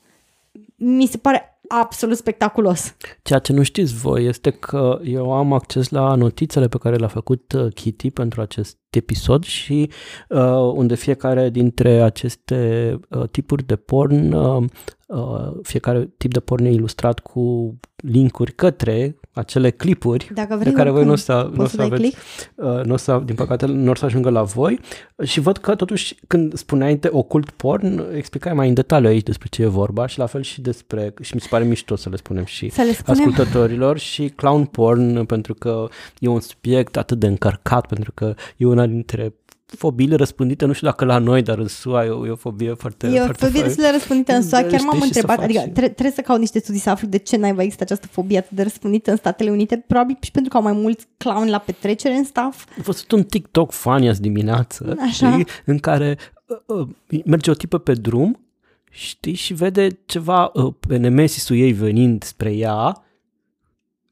mi 0.79 1.07
se 1.07 1.19
pare 1.19 1.61
absolut 1.69 2.17
spectaculos. 2.17 2.97
Ceea 3.23 3.38
ce 3.38 3.53
nu 3.53 3.62
știți 3.62 3.95
voi 3.95 4.27
este 4.27 4.51
că 4.51 5.01
eu 5.03 5.33
am 5.33 5.53
acces 5.53 5.88
la 5.88 6.14
notițele 6.14 6.69
pe 6.69 6.79
care 6.79 6.97
le-a 6.97 7.09
făcut 7.09 7.53
uh, 7.53 7.73
Kitty 7.75 8.11
pentru 8.11 8.41
acest 8.41 8.79
episod 8.91 9.45
și 9.45 9.91
uh, 10.29 10.73
unde 10.75 10.95
fiecare 10.95 11.51
dintre 11.51 12.03
aceste 12.03 12.93
uh, 13.11 13.29
tipuri 13.29 13.67
de 13.67 13.77
porn, 13.77 14.33
uh, 14.33 14.64
uh, 15.07 15.53
fiecare 15.62 16.14
tip 16.17 16.33
de 16.33 16.41
porn 16.41 16.64
e 16.64 16.71
ilustrat 16.71 17.21
cu 17.21 17.77
linkuri 17.97 18.53
către 18.53 19.17
acele 19.38 19.70
clipuri 19.70 20.31
Dacă 20.35 20.57
vrei, 20.57 20.72
pe 20.72 20.79
care 20.79 20.90
voi 20.90 21.05
nu 21.05 21.09
o 21.09 21.12
oricum, 21.12 21.35
să, 21.35 21.42
nu 21.42 21.48
o 21.53 21.57
poți 21.57 21.70
să 21.70 21.77
să 21.77 21.77
dai 21.77 21.87
aveți, 21.87 22.01
click. 22.03 22.18
uh, 22.55 22.85
nu 22.85 22.92
o 22.92 22.96
să, 22.96 23.22
din 23.24 23.35
păcate, 23.35 23.66
nu 23.66 23.90
o 23.90 23.94
să 23.94 24.05
ajungă 24.05 24.31
la 24.31 24.42
voi 24.42 24.81
și 25.24 25.40
văd 25.40 25.57
că 25.57 25.74
totuși 25.74 26.14
când 26.27 26.55
spuneai 26.57 26.96
de 26.96 27.09
ocult 27.12 27.51
porn, 27.51 28.05
explicai 28.16 28.53
mai 28.55 28.68
în 28.68 28.74
detaliu 28.74 29.09
aici 29.09 29.22
despre 29.22 29.48
ce 29.51 29.62
e 29.62 29.66
vorba 29.66 30.07
și 30.07 30.18
la 30.18 30.27
fel 30.27 30.42
și 30.42 30.61
despre, 30.61 31.14
și 31.20 31.35
mi 31.35 31.40
se 31.40 31.46
pare 31.51 31.64
mișto 31.64 31.96
să 31.96 32.09
le 32.09 32.16
spunem 32.16 32.44
și 32.44 32.68
Să 32.70 32.83
le 32.83 32.92
spunem. 32.92 33.20
ascultătorilor 33.20 33.98
și 33.98 34.29
clown 34.29 34.64
porn 34.64 35.24
pentru 35.24 35.55
că 35.55 35.88
e 36.18 36.29
un 36.29 36.40
subiect 36.40 36.96
atât 36.96 37.18
de 37.18 37.27
încărcat, 37.27 37.87
pentru 37.87 38.12
că 38.14 38.35
e 38.57 38.66
una 38.66 38.87
dintre 38.87 39.35
fobiile 39.77 40.15
răspândite, 40.17 40.65
nu 40.65 40.73
știu 40.73 40.87
dacă 40.87 41.05
la 41.05 41.19
noi, 41.19 41.43
dar 41.43 41.59
în 41.59 41.67
SUA 41.69 42.05
e 42.05 42.09
o, 42.09 42.27
e 42.27 42.31
o 42.31 42.37
fobie 42.37 42.75
foarte... 42.75 43.07
E 43.07 43.21
o 43.21 43.25
foarte 43.25 43.45
fobie 43.47 43.63
destul 43.63 43.83
de 43.83 43.91
răspândită 43.91 44.33
în 44.33 44.43
SUA. 44.43 44.61
Da, 44.61 44.69
Chiar 44.69 44.79
știi, 44.79 44.87
m-am 44.87 44.95
și 44.95 45.01
să 45.01 45.07
întrebat, 45.07 45.37
faci 45.37 45.45
adică 45.45 45.61
și- 45.61 45.69
tre- 45.69 45.89
trebuie 45.89 46.15
să 46.15 46.21
caut 46.21 46.39
niște 46.39 46.59
studii 46.59 46.81
să 46.81 46.91
aflu 46.91 47.09
de 47.09 47.17
ce 47.17 47.37
naiba 47.37 47.63
există 47.63 47.83
această 47.83 48.07
fobie 48.07 48.39
atât 48.39 48.51
de 48.51 48.63
răspândită 48.63 49.11
în 49.11 49.17
Statele 49.17 49.51
Unite. 49.51 49.85
Probabil 49.87 50.17
și 50.21 50.31
pentru 50.31 50.51
că 50.51 50.57
au 50.57 50.63
mai 50.63 50.73
mulți 50.73 51.07
clown 51.17 51.49
la 51.51 51.59
petrecere 51.59 52.15
în 52.15 52.25
staff. 52.25 52.67
Am 52.77 52.83
văzut 52.83 53.11
un 53.13 53.23
TikTok 53.23 53.73
funny 53.73 54.09
azi 54.09 54.21
dimineață, 54.21 54.95
Așa. 55.01 55.31
știi, 55.31 55.47
în 55.65 55.79
care 55.79 56.19
uh, 56.67 56.79
uh, 56.79 56.89
merge 57.25 57.51
o 57.51 57.55
tipă 57.55 57.79
pe 57.79 57.93
drum, 57.93 58.41
știi, 58.91 59.35
și 59.35 59.55
vede 59.55 59.89
ceva 60.07 60.51
uh, 60.55 60.75
pe 60.89 60.97
nemesisul 60.97 61.57
ei 61.57 61.73
venind 61.73 62.23
spre 62.23 62.53
ea 62.53 63.03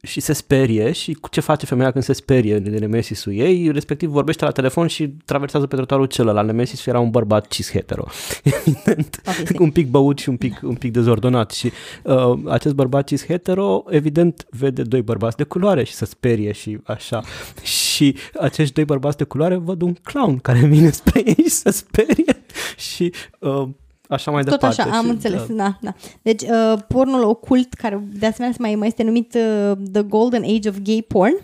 și 0.06 0.20
se 0.20 0.32
sperie 0.32 0.92
și 0.92 1.12
cu 1.12 1.28
ce 1.28 1.40
face 1.40 1.66
femeia 1.66 1.90
când 1.90 2.04
se 2.04 2.12
sperie 2.12 2.58
de 2.58 2.78
nemesisul 2.78 3.32
ei, 3.32 3.70
respectiv 3.70 4.08
vorbește 4.08 4.44
la 4.44 4.50
telefon 4.50 4.86
și 4.86 5.08
traversează 5.24 5.66
pe 5.66 5.76
trotuarul 5.76 6.06
celălalt. 6.06 6.46
Nemesisul 6.46 6.92
era 6.92 7.00
un 7.00 7.10
bărbat 7.10 7.46
cis 7.46 7.70
hetero, 7.70 8.04
evident, 8.42 9.20
Obviously. 9.26 9.56
un 9.58 9.70
pic 9.70 9.88
băut 9.88 10.18
și 10.18 10.28
un 10.28 10.36
pic, 10.36 10.60
un 10.62 10.74
pic 10.74 10.92
dezordonat 10.92 11.50
și 11.50 11.72
uh, 12.02 12.38
acest 12.46 12.74
bărbat 12.74 13.06
cis 13.06 13.24
hetero 13.26 13.84
evident 13.88 14.46
vede 14.50 14.82
doi 14.82 15.02
bărbați 15.02 15.36
de 15.36 15.44
culoare 15.44 15.84
și 15.84 15.92
se 15.92 16.04
sperie 16.04 16.52
și 16.52 16.78
așa 16.84 17.22
și 17.62 18.16
acești 18.40 18.74
doi 18.74 18.84
bărbați 18.84 19.16
de 19.16 19.24
culoare 19.24 19.56
văd 19.56 19.82
un 19.82 19.94
clown 20.02 20.38
care 20.38 20.66
vine 20.74 20.90
spre 20.90 21.22
ei 21.24 21.44
și 21.44 21.50
se 21.50 21.70
sperie 21.70 22.44
și 22.76 23.12
uh, 23.38 23.68
așa 24.08 24.30
mai 24.30 24.42
Tot 24.42 24.50
departe. 24.50 24.80
așa, 24.82 24.96
am 24.96 25.04
și, 25.04 25.10
înțeles, 25.10 25.46
da. 25.46 25.54
da, 25.54 25.78
da. 25.80 25.94
Deci, 26.22 26.42
uh, 26.42 26.78
pornul 26.88 27.22
ocult, 27.24 27.74
care 27.74 28.04
de 28.12 28.26
asemenea 28.26 28.56
mai, 28.58 28.74
mai 28.74 28.88
este 28.88 29.02
numit 29.02 29.34
uh, 29.34 29.72
The 29.92 30.02
Golden 30.02 30.42
Age 30.42 30.68
of 30.68 30.76
Gay 30.82 31.04
Porn 31.08 31.34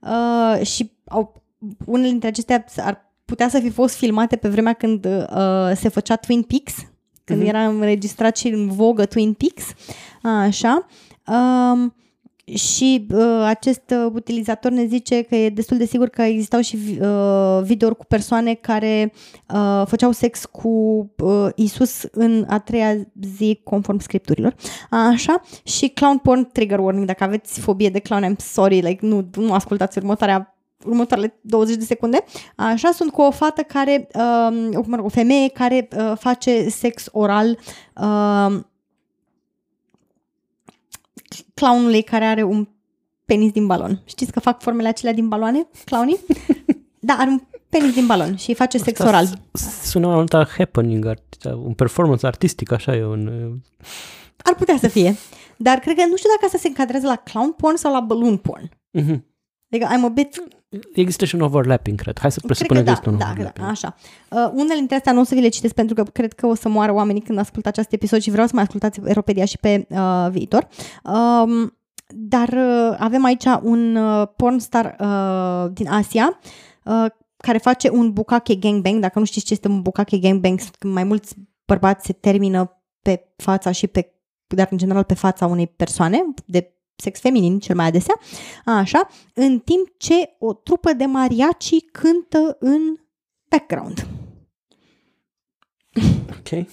uh, 0.00 0.66
și 0.66 0.90
au, 1.08 1.42
unele 1.84 2.08
dintre 2.08 2.28
acestea 2.28 2.64
ar 2.76 3.04
putea 3.24 3.48
să 3.48 3.58
fi 3.60 3.70
fost 3.70 3.94
filmate 3.94 4.36
pe 4.36 4.48
vremea 4.48 4.72
când 4.72 5.04
uh, 5.04 5.70
se 5.74 5.88
făcea 5.88 6.16
Twin 6.16 6.42
Peaks, 6.42 6.74
când 7.24 7.38
Mhm. 7.40 7.48
era 7.48 7.66
înregistrat 7.66 8.36
și 8.36 8.48
în 8.48 8.68
vogă 8.68 9.04
Twin 9.04 9.32
Peaks, 9.32 9.64
așa. 10.22 10.86
Um, 11.26 11.94
și 12.54 13.06
uh, 13.14 13.42
acest 13.44 13.82
uh, 13.90 14.10
utilizator 14.12 14.70
ne 14.70 14.84
zice 14.84 15.22
că 15.22 15.34
e 15.34 15.48
destul 15.48 15.76
de 15.76 15.84
sigur 15.84 16.08
că 16.08 16.22
existau 16.22 16.60
și 16.60 16.78
uh, 17.00 17.60
videouri 17.62 17.96
cu 17.96 18.04
persoane 18.04 18.54
care 18.54 19.12
uh, 19.54 19.82
făceau 19.86 20.12
sex 20.12 20.44
cu 20.44 20.68
uh, 21.18 21.48
Isus 21.54 22.02
în 22.10 22.44
a 22.48 22.58
treia 22.58 22.96
zi 23.36 23.60
conform 23.64 23.98
scripturilor. 23.98 24.54
Așa, 24.90 25.42
și 25.62 25.88
clown 25.88 26.18
porn 26.18 26.48
trigger 26.52 26.78
warning, 26.78 27.06
dacă 27.06 27.24
aveți 27.24 27.60
fobie 27.60 27.90
de 27.90 27.98
clown, 27.98 28.34
I'm 28.34 28.36
sorry, 28.36 28.80
like, 28.80 29.06
nu, 29.06 29.28
nu 29.34 29.52
ascultați 29.52 29.98
următoarea 29.98 30.56
următoarele 30.84 31.38
20 31.40 31.76
de 31.76 31.84
secunde. 31.84 32.24
Așa, 32.56 32.90
sunt 32.90 33.12
cu 33.12 33.22
o 33.22 33.30
fată 33.30 33.62
care, 33.62 34.08
uh, 34.14 34.82
mă 34.86 34.96
rog, 34.96 35.04
o 35.04 35.08
femeie 35.08 35.48
care 35.48 35.88
uh, 35.96 36.12
face 36.18 36.68
sex 36.68 37.08
oral 37.12 37.58
uh, 37.94 38.60
clownului 41.54 42.02
care 42.02 42.24
are 42.24 42.42
un 42.42 42.68
penis 43.24 43.52
din 43.52 43.66
balon. 43.66 44.02
Știți 44.04 44.32
că 44.32 44.40
fac 44.40 44.60
formele 44.62 44.88
acelea 44.88 45.14
din 45.14 45.28
baloane, 45.28 45.66
clownii? 45.84 46.18
da, 47.00 47.14
are 47.18 47.30
un 47.30 47.40
penis 47.68 47.94
din 47.94 48.06
balon 48.06 48.36
și 48.36 48.48
îi 48.48 48.54
face 48.54 48.78
sex 48.78 48.98
Asta 49.00 49.10
oral. 49.10 49.26
s- 49.52 49.82
Sună 49.90 50.06
mai 50.06 50.16
mult 50.16 50.34
a 50.34 50.46
happening, 50.58 51.06
art- 51.06 51.44
un 51.54 51.72
performance 51.74 52.26
artistic, 52.26 52.72
așa 52.72 52.96
e 52.96 53.04
un... 53.04 53.26
uh, 53.26 53.52
Ar 54.36 54.54
putea 54.54 54.76
să 54.76 54.88
fie. 54.88 55.16
Dar 55.56 55.78
cred 55.78 55.96
că 55.96 56.06
nu 56.08 56.16
știu 56.16 56.28
dacă 56.34 56.44
asta 56.44 56.58
se 56.58 56.68
încadrează 56.68 57.06
la 57.06 57.16
clown 57.16 57.52
porn 57.52 57.76
sau 57.76 57.92
la 57.92 58.00
balloon 58.00 58.36
porn. 58.36 58.70
mhm. 58.90 59.24
Adică 59.70 59.86
I'm 59.86 60.04
a 60.04 60.08
bit 60.08 60.42
Există 60.94 61.24
și 61.24 61.34
un 61.34 61.40
overlapping, 61.40 62.00
cred. 62.00 62.18
Hai 62.18 62.32
să 62.32 62.38
Cred 62.38 62.50
că 62.50 62.56
presupunem 62.56 62.82
că 62.84 62.88
da, 62.88 62.96
este 62.96 63.08
un 63.08 63.18
da, 63.18 63.24
da, 63.24 63.30
overlapping. 63.30 63.66
așa. 63.66 63.94
Uh, 64.30 64.50
unele 64.52 64.74
dintre 64.78 64.96
astea 64.96 65.12
nu 65.12 65.20
o 65.20 65.24
să 65.24 65.34
vi 65.34 65.40
le 65.40 65.48
citesc 65.48 65.74
pentru 65.74 65.94
că 65.94 66.02
cred 66.02 66.32
că 66.32 66.46
o 66.46 66.54
să 66.54 66.68
moară 66.68 66.92
oamenii 66.92 67.22
când 67.22 67.38
ascultă 67.38 67.68
acest 67.68 67.92
episod 67.92 68.20
și 68.20 68.30
vreau 68.30 68.46
să 68.46 68.52
mai 68.54 68.62
ascultați 68.62 69.00
Eropedia 69.04 69.44
și 69.44 69.58
pe 69.58 69.86
uh, 69.90 70.26
viitor. 70.30 70.68
Um, 71.04 71.78
dar 72.14 72.48
uh, 72.48 72.96
avem 72.98 73.24
aici 73.24 73.44
un 73.62 73.96
uh, 73.96 74.28
pornstar 74.36 74.96
uh, 75.00 75.72
din 75.72 75.88
Asia 75.88 76.38
uh, 76.84 77.06
care 77.36 77.58
face 77.58 77.90
un 77.90 78.12
bukkake 78.12 78.54
gangbang. 78.54 79.00
Dacă 79.00 79.18
nu 79.18 79.24
știți 79.24 79.46
ce 79.46 79.52
este 79.52 79.68
un 79.68 79.82
bukkake 79.82 80.18
gangbang, 80.18 80.60
sunt 80.60 80.76
când 80.76 80.92
mai 80.92 81.04
mulți 81.04 81.34
bărbați 81.66 82.06
se 82.06 82.12
termină 82.12 82.80
pe 83.02 83.26
fața 83.36 83.70
și 83.70 83.86
pe, 83.86 84.12
dar 84.46 84.68
în 84.70 84.78
general 84.78 85.04
pe 85.04 85.14
fața 85.14 85.46
unei 85.46 85.66
persoane 85.66 86.24
de 86.46 86.75
sex 86.96 87.20
feminin 87.20 87.58
cel 87.58 87.76
mai 87.76 87.86
adesea, 87.86 88.14
așa, 88.64 89.08
în 89.34 89.58
timp 89.58 89.88
ce 89.96 90.36
o 90.38 90.52
trupă 90.52 90.92
de 90.92 91.04
mariachi 91.04 91.80
cântă 91.80 92.56
în 92.60 92.80
background. 93.48 94.06
Ok. 96.30 96.66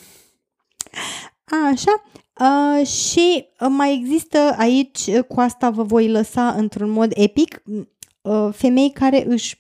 Așa, 1.72 2.04
uh, 2.40 2.88
și 2.88 3.48
uh, 3.60 3.68
mai 3.70 3.94
există 3.94 4.56
aici, 4.58 5.06
uh, 5.06 5.24
cu 5.28 5.40
asta 5.40 5.70
vă 5.70 5.84
voi 5.84 6.10
lăsa 6.10 6.52
într-un 6.52 6.90
mod 6.90 7.12
epic, 7.16 7.62
uh, 8.22 8.50
femei 8.52 8.92
care 8.92 9.26
își 9.28 9.60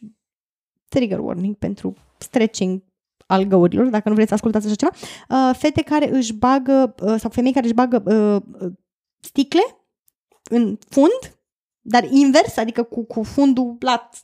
trigger 0.90 1.20
warning 1.20 1.56
pentru 1.56 1.96
stretching 2.18 2.84
al 3.26 3.44
găurilor, 3.44 3.86
dacă 3.86 4.10
nu 4.10 4.16
vreți 4.16 4.30
să 4.30 4.36
ascultați 4.36 4.66
așa 4.66 4.76
ceva, 4.76 4.92
uh, 5.30 5.56
fete 5.58 5.82
care 5.82 6.10
își 6.10 6.34
bagă, 6.34 6.96
uh, 7.02 7.16
sau 7.18 7.30
femei 7.30 7.54
care 7.54 7.66
își 7.66 7.74
bagă 7.74 8.04
uh, 8.06 8.62
uh, 8.62 8.72
sticle 9.20 9.62
în 10.50 10.78
fund, 10.90 11.38
dar 11.82 12.04
invers, 12.12 12.58
adică 12.58 12.84
cu, 12.84 13.04
cu 13.04 13.24
fundul 13.24 13.78
lat 13.80 14.22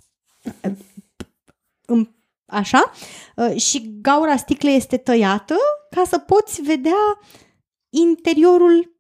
uh, 0.64 0.72
în, 1.86 2.10
așa, 2.46 2.92
uh, 3.36 3.62
și 3.62 4.00
gaura 4.02 4.38
sticlei 4.38 4.76
este 4.76 4.98
tăiată 4.98 5.56
ca 5.90 6.04
să 6.08 6.18
poți 6.18 6.62
vedea 6.62 7.20
interiorul 7.90 8.98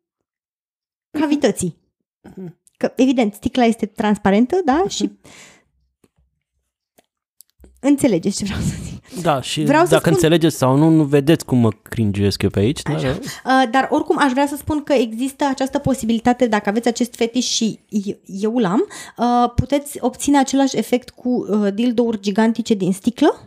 cavității. 1.19 1.77
Că, 2.77 2.93
evident, 2.95 3.33
sticla 3.33 3.63
este 3.63 3.85
transparentă, 3.85 4.61
da? 4.65 4.87
Și 4.87 5.11
înțelegeți 7.79 8.37
ce 8.37 8.43
vreau 8.45 8.59
să 8.59 8.73
zic. 8.83 9.21
Da, 9.21 9.41
și 9.41 9.63
Vreau 9.63 9.83
să 9.83 9.89
dacă 9.89 10.03
spun- 10.09 10.13
înțelegeți 10.13 10.57
sau 10.57 10.75
nu, 10.77 10.89
nu 10.89 11.03
vedeți 11.03 11.45
cum 11.45 11.57
mă 11.57 11.69
cringiuiesc 11.81 12.41
eu 12.41 12.49
pe 12.49 12.59
aici. 12.59 12.81
Da? 12.81 12.91
Uh, 12.95 13.69
dar 13.71 13.87
oricum 13.91 14.17
aș 14.19 14.31
vrea 14.31 14.47
să 14.47 14.55
spun 14.55 14.83
că 14.83 14.93
există 14.93 15.45
această 15.45 15.77
posibilitate, 15.79 16.47
dacă 16.47 16.69
aveți 16.69 16.87
acest 16.87 17.15
fetiș 17.15 17.45
și 17.45 17.79
eu- 17.89 18.19
eu 18.25 18.57
l-am, 18.57 18.85
uh, 19.17 19.51
puteți 19.55 19.97
obține 20.01 20.37
același 20.37 20.77
efect 20.77 21.09
cu 21.09 21.29
uh, 21.29 21.73
dildouri 21.73 22.19
gigantice 22.19 22.73
din 22.73 22.93
sticlă 22.93 23.43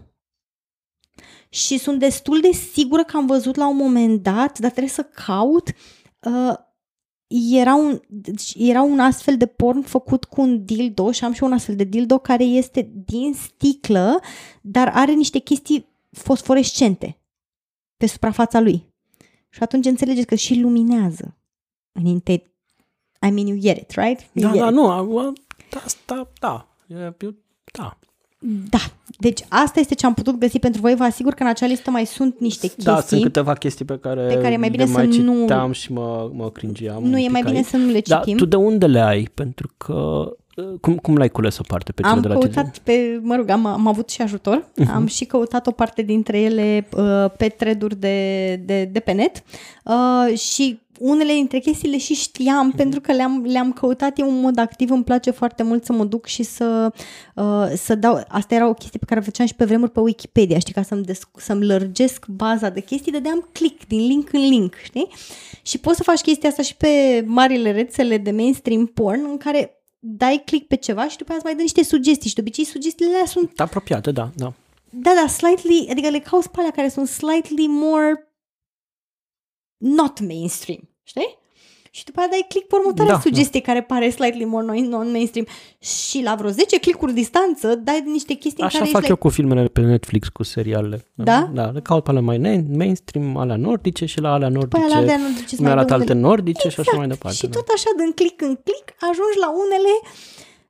și 1.49 1.79
sunt 1.79 1.99
destul 1.99 2.41
de 2.41 2.51
sigură 2.73 3.05
că 3.05 3.17
am 3.17 3.27
văzut 3.27 3.57
la 3.57 3.69
un 3.69 3.77
moment 3.77 4.23
dat, 4.23 4.59
dar 4.59 4.71
trebuie 4.71 4.93
să 4.93 5.07
caut, 5.27 5.69
uh, 6.21 6.55
era 7.51 7.75
un, 7.75 8.01
deci 8.09 8.55
era 8.57 8.83
un 8.83 8.99
astfel 9.01 9.37
de 9.37 9.47
porn 9.47 9.83
făcut 9.83 10.25
cu 10.25 10.41
un 10.41 10.65
dildo 10.65 11.11
și 11.13 11.25
am 11.25 11.33
și 11.33 11.43
un 11.43 11.53
astfel 11.53 11.77
de 11.77 11.85
dildo 11.85 12.19
care 12.19 12.45
este 12.45 12.91
din 13.05 13.35
sticlă, 13.35 14.21
dar 14.61 14.89
are 14.95 15.13
niște 15.13 15.39
chestii 15.39 15.87
fosforescente 16.11 17.19
pe 17.97 18.07
suprafața 18.07 18.61
lui. 18.61 18.87
Și 19.49 19.63
atunci 19.63 19.87
înțelegeți 19.87 20.27
că 20.27 20.35
și 20.35 20.61
luminează 20.61 21.37
în 21.93 22.05
interior. 22.07 22.51
I 23.27 23.31
mean, 23.31 23.47
you 23.47 23.59
get 23.59 23.77
it, 23.77 23.91
right? 23.91 24.21
You 24.33 24.47
Da, 24.47 24.51
get 24.53 24.61
da, 24.61 24.69
it. 24.69 24.75
nu, 24.75 24.89
a- 24.91 25.33
da, 25.71 25.81
asta, 25.85 26.33
da, 26.41 26.69
e- 26.87 26.95
eu- 27.21 27.35
da. 27.73 27.99
Da. 28.71 28.79
Deci 29.19 29.41
asta 29.49 29.81
este 29.81 29.95
ce 29.95 30.07
am 30.07 30.15
putut 30.15 30.39
găsi 30.39 30.59
pentru 30.59 30.81
voi. 30.81 30.95
Vă 30.95 31.05
asigur 31.05 31.35
că 31.35 31.43
în 31.43 31.49
acea 31.49 31.67
listă 31.67 31.91
mai 31.91 32.07
sunt 32.07 32.35
niște 32.41 32.67
chestii. 32.67 32.85
Da, 32.85 33.01
sunt 33.01 33.23
câteva 33.23 33.53
chestii 33.55 33.85
pe 33.85 33.99
care, 33.99 34.27
pe 34.27 34.39
care 34.41 34.53
e 34.53 34.57
mai 34.57 34.71
bine 34.71 34.83
le 34.85 34.89
să 34.91 34.97
mai 34.97 35.07
nu- 35.07 35.41
citeam 35.41 35.73
și 35.73 35.93
mă, 35.93 36.31
mă 36.35 36.51
cringeam. 36.51 37.03
nu 37.03 37.09
un 37.09 37.15
e 37.15 37.29
mai 37.29 37.41
pic 37.41 37.45
bine 37.45 37.57
aici. 37.57 37.67
să 37.67 37.77
nu 37.77 37.91
le 37.91 38.01
Da, 38.07 38.17
citim. 38.19 38.37
tu 38.37 38.45
de 38.45 38.57
unde 38.57 38.87
le 38.87 39.01
ai? 39.01 39.29
Pentru 39.35 39.71
că, 39.77 39.93
uh, 39.93 40.33
cum, 40.81 40.97
cum 40.97 41.17
l-ai 41.17 41.29
cules 41.29 41.59
o 41.59 41.63
parte 41.69 41.93
pe 41.93 42.03
cele 42.03 42.15
am 42.15 42.21
de 42.21 42.29
la 42.29 42.35
căutat 42.35 42.79
pe, 42.79 43.21
mă 43.23 43.35
rog, 43.37 43.49
am, 43.49 43.67
am 43.67 43.87
avut 43.87 44.11
și 44.11 44.23
ajutor, 44.23 44.71
Mhm. 44.77 44.89
uh-huh. 44.89 44.95
am 44.95 45.07
și 45.07 45.25
căutat 45.25 45.67
o 45.67 45.71
parte 45.71 46.03
dintre 46.03 46.41
ele 46.41 46.89
uh, 46.97 47.31
pe 47.37 47.49
thread 47.49 47.95
de, 47.95 48.57
de, 48.65 48.85
de 48.85 49.01
pe 49.01 49.13
net 49.13 49.43
uh, 49.85 50.39
și 50.39 50.81
unele 50.99 51.33
dintre 51.33 51.59
chestii 51.59 51.91
le 51.91 51.99
și 51.99 52.15
știam 52.15 52.67
Mhm. 52.67 52.77
pentru 52.77 53.01
că 53.01 53.13
le-am, 53.13 53.45
le-am 53.49 53.73
căutat 53.73 54.19
eu 54.19 54.29
în 54.29 54.41
mod 54.41 54.59
activ, 54.59 54.91
îmi 54.91 55.05
place 55.05 55.31
foarte 55.31 55.63
mult 55.63 55.85
să 55.85 55.93
mă 55.93 56.05
duc 56.05 56.27
și 56.27 56.43
să, 56.43 56.93
uh, 57.35 57.67
să 57.77 57.95
dau, 57.95 58.25
asta 58.29 58.55
era 58.55 58.69
o 58.69 58.75
chestie 58.75 58.99
pe 58.99 59.05
care 59.07 59.21
o 59.21 59.23
făceam 59.23 59.47
și 59.47 59.55
pe 59.55 59.65
vremuri 59.65 59.91
pe 59.91 60.01
Wikipedia, 60.01 60.59
știi, 60.59 60.73
ca 60.75 60.83
să-mi, 60.83 61.03
desc, 61.05 61.29
să-mi 61.37 61.67
lărgesc 61.67 62.27
baza 62.27 62.69
de 62.69 62.81
chestii, 62.81 63.13
dădeam 63.13 63.49
click 63.53 63.87
din 63.87 64.07
link 64.07 64.33
în 64.33 64.41
link, 64.49 64.75
știi? 64.85 65.07
Și 65.63 65.79
poți 65.79 65.97
să 65.97 66.03
faci 66.03 66.21
chestia 66.21 66.49
asta 66.49 66.63
și 66.63 66.77
pe 66.77 67.23
marile 67.27 67.71
rețele 67.73 68.17
de 68.19 68.31
mainstream 68.31 68.87
porn 68.87 69.21
în 69.31 69.37
care 69.37 69.77
dai 70.05 70.43
click 70.45 70.67
pe 70.67 70.77
ceva 70.77 71.09
și 71.09 71.17
după 71.17 71.33
aceea 71.33 71.37
îți 71.37 71.45
mai 71.45 71.55
dă 71.55 71.61
niște 71.61 71.83
sugestii 71.83 72.29
și 72.29 72.35
de 72.35 72.41
obicei 72.41 72.65
sugestiile 72.65 73.13
alea 73.13 73.27
sunt, 73.27 73.61
Apropiate, 73.61 74.11
da, 74.11 74.31
da. 74.37 74.53
da, 74.91 75.15
da, 75.15 75.27
slightly, 75.27 75.89
adică 75.91 76.09
le 76.09 76.19
cauți 76.21 76.51
pe 76.51 76.59
alea 76.59 76.71
care 76.71 76.89
sunt 76.89 77.09
slightly 77.09 77.67
more 77.67 78.33
not 79.77 80.21
mainstream, 80.21 80.89
știi? 81.03 81.39
Și 81.95 82.05
după 82.05 82.21
aceea 82.21 82.31
dai 82.39 82.47
click 82.49 82.67
pe 82.69 82.75
următoarea 82.75 83.15
Da, 83.15 83.21
da, 83.23 83.29
sugestie 83.29 83.61
da. 83.65 83.73
care 83.73 83.83
pare 83.85 84.11
slightly 84.11 84.45
more 84.45 84.65
non- 84.67 84.89
non-mainstream 84.89 85.47
și 85.79 86.23
la 86.23 86.35
vreo 86.35 86.51
10 86.51 86.79
click-uri 86.79 87.13
distanță 87.13 87.75
dai 87.75 88.03
niște 88.07 88.35
chestii 88.35 88.63
Așa 88.65 88.79
în 88.79 88.81
care 88.81 88.91
fac 88.93 89.01
ești 89.01 89.11
eu 89.11 89.17
cu 89.17 89.29
filmele 89.29 89.69
pe 89.69 89.81
Netflix, 89.81 90.29
cu 90.29 90.43
serialele. 90.43 91.07
Da? 91.15 91.51
Da, 91.55 91.65
le 91.71 91.81
caut 91.81 92.03
pe 92.05 92.11
alea 92.11 92.23
mai 92.23 92.39
ne- 92.39 92.65
mainstream, 92.77 93.37
alea 93.37 93.57
nordice 93.57 94.05
și 94.07 94.21
la 94.21 94.33
alea 94.33 94.49
nordice 94.49 94.77
Păi 94.83 94.93
alea 94.95 95.17
de 95.17 95.23
nordice 95.23 95.43
îți 95.43 95.55
mi 95.55 95.63
mai 95.63 95.71
arată 95.73 95.87
dă 95.89 95.95
alte 95.95 96.13
unele- 96.13 96.27
nordice 96.27 96.69
și 96.69 96.81
așa 96.81 96.97
mai 96.97 97.09
departe. 97.09 97.37
Și 97.37 97.47
da. 97.47 97.59
tot 97.59 97.69
așa, 97.75 97.91
din 97.99 98.13
click 98.13 98.41
în 98.43 98.59
click, 98.65 98.89
ajungi 99.11 99.39
la 99.41 99.51
unele 99.51 99.93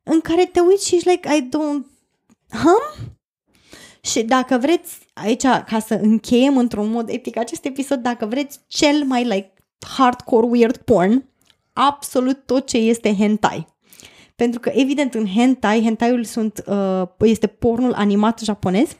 în 0.02 0.20
care 0.20 0.44
te 0.52 0.60
uiți 0.60 0.88
și 0.88 0.94
ești 0.94 1.08
like, 1.08 1.28
I 1.36 1.48
don't... 1.48 1.84
Hum? 2.62 3.06
Și 4.00 4.22
dacă 4.22 4.58
vreți, 4.60 4.98
aici, 5.12 5.42
ca 5.42 5.78
să 5.86 5.94
încheiem 5.94 6.56
într-un 6.56 6.90
mod 6.90 7.08
epic 7.08 7.36
acest 7.38 7.64
episod, 7.64 7.98
dacă 7.98 8.26
vreți 8.26 8.58
cel 8.66 9.04
mai 9.04 9.22
like 9.24 9.52
hardcore 9.87 10.47
weird 10.47 10.76
porn, 10.76 11.24
absolut 11.72 12.47
tot 12.47 12.66
ce 12.66 12.76
este 12.76 13.14
hentai. 13.14 13.66
Pentru 14.37 14.61
că, 14.61 14.70
evident, 14.74 15.14
în 15.14 15.26
hentai, 15.26 15.83
hentaiul 15.83 16.24
sunt, 16.24 16.64
uh, 16.66 17.03
este 17.18 17.47
pornul 17.47 17.93
animat 17.93 18.41
japonez 18.41 18.97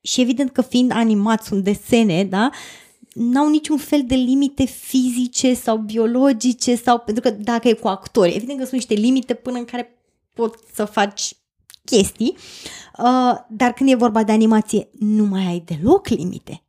și 0.00 0.20
evident 0.20 0.50
că 0.50 0.62
fiind 0.62 0.90
animat, 0.90 1.42
sunt 1.42 1.64
desene, 1.64 2.24
da? 2.24 2.50
N-au 3.12 3.48
niciun 3.48 3.76
fel 3.76 4.02
de 4.06 4.14
limite 4.14 4.64
fizice 4.64 5.54
sau 5.54 5.76
biologice 5.76 6.74
sau 6.74 6.98
pentru 6.98 7.22
că 7.22 7.30
dacă 7.30 7.68
e 7.68 7.72
cu 7.72 7.88
actori, 7.88 8.34
evident 8.34 8.58
că 8.58 8.64
sunt 8.64 8.76
niște 8.76 8.94
limite 8.94 9.34
până 9.34 9.58
în 9.58 9.64
care 9.64 9.98
poți 10.34 10.62
să 10.74 10.84
faci 10.84 11.32
chestii, 11.84 12.36
uh, 12.98 13.34
dar 13.48 13.72
când 13.72 13.90
e 13.90 13.94
vorba 13.94 14.22
de 14.22 14.32
animație, 14.32 14.88
nu 14.98 15.24
mai 15.24 15.46
ai 15.46 15.62
deloc 15.64 16.08
limite. 16.08 16.62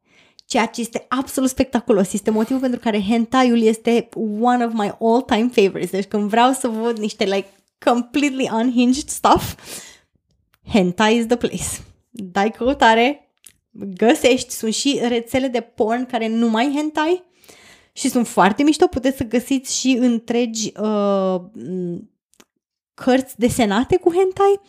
Ceea 0.50 0.66
ce 0.66 0.82
este 0.82 1.06
absolut 1.10 1.50
spectaculos. 1.50 2.14
Este 2.14 2.32
motivul 2.32 2.60
pentru 2.60 2.80
care 2.80 3.02
hentai-ul 3.02 3.62
este 3.62 4.10
one 4.39 4.66
of 4.66 4.74
my 4.74 4.91
all-time 5.00 5.50
favorites. 5.54 5.89
Deci 5.89 6.06
când 6.08 6.30
vreau 6.30 6.52
să 6.52 6.68
văd 6.68 6.97
niște 6.97 7.24
like 7.24 7.47
completely 7.86 8.50
unhinged 8.54 9.08
stuff, 9.08 9.56
hentai 10.68 11.18
is 11.18 11.26
the 11.26 11.36
place. 11.36 11.64
Dai 12.10 12.52
căutare, 12.52 13.32
găsești, 13.72 14.54
sunt 14.54 14.74
și 14.74 15.00
rețele 15.08 15.47
de 15.47 15.62
porn 15.62 16.06
care 16.06 16.28
nu 16.28 16.50
mai 16.50 16.72
hentai 16.76 17.24
și 17.91 18.10
sunt 18.10 18.28
foarte 18.28 18.64
mișto, 18.64 18.88
puteți 18.88 19.18
să 19.18 19.24
găsiți 19.24 19.80
și 19.80 19.97
întregi 20.00 20.72
uh, 20.80 21.39
m, 21.54 22.10
cărți 22.93 23.39
desenate 23.39 23.97
cu 23.97 24.14
hentai. 24.14 24.60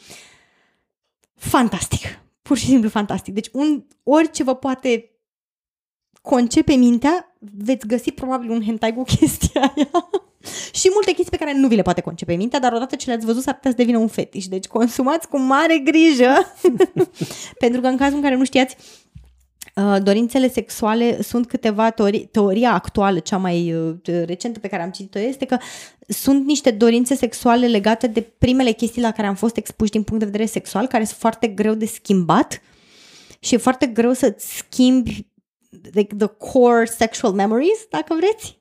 Fantastic, 1.34 2.20
pur 2.42 2.56
și 2.56 2.66
simplu 2.66 2.88
fantastic. 2.88 3.34
Deci 3.34 3.48
un, 3.52 3.84
orice 4.02 4.42
vă 4.42 4.54
poate 4.54 5.09
concepe 6.20 6.74
mintea, 6.74 7.34
veți 7.38 7.86
găsi 7.86 8.12
probabil 8.12 8.50
un 8.50 8.62
hentai 8.62 8.94
cu 8.94 9.02
chestia 9.02 9.60
aia. 9.60 9.90
și 10.78 10.90
multe 10.92 11.12
chestii 11.12 11.38
pe 11.38 11.44
care 11.44 11.58
nu 11.58 11.68
vi 11.68 11.74
le 11.74 11.82
poate 11.82 12.00
concepe 12.00 12.34
mintea, 12.34 12.60
dar 12.60 12.72
odată 12.72 12.96
ce 12.96 13.06
le-ați 13.06 13.26
văzut 13.26 13.42
s-ar 13.42 13.54
putea 13.54 13.70
să 13.70 13.76
devină 13.76 13.98
un 13.98 14.08
fetiș. 14.08 14.46
Deci 14.46 14.66
consumați 14.66 15.28
cu 15.28 15.38
mare 15.38 15.78
grijă, 15.78 16.54
pentru 17.62 17.80
că 17.80 17.86
în 17.86 17.96
cazul 17.96 18.16
în 18.16 18.22
care 18.22 18.36
nu 18.36 18.44
știați, 18.44 18.76
Uh, 19.74 20.02
dorințele 20.02 20.48
sexuale 20.48 21.22
sunt 21.22 21.46
câteva 21.46 21.90
teorii, 21.90 22.26
teoria 22.26 22.72
actuală, 22.72 23.18
cea 23.18 23.36
mai 23.36 23.74
uh, 23.74 23.94
recentă 24.04 24.58
pe 24.58 24.68
care 24.68 24.82
am 24.82 24.90
citit-o 24.90 25.18
este 25.18 25.44
că 25.44 25.56
sunt 26.08 26.46
niște 26.46 26.70
dorințe 26.70 27.14
sexuale 27.14 27.66
legate 27.66 28.06
de 28.06 28.20
primele 28.20 28.70
chestii 28.70 29.02
la 29.02 29.10
care 29.10 29.26
am 29.26 29.34
fost 29.34 29.56
expuși 29.56 29.90
din 29.90 30.02
punct 30.02 30.24
de 30.24 30.30
vedere 30.30 30.48
sexual, 30.48 30.86
care 30.86 31.04
sunt 31.04 31.18
foarte 31.18 31.46
greu 31.46 31.74
de 31.74 31.86
schimbat 31.86 32.62
și 33.40 33.54
e 33.54 33.58
foarte 33.58 33.86
greu 33.86 34.12
să 34.12 34.34
schimbi 34.38 35.26
like, 35.92 36.14
the 36.14 36.26
core 36.26 36.84
sexual 36.84 37.32
memories, 37.32 37.86
dacă 37.90 38.14
vreți. 38.14 38.58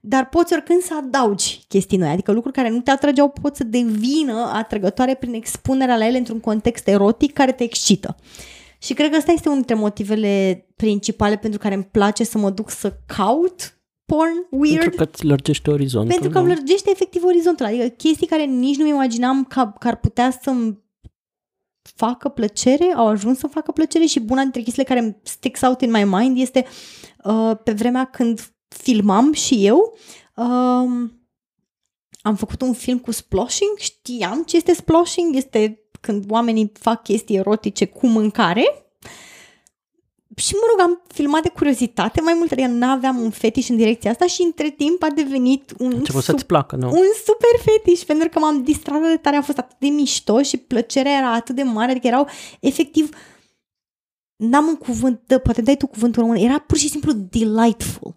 Dar 0.00 0.28
poți 0.28 0.52
oricând 0.52 0.80
să 0.80 0.94
adaugi 0.94 1.64
chestii 1.68 1.98
noi, 1.98 2.08
adică 2.08 2.32
lucruri 2.32 2.56
care 2.56 2.68
nu 2.68 2.80
te 2.80 2.90
atrăgeau 2.90 3.28
pot 3.28 3.56
să 3.56 3.64
devină 3.64 4.50
atrăgătoare 4.52 5.14
prin 5.14 5.34
expunerea 5.34 5.96
la 5.96 6.06
ele 6.06 6.18
într-un 6.18 6.40
context 6.40 6.88
erotic 6.88 7.32
care 7.32 7.52
te 7.52 7.62
excită. 7.62 8.16
Și 8.78 8.94
cred 8.94 9.10
că 9.10 9.16
ăsta 9.16 9.32
este 9.32 9.48
unul 9.48 9.60
dintre 9.60 9.82
motivele 9.82 10.66
principale 10.76 11.36
pentru 11.36 11.58
care 11.58 11.74
îmi 11.74 11.84
place 11.84 12.24
să 12.24 12.38
mă 12.38 12.50
duc 12.50 12.70
să 12.70 12.96
caut 13.06 13.78
porn 14.04 14.46
weird. 14.50 14.80
Pentru 14.80 15.04
că 15.04 15.10
îți 15.12 15.24
lărgește 15.24 15.70
orizontul. 15.70 16.10
Pentru 16.12 16.30
că 16.30 16.38
îmi 16.38 16.48
lărgește 16.48 16.90
efectiv 16.90 17.24
orizontul. 17.24 17.66
Adică 17.66 17.86
chestii 17.86 18.26
care 18.26 18.44
nici 18.44 18.76
nu 18.76 18.86
imaginam 18.86 19.44
că, 19.44 19.72
că 19.78 19.88
ar 19.88 19.96
putea 19.96 20.38
să-mi 20.42 20.83
facă 21.96 22.28
plăcere, 22.28 22.92
au 22.96 23.06
ajuns 23.06 23.38
să 23.38 23.46
facă 23.46 23.72
plăcere 23.72 24.04
și 24.04 24.22
una 24.28 24.42
dintre 24.42 24.60
chestiile 24.60 24.88
care 24.88 25.00
îmi 25.00 25.16
sticks 25.22 25.60
out 25.60 25.80
in 25.80 25.90
my 25.90 26.04
mind 26.04 26.38
este 26.38 26.66
uh, 27.24 27.52
pe 27.64 27.72
vremea 27.72 28.04
când 28.04 28.52
filmam 28.68 29.32
și 29.32 29.66
eu, 29.66 29.98
uh, 30.36 31.10
am 32.22 32.34
făcut 32.36 32.62
un 32.62 32.72
film 32.72 32.98
cu 32.98 33.10
sploshing, 33.10 33.78
știam 33.78 34.42
ce 34.42 34.56
este 34.56 34.74
sploshing, 34.74 35.36
este 35.36 35.78
când 36.00 36.24
oamenii 36.28 36.72
fac 36.72 37.02
chestii 37.02 37.36
erotice 37.36 37.86
cu 37.86 38.06
mâncare. 38.06 38.83
Și 40.36 40.54
mă 40.54 40.60
rog, 40.70 40.80
am 40.80 41.02
filmat 41.06 41.42
de 41.42 41.48
curiozitate 41.48 42.20
mai 42.20 42.34
mult, 42.36 42.52
adică 42.52 42.68
nu 42.68 42.86
aveam 42.86 43.18
un 43.18 43.30
fetiș 43.30 43.68
în 43.68 43.76
direcția 43.76 44.10
asta 44.10 44.26
și 44.26 44.42
între 44.42 44.70
timp 44.70 45.02
a 45.02 45.10
devenit 45.14 45.74
un, 45.78 46.04
sub, 46.04 46.20
să-ți 46.20 46.46
placă, 46.46 46.76
nu? 46.76 46.88
un 46.88 47.06
super 47.24 47.72
fetiș, 47.72 48.00
pentru 48.00 48.28
că 48.28 48.38
m-am 48.38 48.62
distrat 48.62 49.00
de 49.00 49.16
tare, 49.16 49.36
a 49.36 49.42
fost 49.42 49.58
atât 49.58 49.76
de 49.78 49.86
mișto 49.86 50.42
și 50.42 50.56
plăcerea 50.56 51.12
era 51.12 51.32
atât 51.32 51.54
de 51.54 51.62
mare, 51.62 51.90
adică 51.90 52.06
erau 52.06 52.28
efectiv, 52.60 53.08
n-am 54.36 54.66
un 54.66 54.76
cuvânt, 54.76 55.20
dă, 55.26 55.38
poate 55.38 55.62
dai 55.62 55.76
tu 55.76 55.86
cuvântul 55.86 56.22
român, 56.22 56.36
era 56.36 56.58
pur 56.58 56.76
și 56.76 56.88
simplu 56.88 57.12
delightful. 57.12 58.14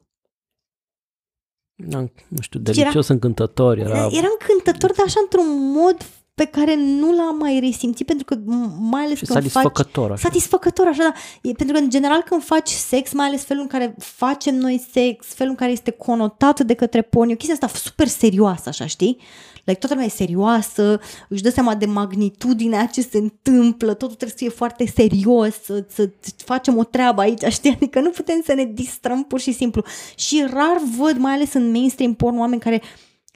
Da, 1.76 2.00
nu 2.28 2.42
știu, 2.42 2.60
delicios, 2.60 3.06
era, 3.06 3.14
încântător. 3.14 3.78
Era... 3.78 4.08
era 4.12 4.28
încântător, 4.40 4.92
dar 4.92 5.06
așa 5.06 5.20
într-un 5.24 5.72
mod 5.72 5.98
pe 6.38 6.46
care 6.46 6.76
nu 6.76 7.12
l-am 7.12 7.38
mai 7.38 7.60
resimțit 7.60 8.06
pentru 8.06 8.26
că 8.26 8.38
mai 8.80 9.04
ales 9.04 9.18
și 9.18 9.26
când 9.26 9.40
satisfăcător, 9.40 10.08
faci... 10.08 10.18
Așa. 10.18 10.28
Satisfăcător, 10.28 10.88
așa. 10.88 11.04
Da. 11.04 11.14
E, 11.50 11.52
pentru 11.52 11.76
că 11.76 11.82
în 11.82 11.90
general 11.90 12.22
când 12.22 12.44
faci 12.44 12.70
sex, 12.70 13.14
mai 13.14 13.28
ales 13.28 13.44
felul 13.44 13.62
în 13.62 13.68
care 13.68 13.96
facem 14.00 14.56
noi 14.56 14.86
sex, 14.92 15.26
felul 15.26 15.52
în 15.52 15.58
care 15.58 15.72
este 15.72 15.92
conotat 15.92 16.60
de 16.60 16.74
către 16.74 17.02
porn, 17.02 17.30
e 17.30 17.34
o 17.34 17.36
chestie 17.36 17.54
asta 17.62 17.80
super 17.80 18.08
serioasă, 18.08 18.70
așa, 18.70 18.86
știi? 18.86 19.18
Like, 19.64 19.80
toată 19.80 19.94
lumea 19.94 20.06
e 20.06 20.10
serioasă, 20.10 21.00
își 21.30 21.42
dă 21.42 21.50
seama 21.50 21.76
de 21.76 21.86
magnitudinea 21.86 22.86
ce 22.86 23.02
se 23.02 23.18
întâmplă, 23.18 23.94
totul 23.94 24.16
trebuie 24.16 24.38
să 24.38 24.44
fie 24.44 24.50
foarte 24.50 24.86
serios, 24.96 25.54
să, 25.64 25.86
să 25.90 26.10
facem 26.38 26.78
o 26.78 26.84
treabă 26.84 27.22
aici, 27.22 27.44
știi? 27.50 27.72
Adică 27.72 28.00
nu 28.00 28.10
putem 28.10 28.42
să 28.46 28.54
ne 28.54 28.64
distrăm 28.64 29.24
pur 29.24 29.40
și 29.40 29.52
simplu. 29.52 29.84
Și 30.16 30.46
rar 30.50 30.82
văd, 30.98 31.18
mai 31.18 31.34
ales 31.34 31.54
în 31.54 31.72
mainstream 31.72 32.14
porn, 32.14 32.38
oameni 32.38 32.62
care 32.62 32.82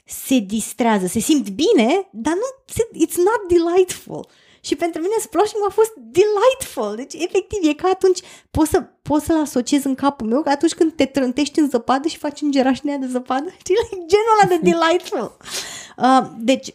se 0.04 0.38
distrează, 0.38 1.06
se 1.06 1.18
simt 1.18 1.48
bine, 1.48 2.08
dar 2.12 2.34
nu, 2.34 2.74
it's 3.06 3.16
not 3.16 3.48
delightful. 3.48 4.26
Și 4.64 4.76
pentru 4.76 5.00
mine 5.00 5.14
splashing 5.20 5.62
a 5.66 5.70
fost 5.70 5.92
delightful. 5.94 6.94
Deci, 6.96 7.14
efectiv, 7.14 7.58
e 7.68 7.72
ca 7.72 7.88
atunci, 7.88 8.20
poți, 8.50 8.70
să, 8.70 8.80
poți 9.02 9.24
să-l 9.24 9.40
asociez 9.40 9.84
în 9.84 9.94
capul 9.94 10.26
meu, 10.26 10.42
că 10.42 10.48
atunci 10.48 10.74
când 10.74 10.92
te 10.92 11.04
trântești 11.04 11.58
în 11.58 11.68
zăpadă 11.68 12.08
și 12.08 12.16
faci 12.16 12.40
îngerașnea 12.40 12.96
de 12.96 13.06
zăpadă, 13.06 13.54
știi, 13.60 13.74
genul 13.90 14.38
ăla 14.42 14.48
de 14.48 14.58
delightful. 14.70 15.36
Uh, 15.96 16.30
deci, 16.38 16.74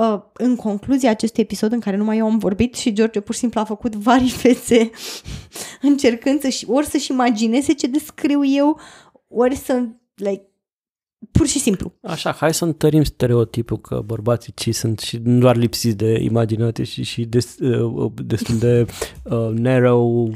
uh, 0.00 0.20
în 0.32 0.56
concluzia 0.56 1.10
acestui 1.10 1.42
episod 1.42 1.72
în 1.72 1.80
care 1.80 1.96
numai 1.96 2.18
eu 2.18 2.26
am 2.26 2.38
vorbit 2.38 2.74
și 2.74 2.92
George 2.92 3.20
pur 3.20 3.34
și 3.34 3.40
simplu 3.40 3.60
a 3.60 3.64
făcut 3.64 3.94
vari 3.94 4.30
fețe 4.30 4.90
încercând 5.80 6.40
să 6.40 6.66
ori 6.66 6.86
să-și 6.86 7.10
imagineze 7.10 7.72
ce 7.72 7.86
descriu 7.86 8.44
eu, 8.44 8.80
ori 9.28 9.56
să 9.56 9.84
like, 10.14 10.48
Pur 11.30 11.46
și 11.46 11.58
simplu. 11.58 11.92
Așa, 12.02 12.32
hai 12.32 12.54
să 12.54 12.64
întărim 12.64 13.04
stereotipul 13.04 13.80
că 13.80 14.02
bărbații 14.04 14.52
ci 14.56 14.74
sunt 14.74 14.98
și 14.98 15.20
nu 15.22 15.38
doar 15.38 15.56
lipsiți 15.56 15.96
de 15.96 16.18
imaginație 16.20 16.84
și, 16.84 17.02
și 17.02 17.24
des, 17.24 17.58
uh, 17.58 18.12
destul 18.24 18.58
de 18.58 18.86
uh, 19.22 19.48
narrow 19.52 20.32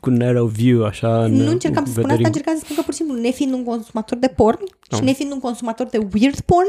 cu 0.00 0.10
narrow 0.10 0.46
view, 0.46 0.84
așa. 0.84 1.26
Nu 1.26 1.50
încercam 1.50 1.84
să 1.84 1.90
spun 1.90 2.10
asta, 2.10 2.26
încercam 2.26 2.54
să 2.54 2.60
spun 2.64 2.76
că 2.76 2.82
pur 2.82 2.92
și 2.92 2.98
simplu, 2.98 3.20
nefiind 3.20 3.52
un 3.52 3.64
consumator 3.64 4.18
de 4.18 4.32
porn 4.36 4.58
no. 4.90 4.96
și 4.96 5.04
nefiind 5.04 5.32
un 5.32 5.40
consumator 5.40 5.86
de 5.86 5.98
weird 6.14 6.40
porn, 6.40 6.66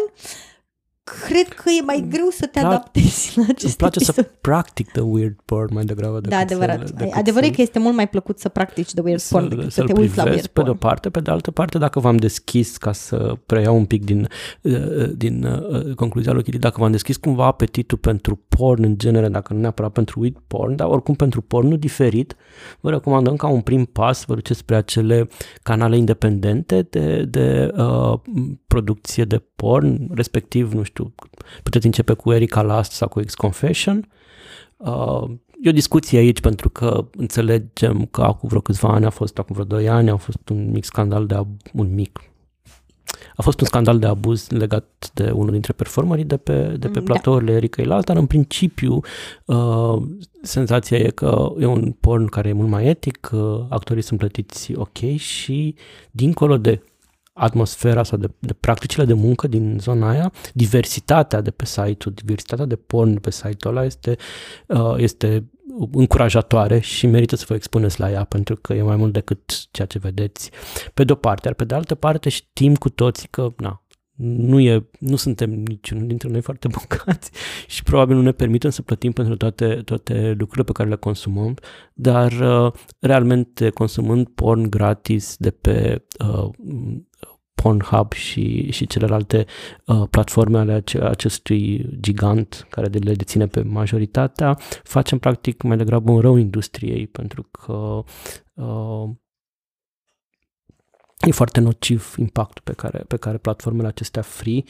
cred 1.04 1.48
că 1.48 1.70
e 1.80 1.82
mai 1.86 2.06
greu 2.10 2.28
să 2.30 2.46
te 2.46 2.60
Pla- 2.60 2.64
adaptezi 2.64 3.38
la 3.38 3.44
acest 3.50 3.64
Îmi 3.64 3.74
place 3.76 4.00
episod. 4.00 4.16
să 4.16 4.32
practic 4.42 4.92
the 4.92 5.02
weird 5.02 5.36
porn 5.46 5.74
mai 5.74 5.84
degrabă 5.84 6.14
decât 6.14 6.30
Da, 6.30 6.38
adevărat. 6.38 6.88
Să, 6.88 6.94
decât 6.94 7.14
Adevărul 7.14 7.48
să, 7.48 7.54
că 7.56 7.62
este 7.62 7.80
mult 7.80 7.96
mai 7.96 8.10
plăcut 8.10 8.40
să 8.40 8.50
practici 8.50 8.92
the 8.92 9.02
weird 9.02 9.22
porn 9.22 9.50
decât 9.50 9.64
să, 9.64 9.70
să 9.70 9.84
te 9.84 10.00
uiți 10.00 10.18
la 10.18 10.24
weird 10.24 10.48
pe 10.48 10.62
de-o 10.62 10.74
parte, 10.74 11.10
pe 11.10 11.20
de 11.20 11.32
altă 11.32 11.52
parte, 11.52 11.78
dacă 11.78 12.00
v-am 12.00 12.18
deschis, 12.18 12.78
ca 12.78 12.92
să 12.92 13.38
preiau 13.46 13.76
un 13.76 13.86
pic 13.86 14.04
din, 14.04 14.28
uh, 14.62 15.10
din 15.16 15.44
uh, 15.44 15.96
concluzia 15.96 16.32
lui 16.32 16.44
Chili, 16.44 16.58
dacă 16.58 16.76
v-am 16.80 16.92
deschis 16.92 17.18
cumva 17.18 17.46
apetitul 17.46 17.98
pentru 17.98 18.40
porn 18.48 18.84
în 18.84 18.98
genere, 18.98 19.28
dacă 19.28 19.54
nu 19.54 19.60
neapărat 19.60 19.92
pentru 19.92 20.20
weird 20.20 20.38
porn, 20.48 20.76
dar 20.76 20.88
oricum 20.88 21.16
pentru 21.16 21.42
pornul 21.42 21.78
diferit, 21.78 22.36
vă 22.80 22.90
recomandăm 22.90 23.36
ca 23.36 23.48
un 23.48 23.62
prim 23.62 23.86
pas 23.86 24.26
vă 24.26 24.34
duceți 24.34 24.60
spre 24.60 24.76
acele 24.76 25.28
canale 25.64 25.98
independente 25.98 26.88
de, 26.90 27.24
de 27.24 27.72
uh, 27.78 28.20
producție 28.68 29.24
de 29.24 29.44
porn, 29.56 30.10
respectiv, 30.14 30.74
nu 30.74 30.84
știu, 30.84 30.93
puteți 31.64 31.86
începe 31.86 32.14
cu 32.14 32.32
Erika 32.32 32.62
Last 32.62 32.92
sau 32.92 33.08
cu 33.08 33.20
X-Confession. 33.20 34.08
Uh, 34.78 35.24
e 35.62 35.70
o 35.70 35.72
discuție 35.72 36.20
aici 36.20 36.40
pentru 36.40 36.70
că 36.70 37.06
înțelegem 37.18 38.06
că 38.06 38.22
acum 38.22 38.50
vreo 38.50 38.62
câțiva 38.62 38.90
ani, 38.90 39.06
a 39.06 39.10
fost 39.10 39.38
acum 39.38 39.54
vreo 39.54 39.66
2 39.66 39.90
ani, 39.90 40.10
a 40.10 40.16
fost 40.16 40.50
un 40.50 40.72
mic 40.72 40.84
scandal 40.84 41.26
de 41.26 41.36
ab- 41.36 41.74
un 41.74 41.94
mic. 41.94 42.20
A 43.36 43.42
fost 43.42 43.60
un 43.60 43.66
scandal 43.66 44.00
de 44.00 44.06
abuz 44.08 44.50
legat 44.50 45.12
de 45.14 45.32
unul 45.32 45.52
dintre 45.52 45.74
performerii 45.74 46.24
de 46.24 46.38
pe, 46.38 46.76
de 46.80 46.88
pe 46.88 47.00
mm, 47.00 47.06
platourile 47.06 47.52
da. 47.52 47.58
Erika 47.58 47.84
Last, 47.84 48.06
dar 48.06 48.18
în 48.18 48.26
principiu 48.26 49.00
uh, 49.46 50.02
senzația 50.42 50.98
e 50.98 51.10
că 51.10 51.52
e 51.60 51.66
un 51.66 51.92
porn 51.92 52.26
care 52.26 52.50
e 52.50 52.54
mult 52.54 52.70
mai 52.70 52.86
etic, 52.86 53.30
uh, 53.34 53.66
actorii 53.70 54.02
sunt 54.02 54.20
plătiți 54.20 54.74
ok 54.76 54.98
și 55.16 55.76
dincolo 56.12 56.58
de 56.58 56.82
atmosfera 57.34 58.04
sau 58.04 58.18
de, 58.18 58.28
de 58.40 58.54
practicile 58.54 59.06
de 59.06 59.14
muncă 59.14 59.48
din 59.48 59.78
zona 59.80 60.10
aia, 60.10 60.32
diversitatea 60.54 61.42
de 61.42 61.52
pe 61.52 61.66
site-ul, 61.66 62.14
diversitatea 62.16 62.66
de 62.66 62.76
porn 62.76 63.16
pe 63.16 63.32
site-ul 63.32 63.76
ăla 63.76 63.86
este, 63.86 64.16
uh, 64.68 64.94
este 64.98 65.50
încurajatoare 65.92 66.80
și 66.80 67.08
merită 67.08 67.36
să 67.36 67.46
vă 67.48 67.54
expuneți 67.54 68.00
la 68.00 68.12
ea 68.12 68.24
pentru 68.24 68.56
că 68.56 68.74
e 68.74 68.82
mai 68.82 68.96
mult 68.96 69.14
decât 69.14 69.68
ceea 69.72 69.88
ce 69.88 69.98
vedeți 69.98 70.52
pe 70.94 71.04
de-o 71.04 71.16
parte, 71.16 71.48
iar 71.48 71.56
pe 71.56 71.64
de 71.64 71.76
altă 71.76 71.96
parte 71.96 72.30
știm 72.30 72.76
cu 72.76 72.90
toții 72.90 73.28
că 73.28 73.54
na, 73.58 73.84
nu, 74.26 74.60
e, 74.60 74.90
nu 75.00 75.16
suntem 75.16 75.50
niciunul 75.50 76.08
dintre 76.08 76.30
noi 76.30 76.42
foarte 76.42 76.68
bogați 76.68 77.32
și 77.74 77.84
probabil 77.84 78.16
nu 78.16 78.22
ne 78.22 78.32
permitem 78.32 78.70
să 78.70 78.82
plătim 78.82 79.12
pentru 79.12 79.36
toate, 79.36 79.82
toate 79.86 80.30
lucrurile 80.38 80.64
pe 80.64 80.72
care 80.72 80.90
le 80.90 80.96
consumăm, 80.96 81.56
dar 81.94 82.32
uh, 82.32 82.74
realmente 83.00 83.70
consumând 83.70 84.28
porn 84.28 84.70
gratis 84.70 85.36
de 85.38 85.52
pe 85.52 86.06
uh, 86.20 86.50
Pornhub 87.64 88.12
și, 88.12 88.72
și 88.72 88.88
celelalte 88.88 89.46
uh, 89.86 90.04
platforme 90.10 90.58
ale 90.58 90.74
ace- 90.74 91.04
acestui 91.04 91.90
gigant 92.00 92.68
care 92.70 92.88
de 92.88 92.98
le 92.98 93.14
deține 93.14 93.48
pe 93.48 93.62
majoritatea, 93.62 94.58
facem 94.84 95.18
practic 95.18 95.62
mai 95.62 95.78
degrabă 95.78 96.12
un 96.12 96.20
rău 96.20 96.36
industriei 96.36 97.08
pentru 97.08 97.48
că 97.52 98.04
uh, 98.54 99.10
e 101.28 101.32
foarte 101.32 101.60
nociv 101.60 102.16
impactul 102.18 102.62
pe 102.64 102.74
care, 102.74 103.04
pe 103.08 103.18
care 103.18 103.38
platformele 103.38 103.88
acestea 103.88 104.22
free 104.22 104.64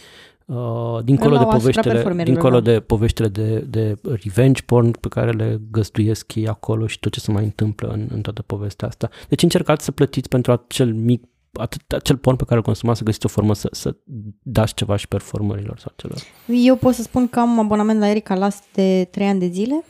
Uh, 0.45 1.03
dincolo, 1.03 1.37
de 1.37 1.43
poveștile, 1.43 2.23
dincolo 2.23 2.59
da. 2.59 2.71
de 2.71 2.79
poveștile 2.79 3.27
de, 3.27 3.59
de 3.59 3.95
revenge 4.23 4.61
porn 4.61 4.91
pe 4.91 5.07
care 5.07 5.31
le 5.31 5.61
găzduiesc 5.71 6.35
ei 6.35 6.47
acolo 6.47 6.87
și 6.87 6.99
tot 6.99 7.11
ce 7.11 7.19
se 7.19 7.31
mai 7.31 7.43
întâmplă 7.43 7.87
în, 7.87 8.07
în 8.11 8.21
toată 8.21 8.41
povestea 8.41 8.87
asta. 8.87 9.09
Deci 9.29 9.43
încercați 9.43 9.83
să 9.83 9.91
plătiți 9.91 10.29
pentru 10.29 10.51
acel 10.51 10.93
mic 10.93 11.23
atât, 11.59 11.93
acel 11.93 12.17
porn 12.17 12.35
pe 12.35 12.43
care 12.43 12.55
îl 12.55 12.63
consumați 12.63 12.97
să 12.97 13.03
găsiți 13.03 13.25
o 13.25 13.29
formă 13.29 13.53
să, 13.53 13.69
să 13.71 13.95
dați 14.41 14.73
ceva 14.73 14.95
și 14.95 15.07
performerilor 15.07 15.79
sau 15.79 15.91
celor. 15.95 16.17
Eu 16.47 16.75
pot 16.75 16.93
să 16.93 17.01
spun 17.01 17.27
că 17.27 17.39
am 17.39 17.59
abonament 17.59 17.99
la 17.99 18.07
Erika 18.07 18.35
Last 18.35 18.63
de 18.73 19.07
3 19.11 19.27
ani 19.27 19.39
de 19.39 19.47
zile 19.47 19.83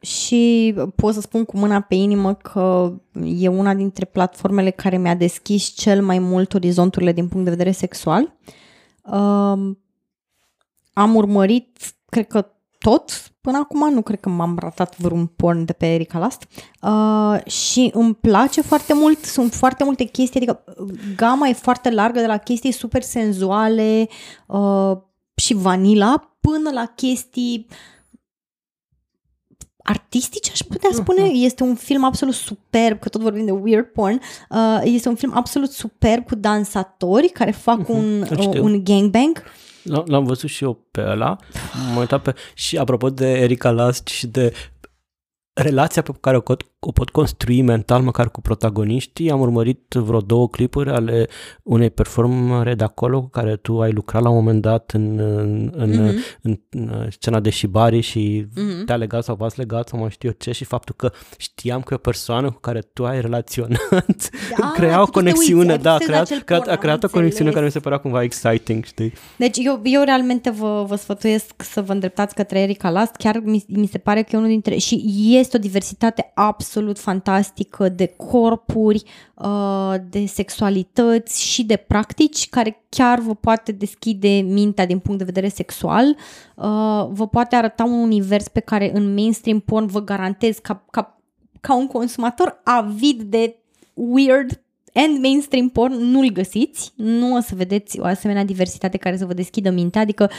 și 0.00 0.74
pot 0.96 1.14
să 1.14 1.20
spun 1.20 1.44
cu 1.44 1.56
mâna 1.56 1.80
pe 1.80 1.94
inimă 1.94 2.34
că 2.34 2.92
e 3.24 3.48
una 3.48 3.74
dintre 3.74 4.04
platformele 4.04 4.70
care 4.70 4.98
mi-a 4.98 5.14
deschis 5.14 5.64
cel 5.64 6.02
mai 6.02 6.18
mult 6.18 6.54
orizonturile 6.54 7.12
din 7.12 7.28
punct 7.28 7.44
de 7.44 7.50
vedere 7.50 7.70
sexual. 7.70 8.36
Uh, 9.02 9.74
am 10.92 11.14
urmărit, 11.14 11.78
cred 12.08 12.26
că 12.26 12.46
tot 12.78 13.32
până 13.48 13.60
acum, 13.60 13.92
nu 13.92 14.02
cred 14.02 14.20
că 14.20 14.28
m-am 14.28 14.56
ratat 14.60 14.98
vreun 14.98 15.26
porn 15.26 15.64
de 15.64 15.72
pe 15.72 15.86
Erika 15.86 16.18
Last 16.18 16.46
uh, 16.82 17.52
și 17.52 17.90
îmi 17.94 18.14
place 18.14 18.60
foarte 18.60 18.94
mult, 18.94 19.24
sunt 19.24 19.54
foarte 19.54 19.84
multe 19.84 20.04
chestii, 20.04 20.40
adică 20.40 20.64
gama 21.16 21.48
e 21.48 21.52
foarte 21.52 21.90
largă 21.90 22.20
de 22.20 22.26
la 22.26 22.36
chestii 22.36 22.72
super 22.72 23.02
senzuale 23.02 24.08
uh, 24.46 24.96
și 25.34 25.54
vanila 25.54 26.36
până 26.40 26.70
la 26.70 26.84
chestii 26.84 27.66
artistice, 29.82 30.50
aș 30.52 30.60
putea 30.60 30.90
spune. 30.92 31.28
Uh-huh. 31.28 31.42
Este 31.42 31.62
un 31.62 31.74
film 31.74 32.04
absolut 32.04 32.34
superb, 32.34 32.98
că 32.98 33.08
tot 33.08 33.20
vorbim 33.20 33.44
de 33.44 33.50
weird 33.50 33.86
porn. 33.86 34.20
Uh, 34.50 34.80
este 34.84 35.08
un 35.08 35.14
film 35.14 35.32
absolut 35.36 35.70
superb 35.70 36.26
cu 36.26 36.34
dansatori 36.34 37.28
care 37.28 37.50
fac 37.50 37.84
uh-huh. 37.84 37.88
un, 37.88 38.20
uh, 38.20 38.60
un 38.60 38.84
gangbang. 38.84 39.42
L-am 39.88 40.24
văzut 40.24 40.50
și 40.50 40.64
eu 40.64 40.86
pe 40.90 41.00
ăla. 41.00 41.36
M-am 41.86 41.96
uitat 41.96 42.22
pe... 42.22 42.34
Și 42.54 42.78
apropo 42.78 43.10
de 43.10 43.26
Erika 43.26 43.70
Last 43.70 44.06
și 44.06 44.26
de 44.26 44.52
relația 45.52 46.02
pe 46.02 46.12
care 46.20 46.36
o 46.36 46.40
pot, 46.40 46.62
o 46.80 46.92
pot 46.92 47.10
construi 47.10 47.62
mental 47.62 48.02
măcar 48.02 48.30
cu 48.30 48.40
protagoniștii. 48.40 49.30
Am 49.30 49.40
urmărit 49.40 49.94
vreo 49.94 50.20
două 50.20 50.48
clipuri 50.48 50.90
ale 50.90 51.28
unei 51.62 51.90
performere 51.90 52.74
de 52.74 52.84
acolo 52.84 53.20
cu 53.20 53.28
care 53.28 53.56
tu 53.56 53.80
ai 53.80 53.92
lucrat 53.92 54.22
la 54.22 54.28
un 54.28 54.34
moment 54.34 54.62
dat 54.62 54.90
în, 54.90 55.18
în, 55.72 55.90
mm-hmm. 55.90 56.38
în, 56.42 56.60
în 56.70 57.06
scena 57.10 57.40
de 57.40 57.50
Shibari 57.50 58.00
și 58.00 58.46
mm-hmm. 58.50 58.84
te-a 58.84 58.96
legat 58.96 59.24
sau 59.24 59.34
v-ați 59.34 59.58
legat 59.58 59.88
sau 59.88 59.98
mai 59.98 60.10
știu 60.10 60.28
eu 60.28 60.34
ce 60.38 60.52
și 60.52 60.64
faptul 60.64 60.94
că 60.98 61.12
știam 61.36 61.80
că 61.80 61.88
e 61.92 61.96
o 61.96 61.98
persoană 61.98 62.50
cu 62.50 62.60
care 62.60 62.80
tu 62.92 63.06
ai 63.06 63.20
relaționat 63.20 64.30
da, 64.58 64.70
crea 64.76 65.02
o 65.02 65.06
conexiune, 65.06 65.72
uiți, 65.72 65.82
da, 65.82 65.94
a 65.94 65.98
creat, 65.98 66.42
creat, 66.44 66.68
a 66.68 66.76
creat 66.76 67.04
o 67.04 67.08
conexiune 67.08 67.50
care 67.50 67.64
mi 67.64 67.70
se 67.70 67.80
părea 67.80 67.98
cumva 67.98 68.22
exciting, 68.22 68.84
știi? 68.84 69.12
Deci 69.36 69.56
eu, 69.60 69.80
eu 69.84 70.02
realmente 70.04 70.50
vă, 70.50 70.84
vă 70.88 70.96
sfătuiesc 70.96 71.62
să 71.62 71.82
vă 71.82 71.92
îndreptați 71.92 72.34
către 72.34 72.60
Erika 72.60 72.90
Last, 72.90 73.14
chiar 73.14 73.40
mi, 73.44 73.64
mi 73.68 73.86
se 73.86 73.98
pare 73.98 74.22
că 74.22 74.28
e 74.32 74.36
unul 74.36 74.48
dintre, 74.48 74.76
și 74.76 75.26
este 75.38 75.56
o 75.56 75.60
diversitate 75.60 76.30
absolut 76.34 76.66
fantastică 76.98 77.88
de 77.88 78.06
corpuri, 78.06 79.02
uh, 79.34 79.94
de 80.10 80.26
sexualități 80.26 81.42
și 81.42 81.64
de 81.64 81.76
practici 81.76 82.48
care 82.48 82.84
chiar 82.88 83.18
vă 83.18 83.34
poate 83.34 83.72
deschide 83.72 84.28
mintea 84.28 84.86
din 84.86 84.98
punct 84.98 85.18
de 85.18 85.24
vedere 85.24 85.48
sexual, 85.48 86.06
uh, 86.08 87.06
vă 87.10 87.28
poate 87.30 87.56
arăta 87.56 87.84
un 87.84 88.00
univers 88.00 88.48
pe 88.48 88.60
care 88.60 88.90
în 88.94 89.14
mainstream 89.14 89.60
porn 89.60 89.86
vă 89.86 90.00
garantez 90.00 90.58
ca, 90.58 90.84
ca, 90.90 91.20
ca 91.60 91.74
un 91.74 91.86
consumator 91.86 92.60
avid 92.64 93.22
de 93.22 93.56
weird 93.94 94.62
and 94.94 95.18
mainstream 95.18 95.68
porn 95.68 95.92
nu-l 95.92 96.32
găsiți, 96.32 96.92
nu 96.96 97.34
o 97.34 97.40
să 97.40 97.54
vedeți 97.54 98.00
o 98.00 98.04
asemenea 98.04 98.44
diversitate 98.44 98.96
care 98.96 99.16
să 99.16 99.26
vă 99.26 99.34
deschidă 99.34 99.70
mintea, 99.70 100.00
adică 100.00 100.28
uh, 100.30 100.36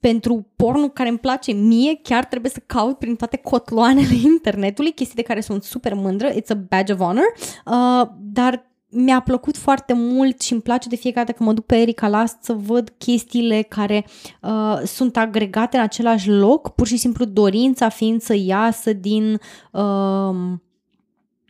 pentru 0.00 0.46
pornul 0.56 0.90
care 0.90 1.08
îmi 1.08 1.18
place 1.18 1.52
mie, 1.52 2.00
chiar 2.02 2.24
trebuie 2.24 2.50
să 2.50 2.62
caut 2.66 2.98
prin 2.98 3.16
toate 3.16 3.36
cotloanele 3.36 4.14
internetului, 4.32 4.92
chestii 4.92 5.16
de 5.16 5.22
care 5.22 5.40
sunt 5.40 5.62
super 5.62 5.94
mândră, 5.94 6.30
it's 6.30 6.48
a 6.48 6.54
badge 6.54 6.92
of 6.92 6.98
honor, 6.98 7.34
uh, 7.66 8.08
dar 8.18 8.70
mi-a 8.90 9.20
plăcut 9.20 9.56
foarte 9.56 9.92
mult 9.92 10.40
și 10.40 10.52
îmi 10.52 10.62
place 10.62 10.88
de 10.88 10.96
fiecare 10.96 11.26
dată 11.26 11.38
că 11.38 11.44
mă 11.44 11.52
duc 11.52 11.66
pe 11.66 11.76
Erika 11.76 12.08
Last 12.08 12.36
să 12.40 12.52
văd 12.52 12.94
chestiile 12.98 13.62
care 13.62 14.06
uh, 14.42 14.80
sunt 14.84 15.16
agregate 15.16 15.76
în 15.76 15.82
același 15.82 16.30
loc, 16.30 16.74
pur 16.74 16.86
și 16.86 16.96
simplu 16.96 17.24
dorința 17.24 17.88
fiind 17.88 18.20
să 18.20 18.34
iasă 18.34 18.92
din, 18.92 19.40
uh, 19.72 20.34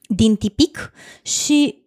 din 0.07 0.37
tipic. 0.37 0.93
Și 1.23 1.80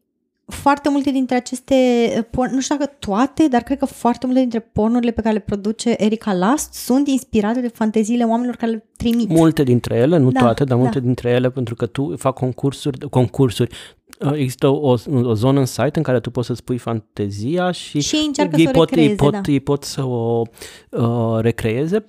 foarte 0.45 0.89
multe 0.89 1.11
dintre 1.11 1.35
aceste 1.35 1.75
eh, 1.75 2.23
porn, 2.29 2.53
nu 2.53 2.61
știu 2.61 2.77
dacă 2.77 2.91
toate, 2.99 3.47
dar 3.47 3.61
cred 3.61 3.77
că 3.77 3.85
foarte 3.85 4.25
multe 4.25 4.41
dintre 4.41 4.59
pornurile 4.59 5.11
pe 5.11 5.21
care 5.21 5.33
le 5.33 5.39
produce 5.39 5.95
Erika 5.97 6.33
Last 6.33 6.73
sunt 6.73 7.07
inspirate 7.07 7.61
de 7.61 7.67
fanteziile 7.67 8.23
oamenilor 8.23 8.55
care 8.55 8.71
le 8.71 8.85
trimit. 8.97 9.29
Multe 9.29 9.63
dintre 9.63 9.95
ele, 9.95 10.17
nu 10.17 10.31
da, 10.31 10.39
toate, 10.39 10.63
dar 10.63 10.77
multe 10.77 10.99
da. 10.99 11.05
dintre 11.05 11.29
ele, 11.29 11.49
pentru 11.49 11.75
că 11.75 11.85
tu 11.85 12.15
fac 12.17 12.33
concursuri, 12.33 13.09
concursuri 13.09 13.75
eh, 14.19 14.31
Există 14.33 14.67
o, 14.67 14.95
o 15.23 15.33
zonă 15.33 15.59
în 15.59 15.65
site 15.65 15.91
în 15.93 16.03
care 16.03 16.19
tu 16.19 16.29
poți 16.29 16.47
să-ți 16.47 16.63
pui 16.63 16.77
fantezia 16.77 17.71
și, 17.71 18.01
și 18.01 18.15
ei, 18.55 18.67
pot, 18.67 18.89
recreeze, 18.89 19.09
ei, 19.09 19.15
pot, 19.15 19.31
da. 19.31 19.41
ei 19.45 19.59
pot 19.59 19.83
să 19.83 20.03
o 20.03 20.41
uh, 20.89 21.39
recreeze 21.39 22.05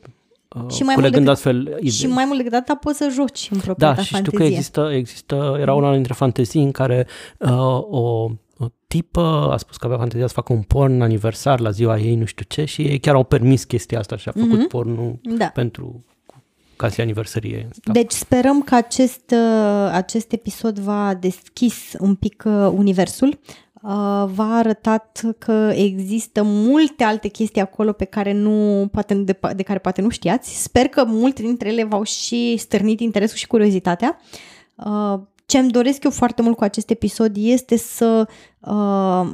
și 0.71 0.83
mai 0.83 0.95
mult 0.99 1.13
decât, 1.13 1.29
astfel 1.29 1.61
idei. 1.61 1.91
Și 1.91 2.07
mai 2.07 2.25
mult 2.25 2.39
decât 2.39 2.53
atât 2.53 2.81
poți 2.81 2.97
să 2.97 3.09
joci 3.13 3.49
în 3.51 3.59
propria 3.61 3.93
Da, 3.93 4.03
și 4.03 4.11
fantezie. 4.11 4.21
știu 4.21 4.39
că 4.39 4.45
există, 4.45 4.91
există, 4.93 5.57
era 5.61 5.75
una 5.75 5.93
dintre 5.93 6.13
fantezii 6.13 6.63
în 6.63 6.71
care 6.71 7.07
uh, 7.39 7.51
o, 7.91 8.31
o 8.59 8.67
tipă 8.87 9.49
a 9.53 9.57
spus 9.57 9.77
că 9.77 9.87
avea 9.87 9.99
fantezia 9.99 10.27
să 10.27 10.33
facă 10.33 10.53
un 10.53 10.63
porn 10.63 11.01
aniversar 11.01 11.61
la 11.61 11.71
ziua 11.71 11.99
ei, 11.99 12.15
nu 12.15 12.25
știu 12.25 12.45
ce, 12.49 12.65
și 12.65 12.83
ei 12.83 12.99
chiar 12.99 13.15
au 13.15 13.25
permis 13.25 13.65
chestia 13.65 13.99
asta 13.99 14.17
și 14.17 14.29
a 14.29 14.33
făcut 14.33 14.65
mm-hmm. 14.65 14.69
pornul 14.69 15.19
da. 15.23 15.47
pentru 15.47 16.05
ca 16.77 16.89
zi 16.89 17.01
aniversărie. 17.01 17.69
Deci 17.93 18.13
sperăm 18.13 18.63
că 18.63 18.75
acest, 18.75 19.31
uh, 19.31 19.91
acest 19.93 20.33
episod 20.33 20.79
va 20.79 21.15
deschis 21.21 21.93
un 21.99 22.15
pic 22.15 22.43
uh, 22.47 22.53
universul 22.73 23.39
Uh, 23.74 23.74
v-a 24.27 24.57
arătat 24.57 25.21
că 25.39 25.73
există 25.75 26.43
multe 26.43 27.05
alte 27.05 27.29
chestii 27.29 27.61
acolo 27.61 27.93
pe 27.93 28.05
care 28.05 28.33
nu, 28.33 28.89
poate, 28.93 29.15
de, 29.15 29.39
de 29.57 29.63
care 29.63 29.79
poate 29.79 30.01
nu 30.01 30.09
știați. 30.09 30.63
Sper 30.63 30.89
că 30.89 31.05
multe 31.05 31.43
dintre 31.43 31.69
ele 31.69 31.85
v-au 31.85 32.03
și 32.03 32.57
stârnit 32.57 33.01
interesul 33.01 33.37
și 33.37 33.47
curiozitatea. 33.47 34.19
Uh, 34.75 35.21
ce 35.47 35.59
îmi 35.59 35.71
doresc 35.71 36.05
eu 36.05 36.11
foarte 36.11 36.43
mult 36.43 36.57
cu 36.57 36.65
acest 36.65 36.91
episod 36.91 37.33
este 37.37 37.77
să 37.77 38.29
uh, 38.61 39.33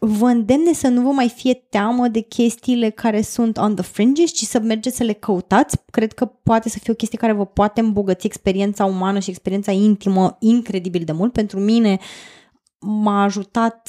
vă 0.00 0.26
îndemne 0.26 0.72
să 0.72 0.88
nu 0.88 1.02
vă 1.02 1.10
mai 1.10 1.28
fie 1.28 1.54
teamă 1.54 2.08
de 2.08 2.20
chestiile 2.20 2.90
care 2.90 3.22
sunt 3.22 3.56
on 3.56 3.74
the 3.74 3.84
fringes, 3.84 4.30
ci 4.30 4.44
să 4.44 4.60
mergeți 4.60 4.96
să 4.96 5.02
le 5.02 5.12
căutați. 5.12 5.76
Cred 5.90 6.12
că 6.12 6.24
poate 6.24 6.68
să 6.68 6.78
fie 6.78 6.92
o 6.92 6.96
chestie 6.96 7.18
care 7.18 7.32
vă 7.32 7.46
poate 7.46 7.80
îmbogăți 7.80 8.26
experiența 8.26 8.84
umană 8.84 9.18
și 9.18 9.30
experiența 9.30 9.72
intimă 9.72 10.36
incredibil 10.40 11.02
de 11.04 11.12
mult. 11.12 11.32
Pentru 11.32 11.60
mine 11.60 11.98
uh, 12.00 12.38
m-a 12.80 13.22
ajutat 13.22 13.88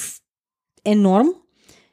enorm 0.82 1.42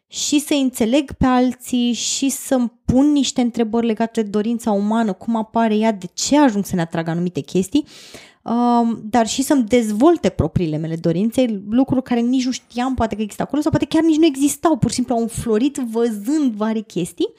și 0.07 0.39
să 0.39 0.53
înțeleg 0.53 1.11
pe 1.11 1.25
alții 1.25 1.93
și 1.93 2.29
să-mi 2.29 2.71
pun 2.85 3.11
niște 3.11 3.41
întrebări 3.41 3.85
legate 3.85 4.21
de 4.21 4.29
dorința 4.29 4.71
umană, 4.71 5.13
cum 5.13 5.35
apare 5.35 5.75
ea, 5.75 5.91
de 5.91 6.09
ce 6.13 6.37
ajung 6.37 6.65
să 6.65 6.75
ne 6.75 6.81
atragă 6.81 7.09
anumite 7.09 7.39
chestii, 7.39 7.85
um, 8.43 9.01
dar 9.03 9.27
și 9.27 9.41
să-mi 9.41 9.63
dezvolte 9.63 10.29
propriile 10.29 10.77
mele 10.77 10.95
dorințe, 10.95 11.63
lucruri 11.69 12.03
care 12.03 12.19
nici 12.19 12.45
nu 12.45 12.51
știam 12.51 12.93
poate 12.93 13.15
că 13.15 13.21
există 13.21 13.43
acolo 13.43 13.61
sau 13.61 13.71
poate 13.71 13.85
chiar 13.85 14.03
nici 14.03 14.17
nu 14.17 14.25
existau, 14.25 14.77
pur 14.77 14.89
și 14.89 14.95
simplu 14.95 15.15
au 15.15 15.21
înflorit 15.21 15.75
văzând 15.75 16.53
vari 16.53 16.83
chestii. 16.83 17.33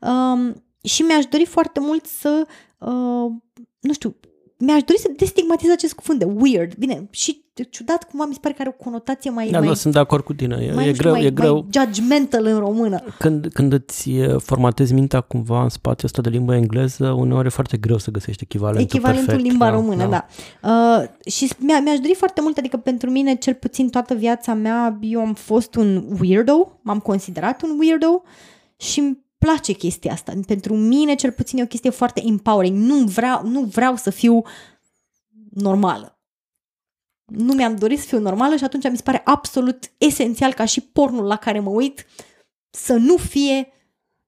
Um, 0.00 0.64
și 0.82 1.02
mi-aș 1.02 1.24
dori 1.24 1.44
foarte 1.46 1.80
mult 1.80 2.06
să, 2.06 2.46
uh, 2.78 3.32
nu 3.80 3.92
știu, 3.92 4.16
mi-aș 4.58 4.82
dori 4.82 4.98
să 4.98 5.10
destigmatizez 5.16 5.72
acest 5.72 5.94
cuvânt 5.94 6.18
de 6.18 6.24
weird. 6.24 6.74
Bine, 6.74 7.08
și 7.10 7.44
ciudat 7.70 8.04
cumva 8.04 8.24
mi 8.24 8.32
se 8.32 8.38
pare 8.42 8.54
că 8.54 8.62
are 8.62 8.76
o 8.78 8.82
conotație 8.84 9.30
mai... 9.30 9.50
Da, 9.50 9.58
mai, 9.58 9.68
nu, 9.68 9.74
sunt 9.74 9.92
de 9.92 9.98
acord 9.98 10.24
cu 10.24 10.34
tine. 10.34 10.56
E, 10.60 10.72
mai, 10.72 10.88
e 10.88 10.92
greu, 10.92 11.12
mai, 11.12 11.24
e 11.24 11.30
greu. 11.30 11.54
Mai 11.54 11.86
judgmental 11.92 12.44
în 12.44 12.58
română. 12.58 13.02
Când, 13.18 13.46
când 13.52 13.72
îți 13.72 14.10
formatezi 14.38 14.92
mintea 14.92 15.20
cumva 15.20 15.62
în 15.62 15.68
spațiul 15.68 16.04
ăsta 16.04 16.22
de 16.22 16.28
limba 16.28 16.56
engleză, 16.56 17.10
uneori 17.10 17.46
e 17.46 17.50
foarte 17.50 17.76
greu 17.76 17.98
să 17.98 18.10
găsești 18.10 18.42
echivalentul 18.42 18.84
Echivalentul 18.84 19.26
perfect. 19.26 19.48
limba 19.48 19.64
da, 19.64 19.70
română, 19.70 20.06
da. 20.06 20.26
da. 20.60 20.68
Uh, 20.70 21.30
și 21.32 21.52
mi-a, 21.58 21.80
mi-aș 21.80 21.98
dori 21.98 22.14
foarte 22.14 22.40
mult, 22.40 22.56
adică 22.56 22.76
pentru 22.76 23.10
mine, 23.10 23.34
cel 23.34 23.54
puțin 23.54 23.88
toată 23.88 24.14
viața 24.14 24.54
mea, 24.54 24.98
eu 25.00 25.20
am 25.20 25.34
fost 25.34 25.74
un 25.74 26.04
weirdo, 26.20 26.78
m-am 26.82 26.98
considerat 26.98 27.62
un 27.62 27.76
weirdo 27.78 28.22
și 28.76 29.18
place 29.38 29.72
chestia 29.72 30.12
asta. 30.12 30.32
Pentru 30.46 30.76
mine, 30.76 31.14
cel 31.14 31.32
puțin, 31.32 31.58
e 31.58 31.62
o 31.62 31.66
chestie 31.66 31.90
foarte 31.90 32.22
empowering. 32.26 32.78
Nu 32.78 33.04
vreau, 33.04 33.46
nu 33.46 33.60
vreau 33.60 33.96
să 33.96 34.10
fiu 34.10 34.42
normală. 35.50 36.20
Nu 37.24 37.52
mi-am 37.52 37.76
dorit 37.76 37.98
să 37.98 38.06
fiu 38.06 38.18
normală 38.18 38.56
și 38.56 38.64
atunci 38.64 38.90
mi 38.90 38.96
se 38.96 39.02
pare 39.02 39.20
absolut 39.24 39.92
esențial 39.98 40.52
ca 40.52 40.64
și 40.64 40.80
pornul 40.80 41.24
la 41.24 41.36
care 41.36 41.60
mă 41.60 41.70
uit 41.70 42.06
să 42.70 42.92
nu 42.92 43.16
fie 43.16 43.68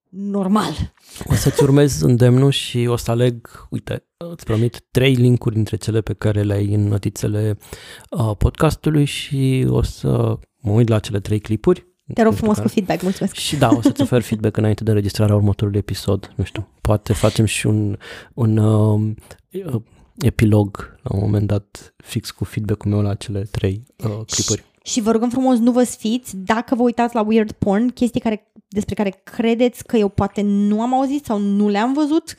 normal. 0.09 0.93
O 1.25 1.33
să-ți 1.33 1.63
urmez 1.63 2.01
îndemnul 2.01 2.51
și 2.51 2.85
o 2.89 2.95
să 2.95 3.11
aleg, 3.11 3.67
uite, 3.69 4.05
îți 4.17 4.45
promit 4.45 4.85
trei 4.91 5.13
linkuri 5.13 5.55
dintre 5.55 5.75
cele 5.75 6.01
pe 6.01 6.13
care 6.13 6.41
le 6.41 6.53
ai 6.53 6.73
în 6.73 6.87
notițele 6.87 7.57
uh, 8.09 8.35
podcastului 8.37 9.05
și 9.05 9.65
o 9.69 9.81
să 9.81 10.39
mă 10.61 10.71
uit 10.71 10.87
la 10.87 10.99
cele 10.99 11.19
trei 11.19 11.39
clipuri 11.39 11.88
te 12.13 12.21
rog 12.21 12.33
frumos 12.33 12.55
care... 12.55 12.67
cu 12.67 12.73
feedback, 12.73 13.01
mulțumesc. 13.01 13.35
Și 13.35 13.55
da, 13.55 13.69
o 13.69 13.81
să-ți 13.81 14.01
ofer 14.01 14.21
feedback 14.21 14.57
înainte 14.57 14.83
de 14.83 14.89
înregistrarea 14.89 15.35
următorului 15.35 15.79
episod. 15.79 16.33
Nu 16.35 16.43
știu, 16.43 16.67
poate 16.81 17.13
facem 17.13 17.45
și 17.45 17.67
un, 17.67 17.97
un 18.33 18.57
uh, 18.57 19.81
epilog 20.17 20.97
la 21.01 21.15
un 21.15 21.21
moment 21.21 21.47
dat 21.47 21.93
fix 21.97 22.31
cu 22.31 22.43
feedback-ul 22.43 22.91
meu 22.91 23.01
la 23.01 23.13
cele 23.13 23.47
trei 23.51 23.83
uh, 23.97 24.25
clipuri. 24.25 24.63
Și, 24.83 24.91
și 24.91 25.01
vă 25.01 25.11
rugăm 25.11 25.29
frumos, 25.29 25.57
nu 25.57 25.71
vă 25.71 25.83
sfiți 25.83 26.37
dacă 26.37 26.75
vă 26.75 26.81
uitați 26.81 27.15
la 27.15 27.21
weird 27.21 27.51
porn, 27.51 27.87
chestii 27.87 28.21
care, 28.21 28.51
despre 28.67 28.95
care 28.95 29.21
credeți 29.23 29.85
că 29.85 29.97
eu 29.97 30.07
poate 30.07 30.41
nu 30.41 30.81
am 30.81 30.93
auzit 30.93 31.25
sau 31.25 31.37
nu 31.37 31.69
le-am 31.69 31.93
văzut, 31.93 32.35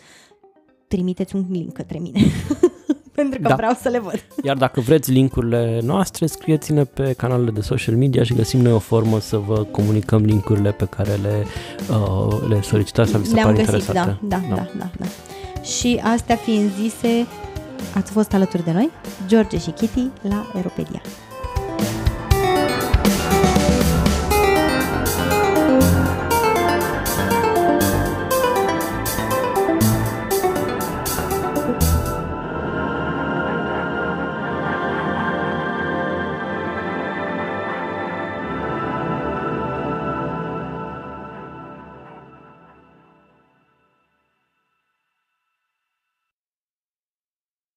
trimiteți 0.88 1.34
un 1.34 1.46
link 1.50 1.72
către 1.72 1.98
mine. 1.98 2.20
pentru 3.14 3.40
că 3.40 3.48
Da. 3.48 3.54
vreau 3.54 3.72
să 3.82 3.88
le 3.88 3.98
văd. 3.98 4.24
Iar 4.44 4.56
dacă 4.56 4.80
vreți 4.80 5.10
linkurile 5.12 5.80
noastre, 5.82 6.26
scrieți-ne 6.26 6.84
pe 6.84 7.12
canalele 7.16 7.50
de 7.50 7.60
social 7.60 7.94
media 7.96 8.22
și 8.22 8.34
găsim 8.34 8.60
noi 8.60 8.72
o 8.72 8.78
formă 8.78 9.20
să 9.20 9.36
vă 9.36 9.62
comunicăm 9.70 10.22
linkurile 10.24 10.72
pe 10.72 10.84
care 10.84 11.14
le, 11.22 11.44
uh, 11.90 12.48
le 12.48 12.60
solicitați 12.62 13.10
sau 13.10 13.20
vi 13.20 13.26
se 13.26 13.34
Le-am 13.34 13.46
par 13.46 13.54
găsit, 13.56 13.72
interesante. 13.72 14.18
da, 14.22 14.36
da, 14.48 14.54
da, 14.54 14.66
da, 14.78 14.90
da. 14.98 15.06
Și 15.62 16.00
astea 16.04 16.36
fiind 16.36 16.70
zise, 16.80 17.26
ați 17.94 18.12
fost 18.12 18.32
alături 18.34 18.64
de 18.64 18.72
noi, 18.72 18.90
George 19.26 19.58
și 19.58 19.70
Kitty, 19.70 20.08
la 20.22 20.50
Aeropedia. 20.54 21.00